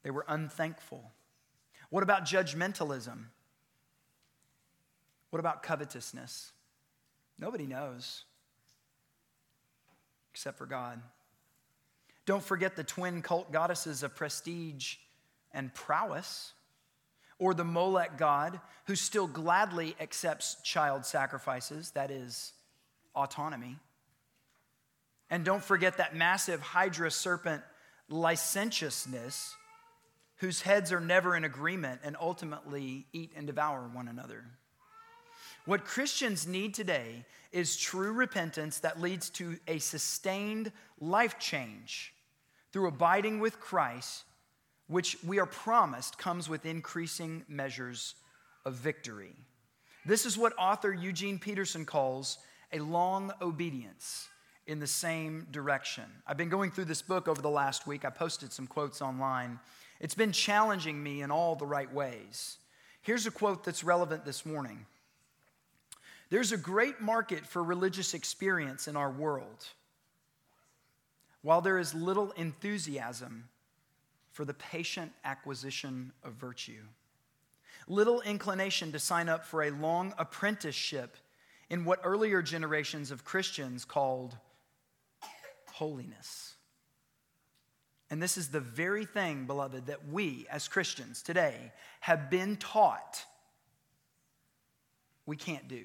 they 0.06 0.12
were 0.12 0.24
unthankful. 0.28 1.10
What 1.90 2.04
about 2.04 2.24
judgmentalism? 2.24 3.24
What 5.30 5.40
about 5.40 5.64
covetousness? 5.64 6.52
Nobody 7.40 7.66
knows 7.66 8.22
except 10.30 10.58
for 10.58 10.66
God. 10.66 11.00
Don't 12.24 12.44
forget 12.44 12.76
the 12.76 12.84
twin 12.84 13.20
cult 13.20 13.50
goddesses 13.50 14.04
of 14.04 14.14
prestige 14.14 14.94
and 15.52 15.74
prowess 15.74 16.52
or 17.40 17.52
the 17.52 17.64
Molech 17.64 18.16
god 18.16 18.60
who 18.84 18.94
still 18.94 19.26
gladly 19.26 19.96
accepts 19.98 20.54
child 20.62 21.04
sacrifices, 21.04 21.90
that 21.90 22.12
is, 22.12 22.52
autonomy. 23.16 23.76
And 25.30 25.44
don't 25.44 25.64
forget 25.64 25.96
that 25.96 26.14
massive 26.14 26.60
Hydra 26.60 27.10
serpent 27.10 27.64
licentiousness, 28.08 29.56
whose 30.36 30.62
heads 30.62 30.92
are 30.92 31.00
never 31.00 31.36
in 31.36 31.44
agreement 31.44 32.00
and 32.04 32.16
ultimately 32.20 33.06
eat 33.12 33.32
and 33.36 33.46
devour 33.46 33.88
one 33.92 34.08
another. 34.08 34.44
What 35.64 35.84
Christians 35.84 36.46
need 36.46 36.74
today 36.74 37.24
is 37.52 37.76
true 37.76 38.12
repentance 38.12 38.78
that 38.80 39.00
leads 39.00 39.30
to 39.30 39.58
a 39.66 39.78
sustained 39.78 40.70
life 41.00 41.38
change 41.38 42.14
through 42.72 42.88
abiding 42.88 43.40
with 43.40 43.58
Christ 43.58 44.24
which 44.88 45.16
we 45.24 45.38
are 45.38 45.46
promised 45.46 46.18
comes 46.18 46.48
with 46.48 46.64
increasing 46.64 47.44
measures 47.48 48.14
of 48.64 48.74
victory. 48.74 49.34
This 50.04 50.24
is 50.26 50.38
what 50.38 50.52
author 50.58 50.92
Eugene 50.92 51.38
Peterson 51.38 51.84
calls 51.84 52.38
a 52.72 52.78
long 52.78 53.32
obedience 53.42 54.28
in 54.66 54.78
the 54.78 54.86
same 54.86 55.46
direction. 55.50 56.04
I've 56.26 56.36
been 56.36 56.48
going 56.48 56.70
through 56.70 56.84
this 56.86 57.02
book 57.02 57.28
over 57.28 57.42
the 57.42 57.50
last 57.50 57.86
week. 57.86 58.04
I 58.04 58.10
posted 58.10 58.52
some 58.52 58.66
quotes 58.66 59.02
online. 59.02 59.58
It's 60.00 60.14
been 60.14 60.32
challenging 60.32 61.02
me 61.02 61.22
in 61.22 61.30
all 61.30 61.56
the 61.56 61.66
right 61.66 61.92
ways. 61.92 62.58
Here's 63.02 63.26
a 63.26 63.30
quote 63.30 63.64
that's 63.64 63.84
relevant 63.84 64.24
this 64.24 64.44
morning 64.44 64.86
There's 66.30 66.52
a 66.52 66.56
great 66.56 67.00
market 67.00 67.46
for 67.46 67.62
religious 67.62 68.14
experience 68.14 68.88
in 68.88 68.96
our 68.96 69.10
world. 69.10 69.66
While 71.42 71.60
there 71.60 71.78
is 71.78 71.94
little 71.94 72.32
enthusiasm 72.32 73.48
for 74.32 74.44
the 74.44 74.54
patient 74.54 75.12
acquisition 75.24 76.12
of 76.24 76.32
virtue. 76.32 76.82
Little 77.88 78.20
inclination 78.20 78.90
to 78.92 78.98
sign 78.98 79.28
up 79.28 79.46
for 79.46 79.62
a 79.62 79.70
long 79.70 80.12
apprenticeship 80.18 81.16
in 81.70 81.84
what 81.84 82.00
earlier 82.02 82.42
generations 82.42 83.10
of 83.10 83.24
Christians 83.24 83.84
called 83.84 84.36
holiness. 85.72 86.55
And 88.10 88.22
this 88.22 88.36
is 88.36 88.48
the 88.48 88.60
very 88.60 89.04
thing, 89.04 89.46
beloved, 89.46 89.86
that 89.86 90.08
we 90.08 90.46
as 90.50 90.68
Christians 90.68 91.22
today 91.22 91.72
have 92.00 92.30
been 92.30 92.56
taught 92.56 93.24
we 95.26 95.36
can't 95.36 95.66
do. 95.66 95.84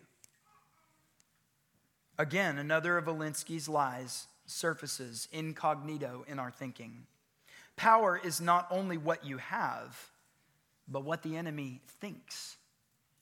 Again, 2.17 2.59
another 2.59 2.97
of 2.97 3.05
Alinsky's 3.05 3.67
lies 3.67 4.27
surfaces 4.45 5.27
incognito 5.31 6.23
in 6.27 6.37
our 6.37 6.51
thinking. 6.51 7.07
Power 7.75 8.21
is 8.23 8.39
not 8.39 8.67
only 8.69 8.97
what 8.97 9.25
you 9.25 9.37
have, 9.37 10.09
but 10.87 11.03
what 11.03 11.23
the 11.23 11.35
enemy 11.35 11.81
thinks 11.99 12.57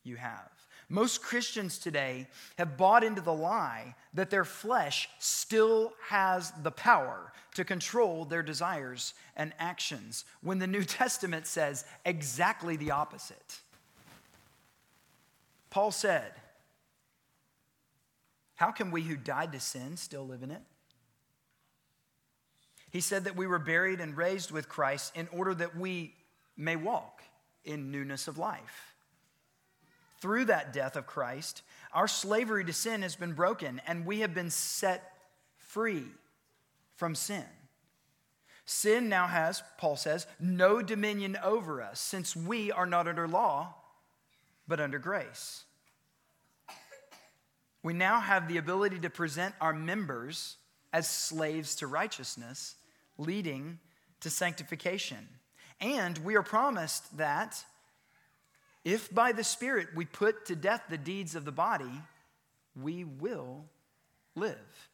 you 0.04 0.18
have. 0.18 0.52
Most 0.90 1.22
Christians 1.22 1.78
today 1.78 2.28
have 2.58 2.76
bought 2.76 3.04
into 3.04 3.22
the 3.22 3.34
lie 3.34 3.96
that 4.16 4.32
their 4.32 4.44
flesh 4.44 5.08
still 5.20 5.94
has 6.08 6.52
the 6.64 6.72
power 6.72 7.32
to 7.54 7.64
control 7.64 8.26
their 8.26 8.42
desires 8.42 9.14
and 9.36 9.54
actions, 9.60 10.26
when 10.42 10.58
the 10.58 10.68
New 10.68 10.84
Testament 10.86 11.46
says 11.46 11.86
exactly 12.06 12.76
the 12.76 12.92
opposite. 12.92 13.60
Paul 15.70 15.92
said, 15.92 16.32
How 18.56 18.72
can 18.72 18.90
we 18.90 19.04
who 19.04 19.16
died 19.16 19.52
to 19.52 19.60
sin 19.60 19.96
still 19.96 20.26
live 20.26 20.42
in 20.42 20.50
it? 20.50 20.62
He 22.90 23.02
said 23.02 23.26
that 23.26 23.36
we 23.36 23.46
were 23.46 23.60
buried 23.60 24.02
and 24.02 24.18
raised 24.18 24.50
with 24.50 24.68
Christ 24.68 25.16
in 25.16 25.28
order 25.32 25.54
that 25.54 25.78
we 25.78 26.16
may 26.58 26.76
walk 26.76 27.22
in 27.64 27.92
newness 27.92 28.28
of 28.28 28.40
life. 28.40 28.89
Through 30.22 30.46
that 30.46 30.74
death 30.74 30.96
of 30.96 31.08
Christ, 31.08 31.62
our 31.94 32.08
slavery 32.08 32.66
to 32.66 32.74
sin 32.74 33.02
has 33.02 33.16
been 33.16 33.34
broken 33.34 33.82
and 33.88 34.06
we 34.06 34.20
have 34.20 34.34
been 34.34 34.50
set 34.50 35.14
free 35.58 36.06
from 36.96 37.16
sin. 37.16 37.46
Sin 38.66 39.10
now 39.10 39.26
has, 39.26 39.64
Paul 39.78 39.96
says, 39.96 40.28
no 40.40 40.82
dominion 40.82 41.38
over 41.44 41.82
us 41.82 42.00
since 42.00 42.36
we 42.36 42.72
are 42.72 42.86
not 42.86 43.08
under 43.08 43.28
law, 43.28 43.74
but 44.68 44.80
under 44.80 45.00
grace. 45.00 45.64
we 47.82 47.94
now 47.94 48.20
have 48.20 48.48
the 48.48 48.58
ability 48.58 49.00
to 49.00 49.10
present 49.10 49.56
our 49.60 49.74
members 49.74 50.58
as 50.94 51.10
slaves 51.10 51.76
to 51.78 51.88
righteousness, 51.88 52.76
leading 53.18 53.80
to 54.20 54.30
sanctification. 54.30 55.28
And 55.82 56.18
we 56.20 56.36
are 56.36 56.44
promised 56.44 57.18
that 57.18 57.64
if 58.84 59.14
by 59.14 59.32
the 59.32 59.44
Spirit 59.44 59.90
we 59.96 60.06
put 60.06 60.46
to 60.46 60.56
death 60.56 60.84
the 60.90 60.98
deeds 60.98 61.36
of 61.36 61.46
the 61.46 61.52
body, 61.52 62.02
we 62.82 63.04
will 63.04 63.66
live. 64.36 64.90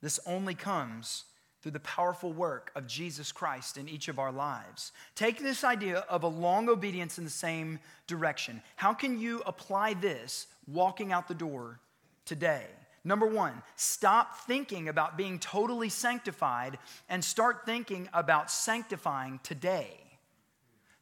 This 0.00 0.18
only 0.26 0.54
comes 0.54 1.24
through 1.60 1.72
the 1.72 1.80
powerful 1.80 2.32
work 2.32 2.72
of 2.74 2.86
Jesus 2.86 3.32
Christ 3.32 3.76
in 3.76 3.88
each 3.88 4.08
of 4.08 4.18
our 4.18 4.32
lives. 4.32 4.92
Take 5.14 5.38
this 5.38 5.62
idea 5.62 5.98
of 6.08 6.22
a 6.22 6.28
long 6.28 6.68
obedience 6.68 7.18
in 7.18 7.24
the 7.24 7.30
same 7.30 7.78
direction. 8.06 8.62
How 8.76 8.94
can 8.94 9.20
you 9.20 9.42
apply 9.44 9.94
this 9.94 10.46
walking 10.66 11.12
out 11.12 11.28
the 11.28 11.34
door 11.34 11.78
today? 12.24 12.64
Number 13.04 13.26
one, 13.26 13.62
stop 13.76 14.40
thinking 14.40 14.88
about 14.88 15.16
being 15.16 15.38
totally 15.38 15.88
sanctified 15.88 16.78
and 17.08 17.22
start 17.22 17.64
thinking 17.64 18.08
about 18.12 18.50
sanctifying 18.50 19.40
today. 19.42 20.09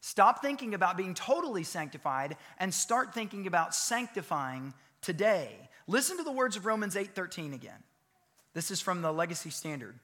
Stop 0.09 0.41
thinking 0.41 0.73
about 0.73 0.97
being 0.97 1.13
totally 1.13 1.63
sanctified 1.63 2.35
and 2.57 2.73
start 2.73 3.13
thinking 3.13 3.45
about 3.45 3.75
sanctifying 3.75 4.73
today. 5.03 5.69
Listen 5.85 6.17
to 6.17 6.23
the 6.23 6.31
words 6.31 6.55
of 6.55 6.65
Romans 6.65 6.95
8:13 6.95 7.53
again. 7.53 7.83
This 8.53 8.71
is 8.71 8.81
from 8.81 9.03
the 9.03 9.13
Legacy 9.13 9.51
Standard. 9.51 9.99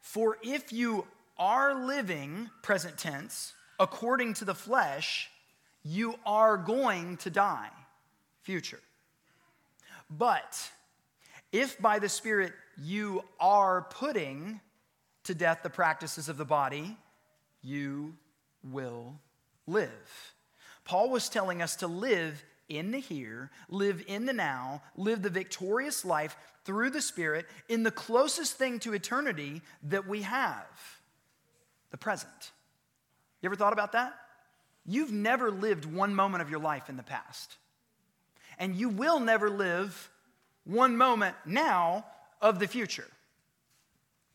For 0.00 0.38
if 0.42 0.72
you 0.72 1.06
are 1.36 1.74
living, 1.74 2.48
present 2.62 2.96
tense, 2.96 3.52
according 3.78 4.32
to 4.32 4.46
the 4.46 4.54
flesh, 4.54 5.30
you 5.82 6.18
are 6.24 6.56
going 6.56 7.18
to 7.18 7.28
die, 7.28 7.72
future. 8.40 8.80
But 10.08 10.72
if 11.52 11.78
by 11.78 11.98
the 11.98 12.08
Spirit 12.08 12.54
you 12.78 13.22
are 13.38 13.82
putting 13.82 14.62
to 15.26 15.34
death 15.34 15.60
the 15.62 15.70
practices 15.70 16.28
of 16.28 16.36
the 16.36 16.44
body, 16.44 16.96
you 17.62 18.14
will 18.64 19.18
live. 19.66 20.32
Paul 20.84 21.10
was 21.10 21.28
telling 21.28 21.62
us 21.62 21.76
to 21.76 21.86
live 21.86 22.44
in 22.68 22.90
the 22.90 22.98
here, 22.98 23.50
live 23.68 24.02
in 24.06 24.26
the 24.26 24.32
now, 24.32 24.82
live 24.96 25.22
the 25.22 25.30
victorious 25.30 26.04
life 26.04 26.36
through 26.64 26.90
the 26.90 27.00
Spirit 27.00 27.46
in 27.68 27.82
the 27.82 27.90
closest 27.90 28.56
thing 28.56 28.78
to 28.80 28.92
eternity 28.92 29.62
that 29.84 30.06
we 30.06 30.22
have 30.22 30.66
the 31.90 31.96
present. 31.96 32.52
You 33.40 33.48
ever 33.48 33.56
thought 33.56 33.72
about 33.72 33.92
that? 33.92 34.14
You've 34.84 35.12
never 35.12 35.50
lived 35.50 35.84
one 35.84 36.14
moment 36.14 36.42
of 36.42 36.50
your 36.50 36.60
life 36.60 36.88
in 36.88 36.96
the 36.96 37.02
past. 37.02 37.56
And 38.58 38.74
you 38.74 38.88
will 38.88 39.20
never 39.20 39.50
live 39.50 40.10
one 40.64 40.96
moment 40.96 41.36
now 41.44 42.04
of 42.40 42.58
the 42.58 42.66
future. 42.66 43.06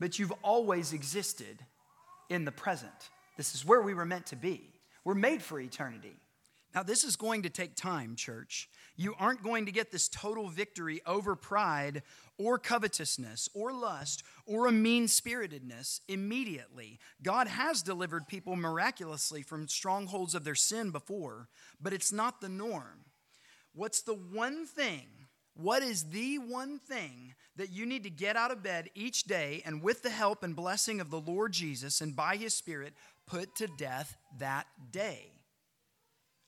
But 0.01 0.17
you've 0.17 0.33
always 0.41 0.93
existed 0.93 1.63
in 2.27 2.43
the 2.43 2.51
present. 2.51 2.91
This 3.37 3.53
is 3.53 3.63
where 3.63 3.83
we 3.83 3.93
were 3.93 4.03
meant 4.03 4.25
to 4.27 4.35
be. 4.35 4.73
We're 5.05 5.13
made 5.13 5.43
for 5.43 5.59
eternity. 5.59 6.15
Now, 6.73 6.81
this 6.81 7.03
is 7.03 7.15
going 7.15 7.43
to 7.43 7.51
take 7.51 7.75
time, 7.75 8.15
church. 8.15 8.67
You 8.95 9.13
aren't 9.19 9.43
going 9.43 9.67
to 9.67 9.71
get 9.71 9.91
this 9.91 10.09
total 10.09 10.47
victory 10.47 11.01
over 11.05 11.35
pride 11.35 12.01
or 12.39 12.57
covetousness 12.57 13.47
or 13.53 13.73
lust 13.73 14.23
or 14.47 14.65
a 14.65 14.71
mean 14.71 15.07
spiritedness 15.07 16.01
immediately. 16.07 16.97
God 17.21 17.47
has 17.47 17.83
delivered 17.83 18.27
people 18.27 18.55
miraculously 18.55 19.43
from 19.43 19.67
strongholds 19.67 20.33
of 20.33 20.45
their 20.45 20.55
sin 20.55 20.89
before, 20.89 21.47
but 21.79 21.93
it's 21.93 22.11
not 22.11 22.41
the 22.41 22.49
norm. 22.49 23.05
What's 23.75 24.01
the 24.01 24.15
one 24.15 24.65
thing? 24.65 25.05
What 25.53 25.83
is 25.83 26.05
the 26.05 26.39
one 26.39 26.79
thing 26.79 27.35
that 27.55 27.71
you 27.71 27.85
need 27.85 28.03
to 28.03 28.09
get 28.09 28.35
out 28.35 28.51
of 28.51 28.63
bed 28.63 28.89
each 28.95 29.23
day 29.23 29.61
and 29.65 29.83
with 29.83 30.03
the 30.03 30.09
help 30.09 30.43
and 30.43 30.55
blessing 30.55 31.01
of 31.01 31.09
the 31.09 31.19
Lord 31.19 31.51
Jesus 31.51 32.01
and 32.01 32.15
by 32.15 32.35
His 32.37 32.53
Spirit 32.53 32.93
put 33.27 33.55
to 33.55 33.67
death 33.67 34.15
that 34.39 34.67
day? 34.91 35.31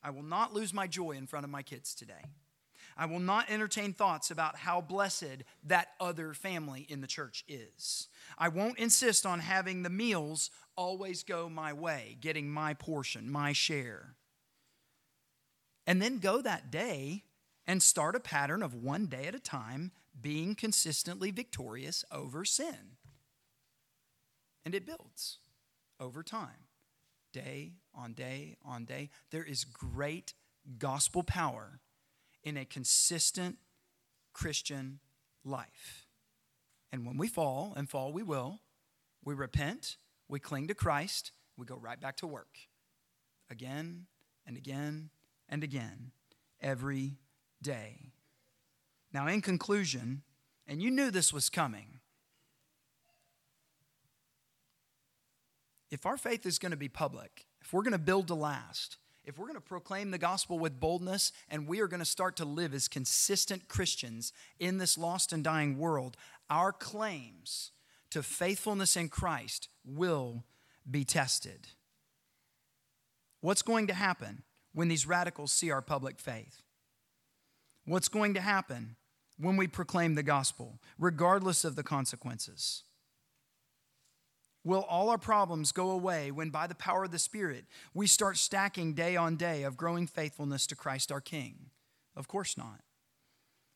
I 0.01 0.09
will 0.09 0.23
not 0.23 0.53
lose 0.53 0.73
my 0.73 0.87
joy 0.87 1.11
in 1.11 1.27
front 1.27 1.45
of 1.45 1.49
my 1.49 1.61
kids 1.61 1.95
today. 1.95 2.23
I 2.95 3.05
will 3.05 3.19
not 3.19 3.49
entertain 3.49 3.93
thoughts 3.93 4.29
about 4.29 4.57
how 4.57 4.81
blessed 4.81 5.43
that 5.65 5.89
other 5.99 6.33
family 6.33 6.85
in 6.87 7.01
the 7.01 7.07
church 7.07 7.43
is. 7.47 8.07
I 8.37 8.49
won't 8.49 8.77
insist 8.77 9.25
on 9.25 9.39
having 9.39 9.81
the 9.81 9.89
meals 9.89 10.51
always 10.75 11.23
go 11.23 11.49
my 11.49 11.73
way, 11.73 12.17
getting 12.21 12.51
my 12.51 12.73
portion, 12.73 13.31
my 13.31 13.53
share. 13.53 14.15
And 15.87 16.01
then 16.01 16.19
go 16.19 16.41
that 16.41 16.71
day 16.71 17.23
and 17.65 17.81
start 17.81 18.15
a 18.15 18.19
pattern 18.19 18.61
of 18.61 18.75
one 18.75 19.07
day 19.07 19.25
at 19.25 19.35
a 19.35 19.39
time 19.39 19.91
being 20.19 20.55
consistently 20.55 21.31
victorious 21.31 22.05
over 22.11 22.45
sin. 22.45 22.97
And 24.65 24.73
it 24.73 24.85
builds 24.85 25.39
over 25.99 26.23
time 26.23 26.67
day 27.31 27.73
on 27.95 28.13
day 28.13 28.55
on 28.63 28.85
day. 28.85 29.09
There 29.31 29.43
is 29.43 29.65
great 29.65 30.33
gospel 30.77 31.23
power 31.23 31.79
in 32.43 32.57
a 32.57 32.65
consistent 32.65 33.57
Christian 34.33 34.99
life. 35.43 36.05
And 36.91 37.05
when 37.05 37.17
we 37.17 37.27
fall, 37.27 37.73
and 37.75 37.89
fall 37.89 38.13
we 38.13 38.23
will, 38.23 38.59
we 39.25 39.33
repent, 39.33 39.97
we 40.27 40.39
cling 40.39 40.67
to 40.67 40.75
Christ, 40.75 41.31
we 41.57 41.65
go 41.65 41.75
right 41.75 41.99
back 41.99 42.17
to 42.17 42.27
work 42.27 42.57
again 43.49 44.05
and 44.45 44.57
again 44.57 45.09
and 45.49 45.63
again 45.63 46.11
every 46.61 47.17
day. 47.61 48.12
Now, 49.13 49.27
in 49.27 49.41
conclusion, 49.41 50.23
and 50.67 50.81
you 50.81 50.89
knew 50.89 51.11
this 51.11 51.31
was 51.31 51.49
coming, 51.49 51.99
if 55.91 56.05
our 56.05 56.17
faith 56.17 56.45
is 56.45 56.57
going 56.57 56.71
to 56.71 56.77
be 56.77 56.89
public, 56.89 57.45
if 57.61 57.71
we're 57.71 57.83
going 57.83 57.91
to 57.91 57.99
build 57.99 58.27
to 58.27 58.35
last, 58.35 58.97
if 59.23 59.37
we're 59.37 59.45
going 59.45 59.55
to 59.55 59.61
proclaim 59.61 60.11
the 60.11 60.17
gospel 60.17 60.57
with 60.57 60.79
boldness 60.79 61.31
and 61.47 61.67
we 61.67 61.79
are 61.79 61.87
going 61.87 61.99
to 61.99 62.05
start 62.05 62.35
to 62.37 62.45
live 62.45 62.73
as 62.73 62.87
consistent 62.87 63.67
Christians 63.67 64.33
in 64.59 64.79
this 64.79 64.97
lost 64.97 65.31
and 65.31 65.43
dying 65.43 65.77
world, 65.77 66.17
our 66.49 66.71
claims 66.71 67.71
to 68.09 68.23
faithfulness 68.23 68.97
in 68.97 69.09
Christ 69.09 69.69
will 69.85 70.43
be 70.89 71.05
tested. 71.05 71.67
What's 73.41 73.61
going 73.61 73.87
to 73.87 73.93
happen 73.93 74.43
when 74.73 74.87
these 74.87 75.07
radicals 75.07 75.51
see 75.51 75.71
our 75.71 75.81
public 75.81 76.19
faith? 76.19 76.63
What's 77.85 78.07
going 78.07 78.33
to 78.33 78.41
happen 78.41 78.95
when 79.37 79.57
we 79.57 79.67
proclaim 79.67 80.15
the 80.15 80.23
gospel, 80.23 80.79
regardless 80.97 81.65
of 81.65 81.75
the 81.75 81.83
consequences? 81.83 82.83
Will 84.63 84.83
all 84.83 85.09
our 85.09 85.17
problems 85.17 85.71
go 85.73 85.91
away 85.91 86.31
when, 86.31 86.49
by 86.49 86.67
the 86.67 86.75
power 86.75 87.03
of 87.03 87.11
the 87.11 87.19
Spirit, 87.19 87.65
we 87.93 88.07
start 88.07 88.37
stacking 88.37 88.93
day 88.93 89.15
on 89.15 89.35
day 89.35 89.63
of 89.63 89.75
growing 89.75 90.07
faithfulness 90.07 90.65
to 90.67 90.75
Christ 90.75 91.11
our 91.11 91.19
King? 91.19 91.71
Of 92.15 92.27
course 92.27 92.57
not. 92.57 92.79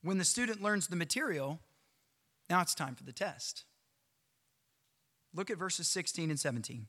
When 0.01 0.17
the 0.17 0.23
student 0.23 0.61
learns 0.61 0.87
the 0.87 0.95
material, 0.95 1.59
now 2.49 2.61
it's 2.61 2.75
time 2.75 2.95
for 2.95 3.03
the 3.03 3.11
test. 3.11 3.65
Look 5.33 5.49
at 5.49 5.57
verses 5.57 5.87
16 5.89 6.29
and 6.29 6.39
17. 6.39 6.87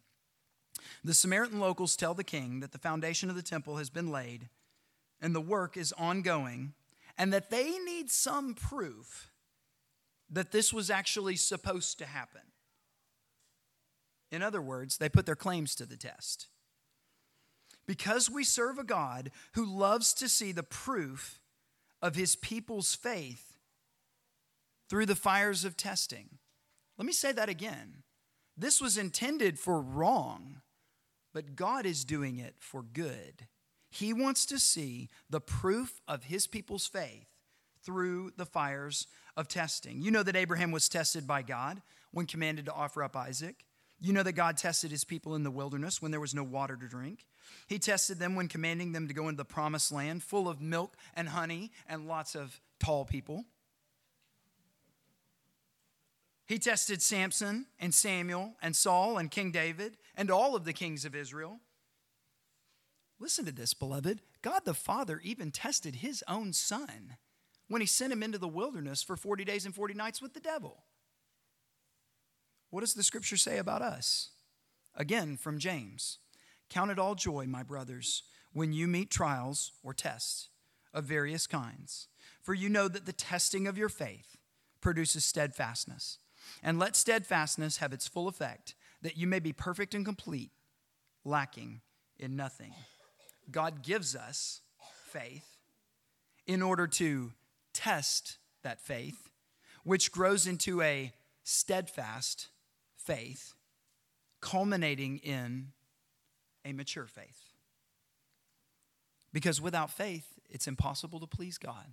The 1.03 1.15
Samaritan 1.15 1.59
locals 1.59 1.97
tell 1.97 2.15
the 2.15 2.23
king 2.23 2.61
that 2.61 2.73
the 2.73 2.79
foundation 2.79 3.31
of 3.31 3.37
the 3.37 3.43
temple 3.43 3.77
has 3.77 3.91
been 3.91 4.13
laid 4.13 4.49
and 5.21 5.35
the 5.35 5.41
work 5.41 5.77
is 5.77 5.93
ongoing, 5.99 6.75
and 7.19 7.33
that 7.33 7.51
they 7.51 7.79
need 7.81 8.11
some 8.11 8.55
proof 8.55 9.31
that 10.31 10.53
this 10.53 10.73
was 10.73 10.89
actually 10.89 11.37
supposed 11.37 11.99
to 11.99 12.07
happen. 12.07 12.41
In 14.31 14.43
other 14.43 14.63
words, 14.63 14.99
they 14.99 15.09
put 15.09 15.27
their 15.27 15.35
claims 15.35 15.75
to 15.75 15.87
the 15.87 15.97
test. 15.97 16.47
Because 17.87 18.31
we 18.31 18.45
serve 18.45 18.79
a 18.79 18.85
God 18.85 19.31
who 19.55 19.65
loves 19.65 20.13
to 20.15 20.29
see 20.29 20.53
the 20.53 20.63
proof 20.63 21.41
of 22.01 22.15
his 22.15 22.37
people's 22.37 22.95
faith 22.95 23.59
through 24.89 25.07
the 25.07 25.17
fires 25.17 25.65
of 25.65 25.77
testing. 25.77 26.39
Let 26.99 27.07
me 27.07 27.13
say 27.13 27.33
that 27.33 27.49
again. 27.49 28.03
This 28.57 28.81
was 28.81 28.99
intended 28.99 29.59
for 29.59 29.81
wrong, 29.81 30.61
but 31.33 31.57
God 31.57 31.87
is 31.87 32.05
doing 32.05 32.39
it 32.39 32.57
for 32.59 32.83
good. 32.83 33.47
He 33.91 34.13
wants 34.13 34.45
to 34.47 34.59
see 34.59 35.09
the 35.31 35.41
proof 35.41 36.01
of 36.07 36.25
his 36.25 36.47
people's 36.47 36.87
faith 36.87 37.27
through 37.83 38.33
the 38.37 38.47
fires 38.47 39.07
of 39.37 39.49
testing. 39.49 40.03
You 40.03 40.11
know 40.11 40.23
that 40.23 40.37
Abraham 40.37 40.73
was 40.73 40.89
tested 40.89 41.27
by 41.27 41.43
God 41.43 41.81
when 42.13 42.27
commanded 42.27 42.67
to 42.67 42.73
offer 42.73 43.03
up 43.03 43.17
Isaac. 43.17 43.65
You 44.01 44.13
know 44.13 44.23
that 44.23 44.33
God 44.33 44.57
tested 44.57 44.91
his 44.91 45.05
people 45.05 45.35
in 45.35 45.43
the 45.43 45.51
wilderness 45.51 46.01
when 46.01 46.11
there 46.11 46.21
was 46.21 46.35
no 46.35 46.45
water 46.45 46.77
to 46.77 46.89
drink. 46.89 47.25
He 47.67 47.79
tested 47.79 48.19
them 48.19 48.35
when 48.35 48.49
commanding 48.49 48.93
them 48.93 49.09
to 49.09 49.15
go 49.15 49.25
into 49.29 49.39
the 49.39 49.45
promised 49.45 49.91
land 49.91 50.23
full 50.23 50.49
of 50.49 50.61
milk 50.61 50.97
and 51.15 51.29
honey 51.31 51.73
and 51.89 52.07
lots 52.07 52.35
of 52.35 52.61
tall 52.79 53.05
people. 53.05 53.45
He 56.47 56.59
tested 56.59 57.03
Samson 57.03 57.67
and 57.79 57.95
Samuel 57.95 58.55
and 58.63 58.75
Saul 58.75 59.19
and 59.19 59.31
King 59.31 59.51
David 59.51 59.97
and 60.17 60.31
all 60.31 60.57
of 60.57 60.65
the 60.65 60.73
kings 60.73 61.05
of 61.05 61.15
Israel. 61.15 61.61
Listen 63.21 63.45
to 63.47 63.53
this, 63.53 63.75
beloved. 63.75 64.21
God 64.43 64.65
the 64.65 64.75
Father 64.75 65.21
even 65.25 65.51
tested 65.51 65.97
his 65.97 66.23
own 66.29 66.53
son 66.53 67.17
when 67.69 67.81
he 67.81 67.87
sent 67.87 68.13
him 68.13 68.23
into 68.23 68.39
the 68.39 68.49
wilderness 68.49 69.03
for 69.03 69.17
40 69.17 69.45
days 69.45 69.65
and 69.65 69.75
40 69.75 69.95
nights 69.95 70.23
with 70.23 70.35
the 70.35 70.41
devil. 70.41 70.85
What 72.71 72.81
does 72.81 72.95
the 72.95 73.03
scripture 73.03 73.37
say 73.37 73.59
about 73.59 73.83
us? 73.83 74.31
Again, 74.95 75.37
from 75.37 75.59
James 75.59 76.19
Count 76.71 76.91
it 76.91 76.99
all 76.99 77.15
joy, 77.15 77.47
my 77.47 77.63
brothers, 77.63 78.23
when 78.53 78.73
you 78.73 78.87
meet 78.87 79.11
trials 79.11 79.73
or 79.83 79.95
tests 79.95 80.51
of 80.93 81.05
various 81.05 81.47
kinds, 81.47 82.09
for 82.43 82.55
you 82.55 82.69
know 82.69 82.89
that 82.89 83.07
the 83.07 83.13
testing 83.13 83.67
of 83.67 83.79
your 83.79 83.89
faith 83.89 84.37
produces 84.81 85.25
steadfastness. 85.25 86.19
And 86.63 86.79
let 86.79 86.97
steadfastness 86.97 87.79
have 87.79 87.93
its 87.93 88.09
full 88.09 88.29
effect, 88.29 88.75
that 89.03 89.17
you 89.17 89.27
may 89.27 89.39
be 89.39 89.53
perfect 89.53 89.95
and 89.95 90.05
complete, 90.05 90.51
lacking 91.25 91.81
in 92.19 92.37
nothing. 92.37 92.73
God 93.51 93.83
gives 93.83 94.15
us 94.15 94.61
faith 95.07 95.57
in 96.47 96.63
order 96.63 96.87
to 96.87 97.33
test 97.73 98.39
that 98.63 98.81
faith, 98.81 99.29
which 99.85 100.13
grows 100.13 100.47
into 100.47 100.83
a 100.83 101.13
steadfast 101.45 102.49
faith, 102.97 103.55
culminating 104.41 105.19
in 105.19 105.69
a 106.65 106.73
mature 106.73 107.07
faith. 107.07 107.53
Because 109.33 109.61
without 109.61 109.91
faith, 109.91 110.27
it's 110.49 110.67
impossible 110.67 111.21
to 111.21 111.27
please 111.27 111.59
God. 111.59 111.93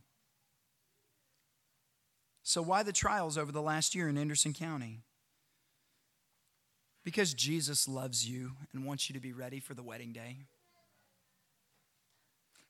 So, 2.43 2.61
why 2.61 2.83
the 2.83 2.93
trials 2.93 3.37
over 3.37 3.51
the 3.51 3.61
last 3.61 3.95
year 3.95 4.07
in 4.07 4.17
Anderson 4.17 4.53
County? 4.53 5.01
Because 7.03 7.33
Jesus 7.33 7.87
loves 7.87 8.27
you 8.27 8.53
and 8.73 8.85
wants 8.85 9.09
you 9.09 9.13
to 9.13 9.19
be 9.19 9.33
ready 9.33 9.59
for 9.59 9.73
the 9.73 9.83
wedding 9.83 10.11
day. 10.11 10.37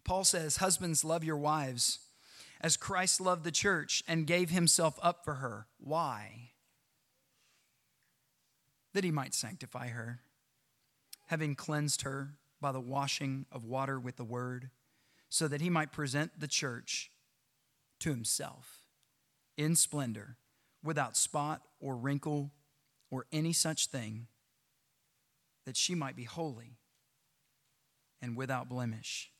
Paul 0.05 0.23
says, 0.23 0.57
Husbands, 0.57 1.03
love 1.03 1.23
your 1.23 1.35
wives 1.35 1.99
as 2.61 2.77
Christ 2.77 3.19
loved 3.19 3.43
the 3.43 3.51
church 3.51 4.03
and 4.07 4.27
gave 4.27 4.49
himself 4.51 4.97
up 5.01 5.25
for 5.25 5.35
her. 5.35 5.67
Why? 5.77 6.51
That 8.93 9.03
he 9.03 9.11
might 9.11 9.33
sanctify 9.33 9.89
her, 9.89 10.21
having 11.27 11.55
cleansed 11.55 12.03
her 12.03 12.35
by 12.61 12.71
the 12.71 12.79
washing 12.79 13.45
of 13.51 13.65
water 13.65 13.99
with 13.99 14.15
the 14.15 14.23
word, 14.23 14.69
so 15.27 15.47
that 15.47 15.59
he 15.59 15.69
might 15.69 15.91
present 15.91 16.39
the 16.39 16.47
church 16.47 17.11
to 17.99 18.11
himself 18.11 18.79
in 19.57 19.75
splendor, 19.75 20.37
without 20.83 21.17
spot 21.17 21.61
or 21.79 21.95
wrinkle 21.95 22.51
or 23.09 23.25
any 23.31 23.53
such 23.53 23.87
thing, 23.87 24.27
that 25.65 25.75
she 25.75 25.95
might 25.95 26.15
be 26.15 26.25
holy 26.25 26.77
and 28.21 28.37
without 28.37 28.69
blemish. 28.69 29.31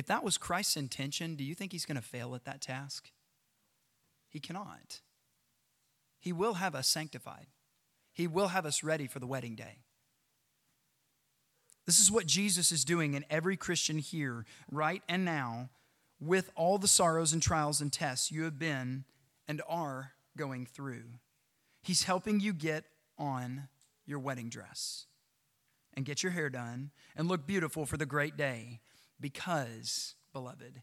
If 0.00 0.06
that 0.06 0.24
was 0.24 0.38
Christ's 0.38 0.78
intention, 0.78 1.34
do 1.34 1.44
you 1.44 1.54
think 1.54 1.72
he's 1.72 1.84
going 1.84 2.00
to 2.00 2.02
fail 2.02 2.34
at 2.34 2.46
that 2.46 2.62
task? 2.62 3.10
He 4.30 4.40
cannot. 4.40 5.02
He 6.18 6.32
will 6.32 6.54
have 6.54 6.74
us 6.74 6.88
sanctified, 6.88 7.48
he 8.10 8.26
will 8.26 8.48
have 8.48 8.64
us 8.64 8.82
ready 8.82 9.06
for 9.06 9.18
the 9.18 9.26
wedding 9.26 9.54
day. 9.54 9.80
This 11.84 12.00
is 12.00 12.10
what 12.10 12.24
Jesus 12.24 12.72
is 12.72 12.82
doing 12.82 13.12
in 13.12 13.26
every 13.28 13.58
Christian 13.58 13.98
here, 13.98 14.46
right 14.72 15.02
and 15.06 15.22
now, 15.22 15.68
with 16.18 16.50
all 16.56 16.78
the 16.78 16.88
sorrows 16.88 17.34
and 17.34 17.42
trials 17.42 17.82
and 17.82 17.92
tests 17.92 18.32
you 18.32 18.44
have 18.44 18.58
been 18.58 19.04
and 19.46 19.60
are 19.68 20.12
going 20.34 20.64
through. 20.64 21.04
He's 21.82 22.04
helping 22.04 22.40
you 22.40 22.54
get 22.54 22.84
on 23.18 23.68
your 24.06 24.18
wedding 24.18 24.48
dress 24.48 25.04
and 25.92 26.06
get 26.06 26.22
your 26.22 26.32
hair 26.32 26.48
done 26.48 26.90
and 27.14 27.28
look 27.28 27.46
beautiful 27.46 27.84
for 27.84 27.98
the 27.98 28.06
great 28.06 28.38
day 28.38 28.80
because, 29.20 30.14
beloved, 30.32 30.82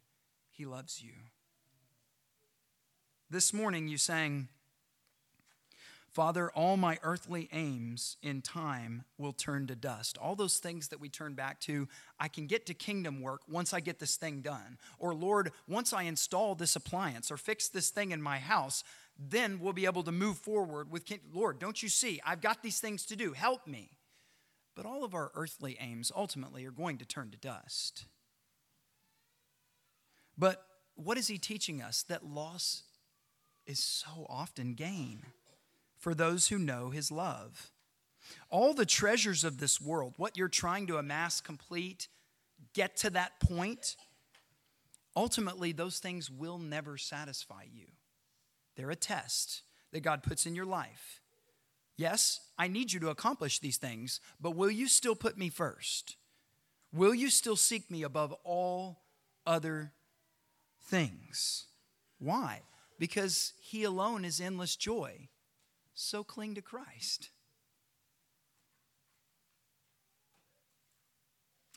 He 0.51 0.65
loves 0.65 1.01
you. 1.01 1.13
This 3.29 3.53
morning 3.53 3.87
you 3.87 3.97
sang, 3.97 4.47
Father, 6.17 6.49
all 6.51 6.77
my 6.77 6.97
earthly 7.03 7.47
aims 7.51 8.17
in 8.23 8.41
time 8.41 9.03
will 9.19 9.33
turn 9.33 9.67
to 9.67 9.75
dust. 9.75 10.17
All 10.17 10.35
those 10.35 10.57
things 10.57 10.87
that 10.87 10.99
we 10.99 11.09
turn 11.09 11.35
back 11.35 11.59
to, 11.61 11.87
I 12.19 12.27
can 12.27 12.47
get 12.47 12.65
to 12.65 12.73
kingdom 12.73 13.21
work 13.21 13.41
once 13.47 13.71
I 13.71 13.81
get 13.81 13.99
this 13.99 14.15
thing 14.15 14.41
done. 14.41 14.79
Or, 14.97 15.13
Lord, 15.13 15.51
once 15.67 15.93
I 15.93 16.03
install 16.03 16.55
this 16.55 16.75
appliance 16.75 17.29
or 17.29 17.37
fix 17.37 17.67
this 17.67 17.91
thing 17.91 18.11
in 18.11 18.21
my 18.21 18.39
house, 18.39 18.83
then 19.19 19.59
we'll 19.59 19.73
be 19.73 19.85
able 19.85 20.01
to 20.01 20.11
move 20.11 20.39
forward 20.39 20.91
with, 20.91 21.03
Lord, 21.31 21.59
don't 21.59 21.83
you 21.83 21.89
see? 21.89 22.19
I've 22.25 22.41
got 22.41 22.63
these 22.63 22.79
things 22.79 23.05
to 23.07 23.15
do. 23.15 23.33
Help 23.33 23.67
me. 23.67 23.91
But 24.75 24.87
all 24.87 25.03
of 25.03 25.13
our 25.13 25.31
earthly 25.35 25.77
aims 25.79 26.11
ultimately 26.15 26.65
are 26.65 26.71
going 26.71 26.97
to 26.97 27.05
turn 27.05 27.29
to 27.29 27.37
dust. 27.37 28.05
But 30.37 30.65
what 30.95 31.17
is 31.17 31.27
he 31.27 31.37
teaching 31.37 31.81
us? 31.81 32.03
That 32.03 32.25
loss 32.25 32.83
is 33.65 33.79
so 33.79 34.25
often 34.29 34.73
gain 34.73 35.23
for 35.97 36.13
those 36.13 36.47
who 36.47 36.57
know 36.57 36.89
his 36.89 37.11
love. 37.11 37.71
All 38.49 38.73
the 38.73 38.85
treasures 38.85 39.43
of 39.43 39.59
this 39.59 39.81
world, 39.81 40.13
what 40.17 40.37
you're 40.37 40.47
trying 40.47 40.87
to 40.87 40.97
amass, 40.97 41.41
complete, 41.41 42.07
get 42.73 42.97
to 42.97 43.09
that 43.11 43.39
point, 43.39 43.95
ultimately, 45.15 45.71
those 45.71 45.99
things 45.99 46.29
will 46.29 46.57
never 46.57 46.97
satisfy 46.97 47.63
you. 47.71 47.87
They're 48.75 48.91
a 48.91 48.95
test 48.95 49.63
that 49.91 50.01
God 50.01 50.23
puts 50.23 50.45
in 50.45 50.55
your 50.55 50.65
life. 50.65 51.21
Yes, 51.95 52.41
I 52.59 52.67
need 52.67 52.93
you 52.93 52.99
to 52.99 53.09
accomplish 53.09 53.59
these 53.59 53.77
things, 53.77 54.19
but 54.39 54.55
will 54.55 54.69
you 54.69 54.87
still 54.87 55.15
put 55.15 55.37
me 55.37 55.49
first? 55.49 56.15
Will 56.93 57.15
you 57.15 57.29
still 57.29 57.55
seek 57.55 57.89
me 57.89 58.03
above 58.03 58.33
all 58.43 59.01
other 59.45 59.93
things? 60.87 61.65
Why? 62.19 62.61
Because 62.97 63.53
He 63.61 63.83
alone 63.83 64.25
is 64.25 64.41
endless 64.41 64.75
joy 64.75 65.29
so 65.99 66.23
cling 66.23 66.53
to 66.55 66.61
Christ. 66.61 67.29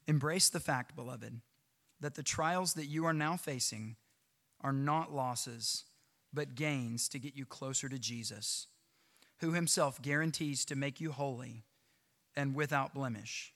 Embrace 0.06 0.48
the 0.50 0.60
fact, 0.60 0.94
beloved, 0.94 1.40
that 2.00 2.14
the 2.14 2.22
trials 2.22 2.74
that 2.74 2.86
you 2.86 3.06
are 3.06 3.14
now 3.14 3.36
facing 3.36 3.96
are 4.60 4.72
not 4.72 5.14
losses, 5.14 5.84
but 6.32 6.54
gains 6.54 7.08
to 7.08 7.18
get 7.18 7.34
you 7.34 7.46
closer 7.46 7.88
to 7.88 7.98
Jesus, 7.98 8.66
who 9.38 9.52
himself 9.52 10.02
guarantees 10.02 10.64
to 10.66 10.76
make 10.76 11.00
you 11.00 11.12
holy 11.12 11.64
and 12.36 12.54
without 12.54 12.94
blemish. 12.94 13.54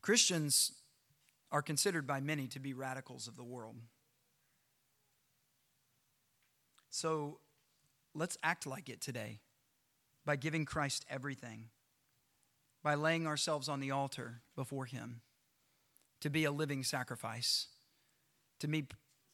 Christians 0.00 0.72
are 1.54 1.62
considered 1.62 2.04
by 2.04 2.18
many 2.18 2.48
to 2.48 2.58
be 2.58 2.74
radicals 2.74 3.28
of 3.28 3.36
the 3.36 3.44
world. 3.44 3.76
So 6.90 7.38
let's 8.12 8.36
act 8.42 8.66
like 8.66 8.88
it 8.88 9.00
today 9.00 9.38
by 10.26 10.34
giving 10.34 10.64
Christ 10.64 11.06
everything, 11.08 11.66
by 12.82 12.96
laying 12.96 13.28
ourselves 13.28 13.68
on 13.68 13.78
the 13.78 13.92
altar 13.92 14.40
before 14.56 14.86
Him 14.86 15.20
to 16.22 16.28
be 16.28 16.42
a 16.42 16.50
living 16.50 16.82
sacrifice, 16.82 17.68
to 18.58 18.66
be 18.66 18.88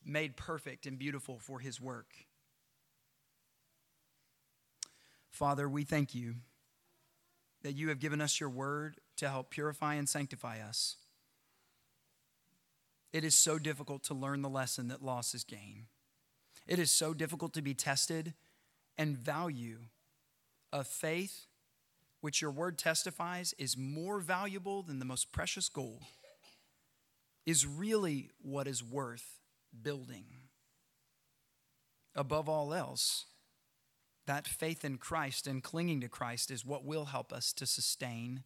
made 0.04 0.36
perfect 0.36 0.84
and 0.84 0.98
beautiful 0.98 1.38
for 1.38 1.60
His 1.60 1.80
work. 1.80 2.12
Father, 5.30 5.66
we 5.70 5.84
thank 5.84 6.14
you 6.14 6.34
that 7.62 7.76
you 7.76 7.88
have 7.88 7.98
given 7.98 8.20
us 8.20 8.38
your 8.38 8.50
word 8.50 8.98
to 9.16 9.30
help 9.30 9.48
purify 9.48 9.94
and 9.94 10.06
sanctify 10.06 10.60
us. 10.60 10.96
It 13.12 13.24
is 13.24 13.34
so 13.34 13.58
difficult 13.58 14.04
to 14.04 14.14
learn 14.14 14.42
the 14.42 14.48
lesson 14.48 14.88
that 14.88 15.02
loss 15.02 15.34
is 15.34 15.44
gain. 15.44 15.86
It 16.66 16.78
is 16.78 16.90
so 16.90 17.12
difficult 17.12 17.52
to 17.54 17.62
be 17.62 17.74
tested 17.74 18.34
and 18.96 19.16
value 19.16 19.78
a 20.72 20.84
faith 20.84 21.46
which 22.20 22.40
your 22.40 22.50
word 22.50 22.78
testifies 22.78 23.54
is 23.58 23.76
more 23.76 24.20
valuable 24.20 24.82
than 24.82 24.98
the 24.98 25.04
most 25.04 25.32
precious 25.32 25.68
gold, 25.68 26.02
is 27.46 27.66
really 27.66 28.30
what 28.40 28.68
is 28.68 28.84
worth 28.84 29.40
building. 29.82 30.26
Above 32.14 32.48
all 32.48 32.74
else, 32.74 33.26
that 34.26 34.46
faith 34.46 34.84
in 34.84 34.98
Christ 34.98 35.46
and 35.46 35.62
clinging 35.62 36.00
to 36.02 36.08
Christ 36.08 36.50
is 36.50 36.64
what 36.64 36.84
will 36.84 37.06
help 37.06 37.32
us 37.32 37.52
to 37.54 37.66
sustain 37.66 38.44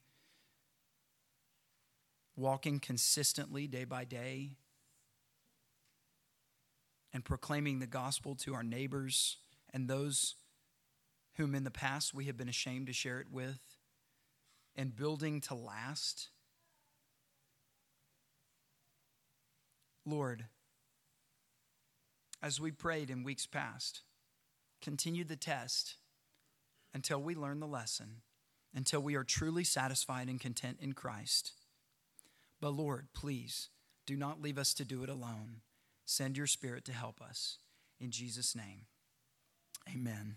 walking 2.36 2.80
consistently 2.80 3.66
day 3.66 3.84
by 3.84 4.04
day 4.04 4.56
and 7.12 7.24
proclaiming 7.24 7.78
the 7.78 7.86
gospel 7.86 8.34
to 8.34 8.54
our 8.54 8.62
neighbors 8.62 9.36
and 9.72 9.88
those 9.88 10.34
whom 11.36 11.54
in 11.54 11.64
the 11.64 11.70
past 11.70 12.14
we 12.14 12.24
have 12.26 12.36
been 12.36 12.48
ashamed 12.48 12.86
to 12.86 12.92
share 12.92 13.20
it 13.20 13.30
with, 13.30 13.60
and 14.76 14.96
building 14.96 15.40
to 15.40 15.54
last. 15.54 16.28
Lord, 20.06 20.46
as 22.42 22.60
we 22.60 22.70
prayed 22.70 23.10
in 23.10 23.24
weeks 23.24 23.46
past, 23.46 24.02
continue 24.80 25.24
the 25.24 25.36
test 25.36 25.94
until 26.92 27.20
we 27.20 27.34
learn 27.34 27.60
the 27.60 27.66
lesson 27.66 28.22
until 28.74 29.00
we 29.00 29.14
are 29.14 29.24
truly 29.24 29.64
satisfied 29.64 30.28
and 30.28 30.40
content 30.40 30.78
in 30.80 30.92
Christ. 30.92 31.52
But 32.64 32.72
Lord, 32.72 33.08
please 33.12 33.68
do 34.06 34.16
not 34.16 34.40
leave 34.40 34.56
us 34.56 34.72
to 34.72 34.86
do 34.86 35.02
it 35.02 35.10
alone. 35.10 35.60
Send 36.06 36.38
your 36.38 36.46
Spirit 36.46 36.86
to 36.86 36.92
help 36.94 37.20
us. 37.20 37.58
In 38.00 38.10
Jesus' 38.10 38.56
name, 38.56 38.86
amen. 39.86 40.36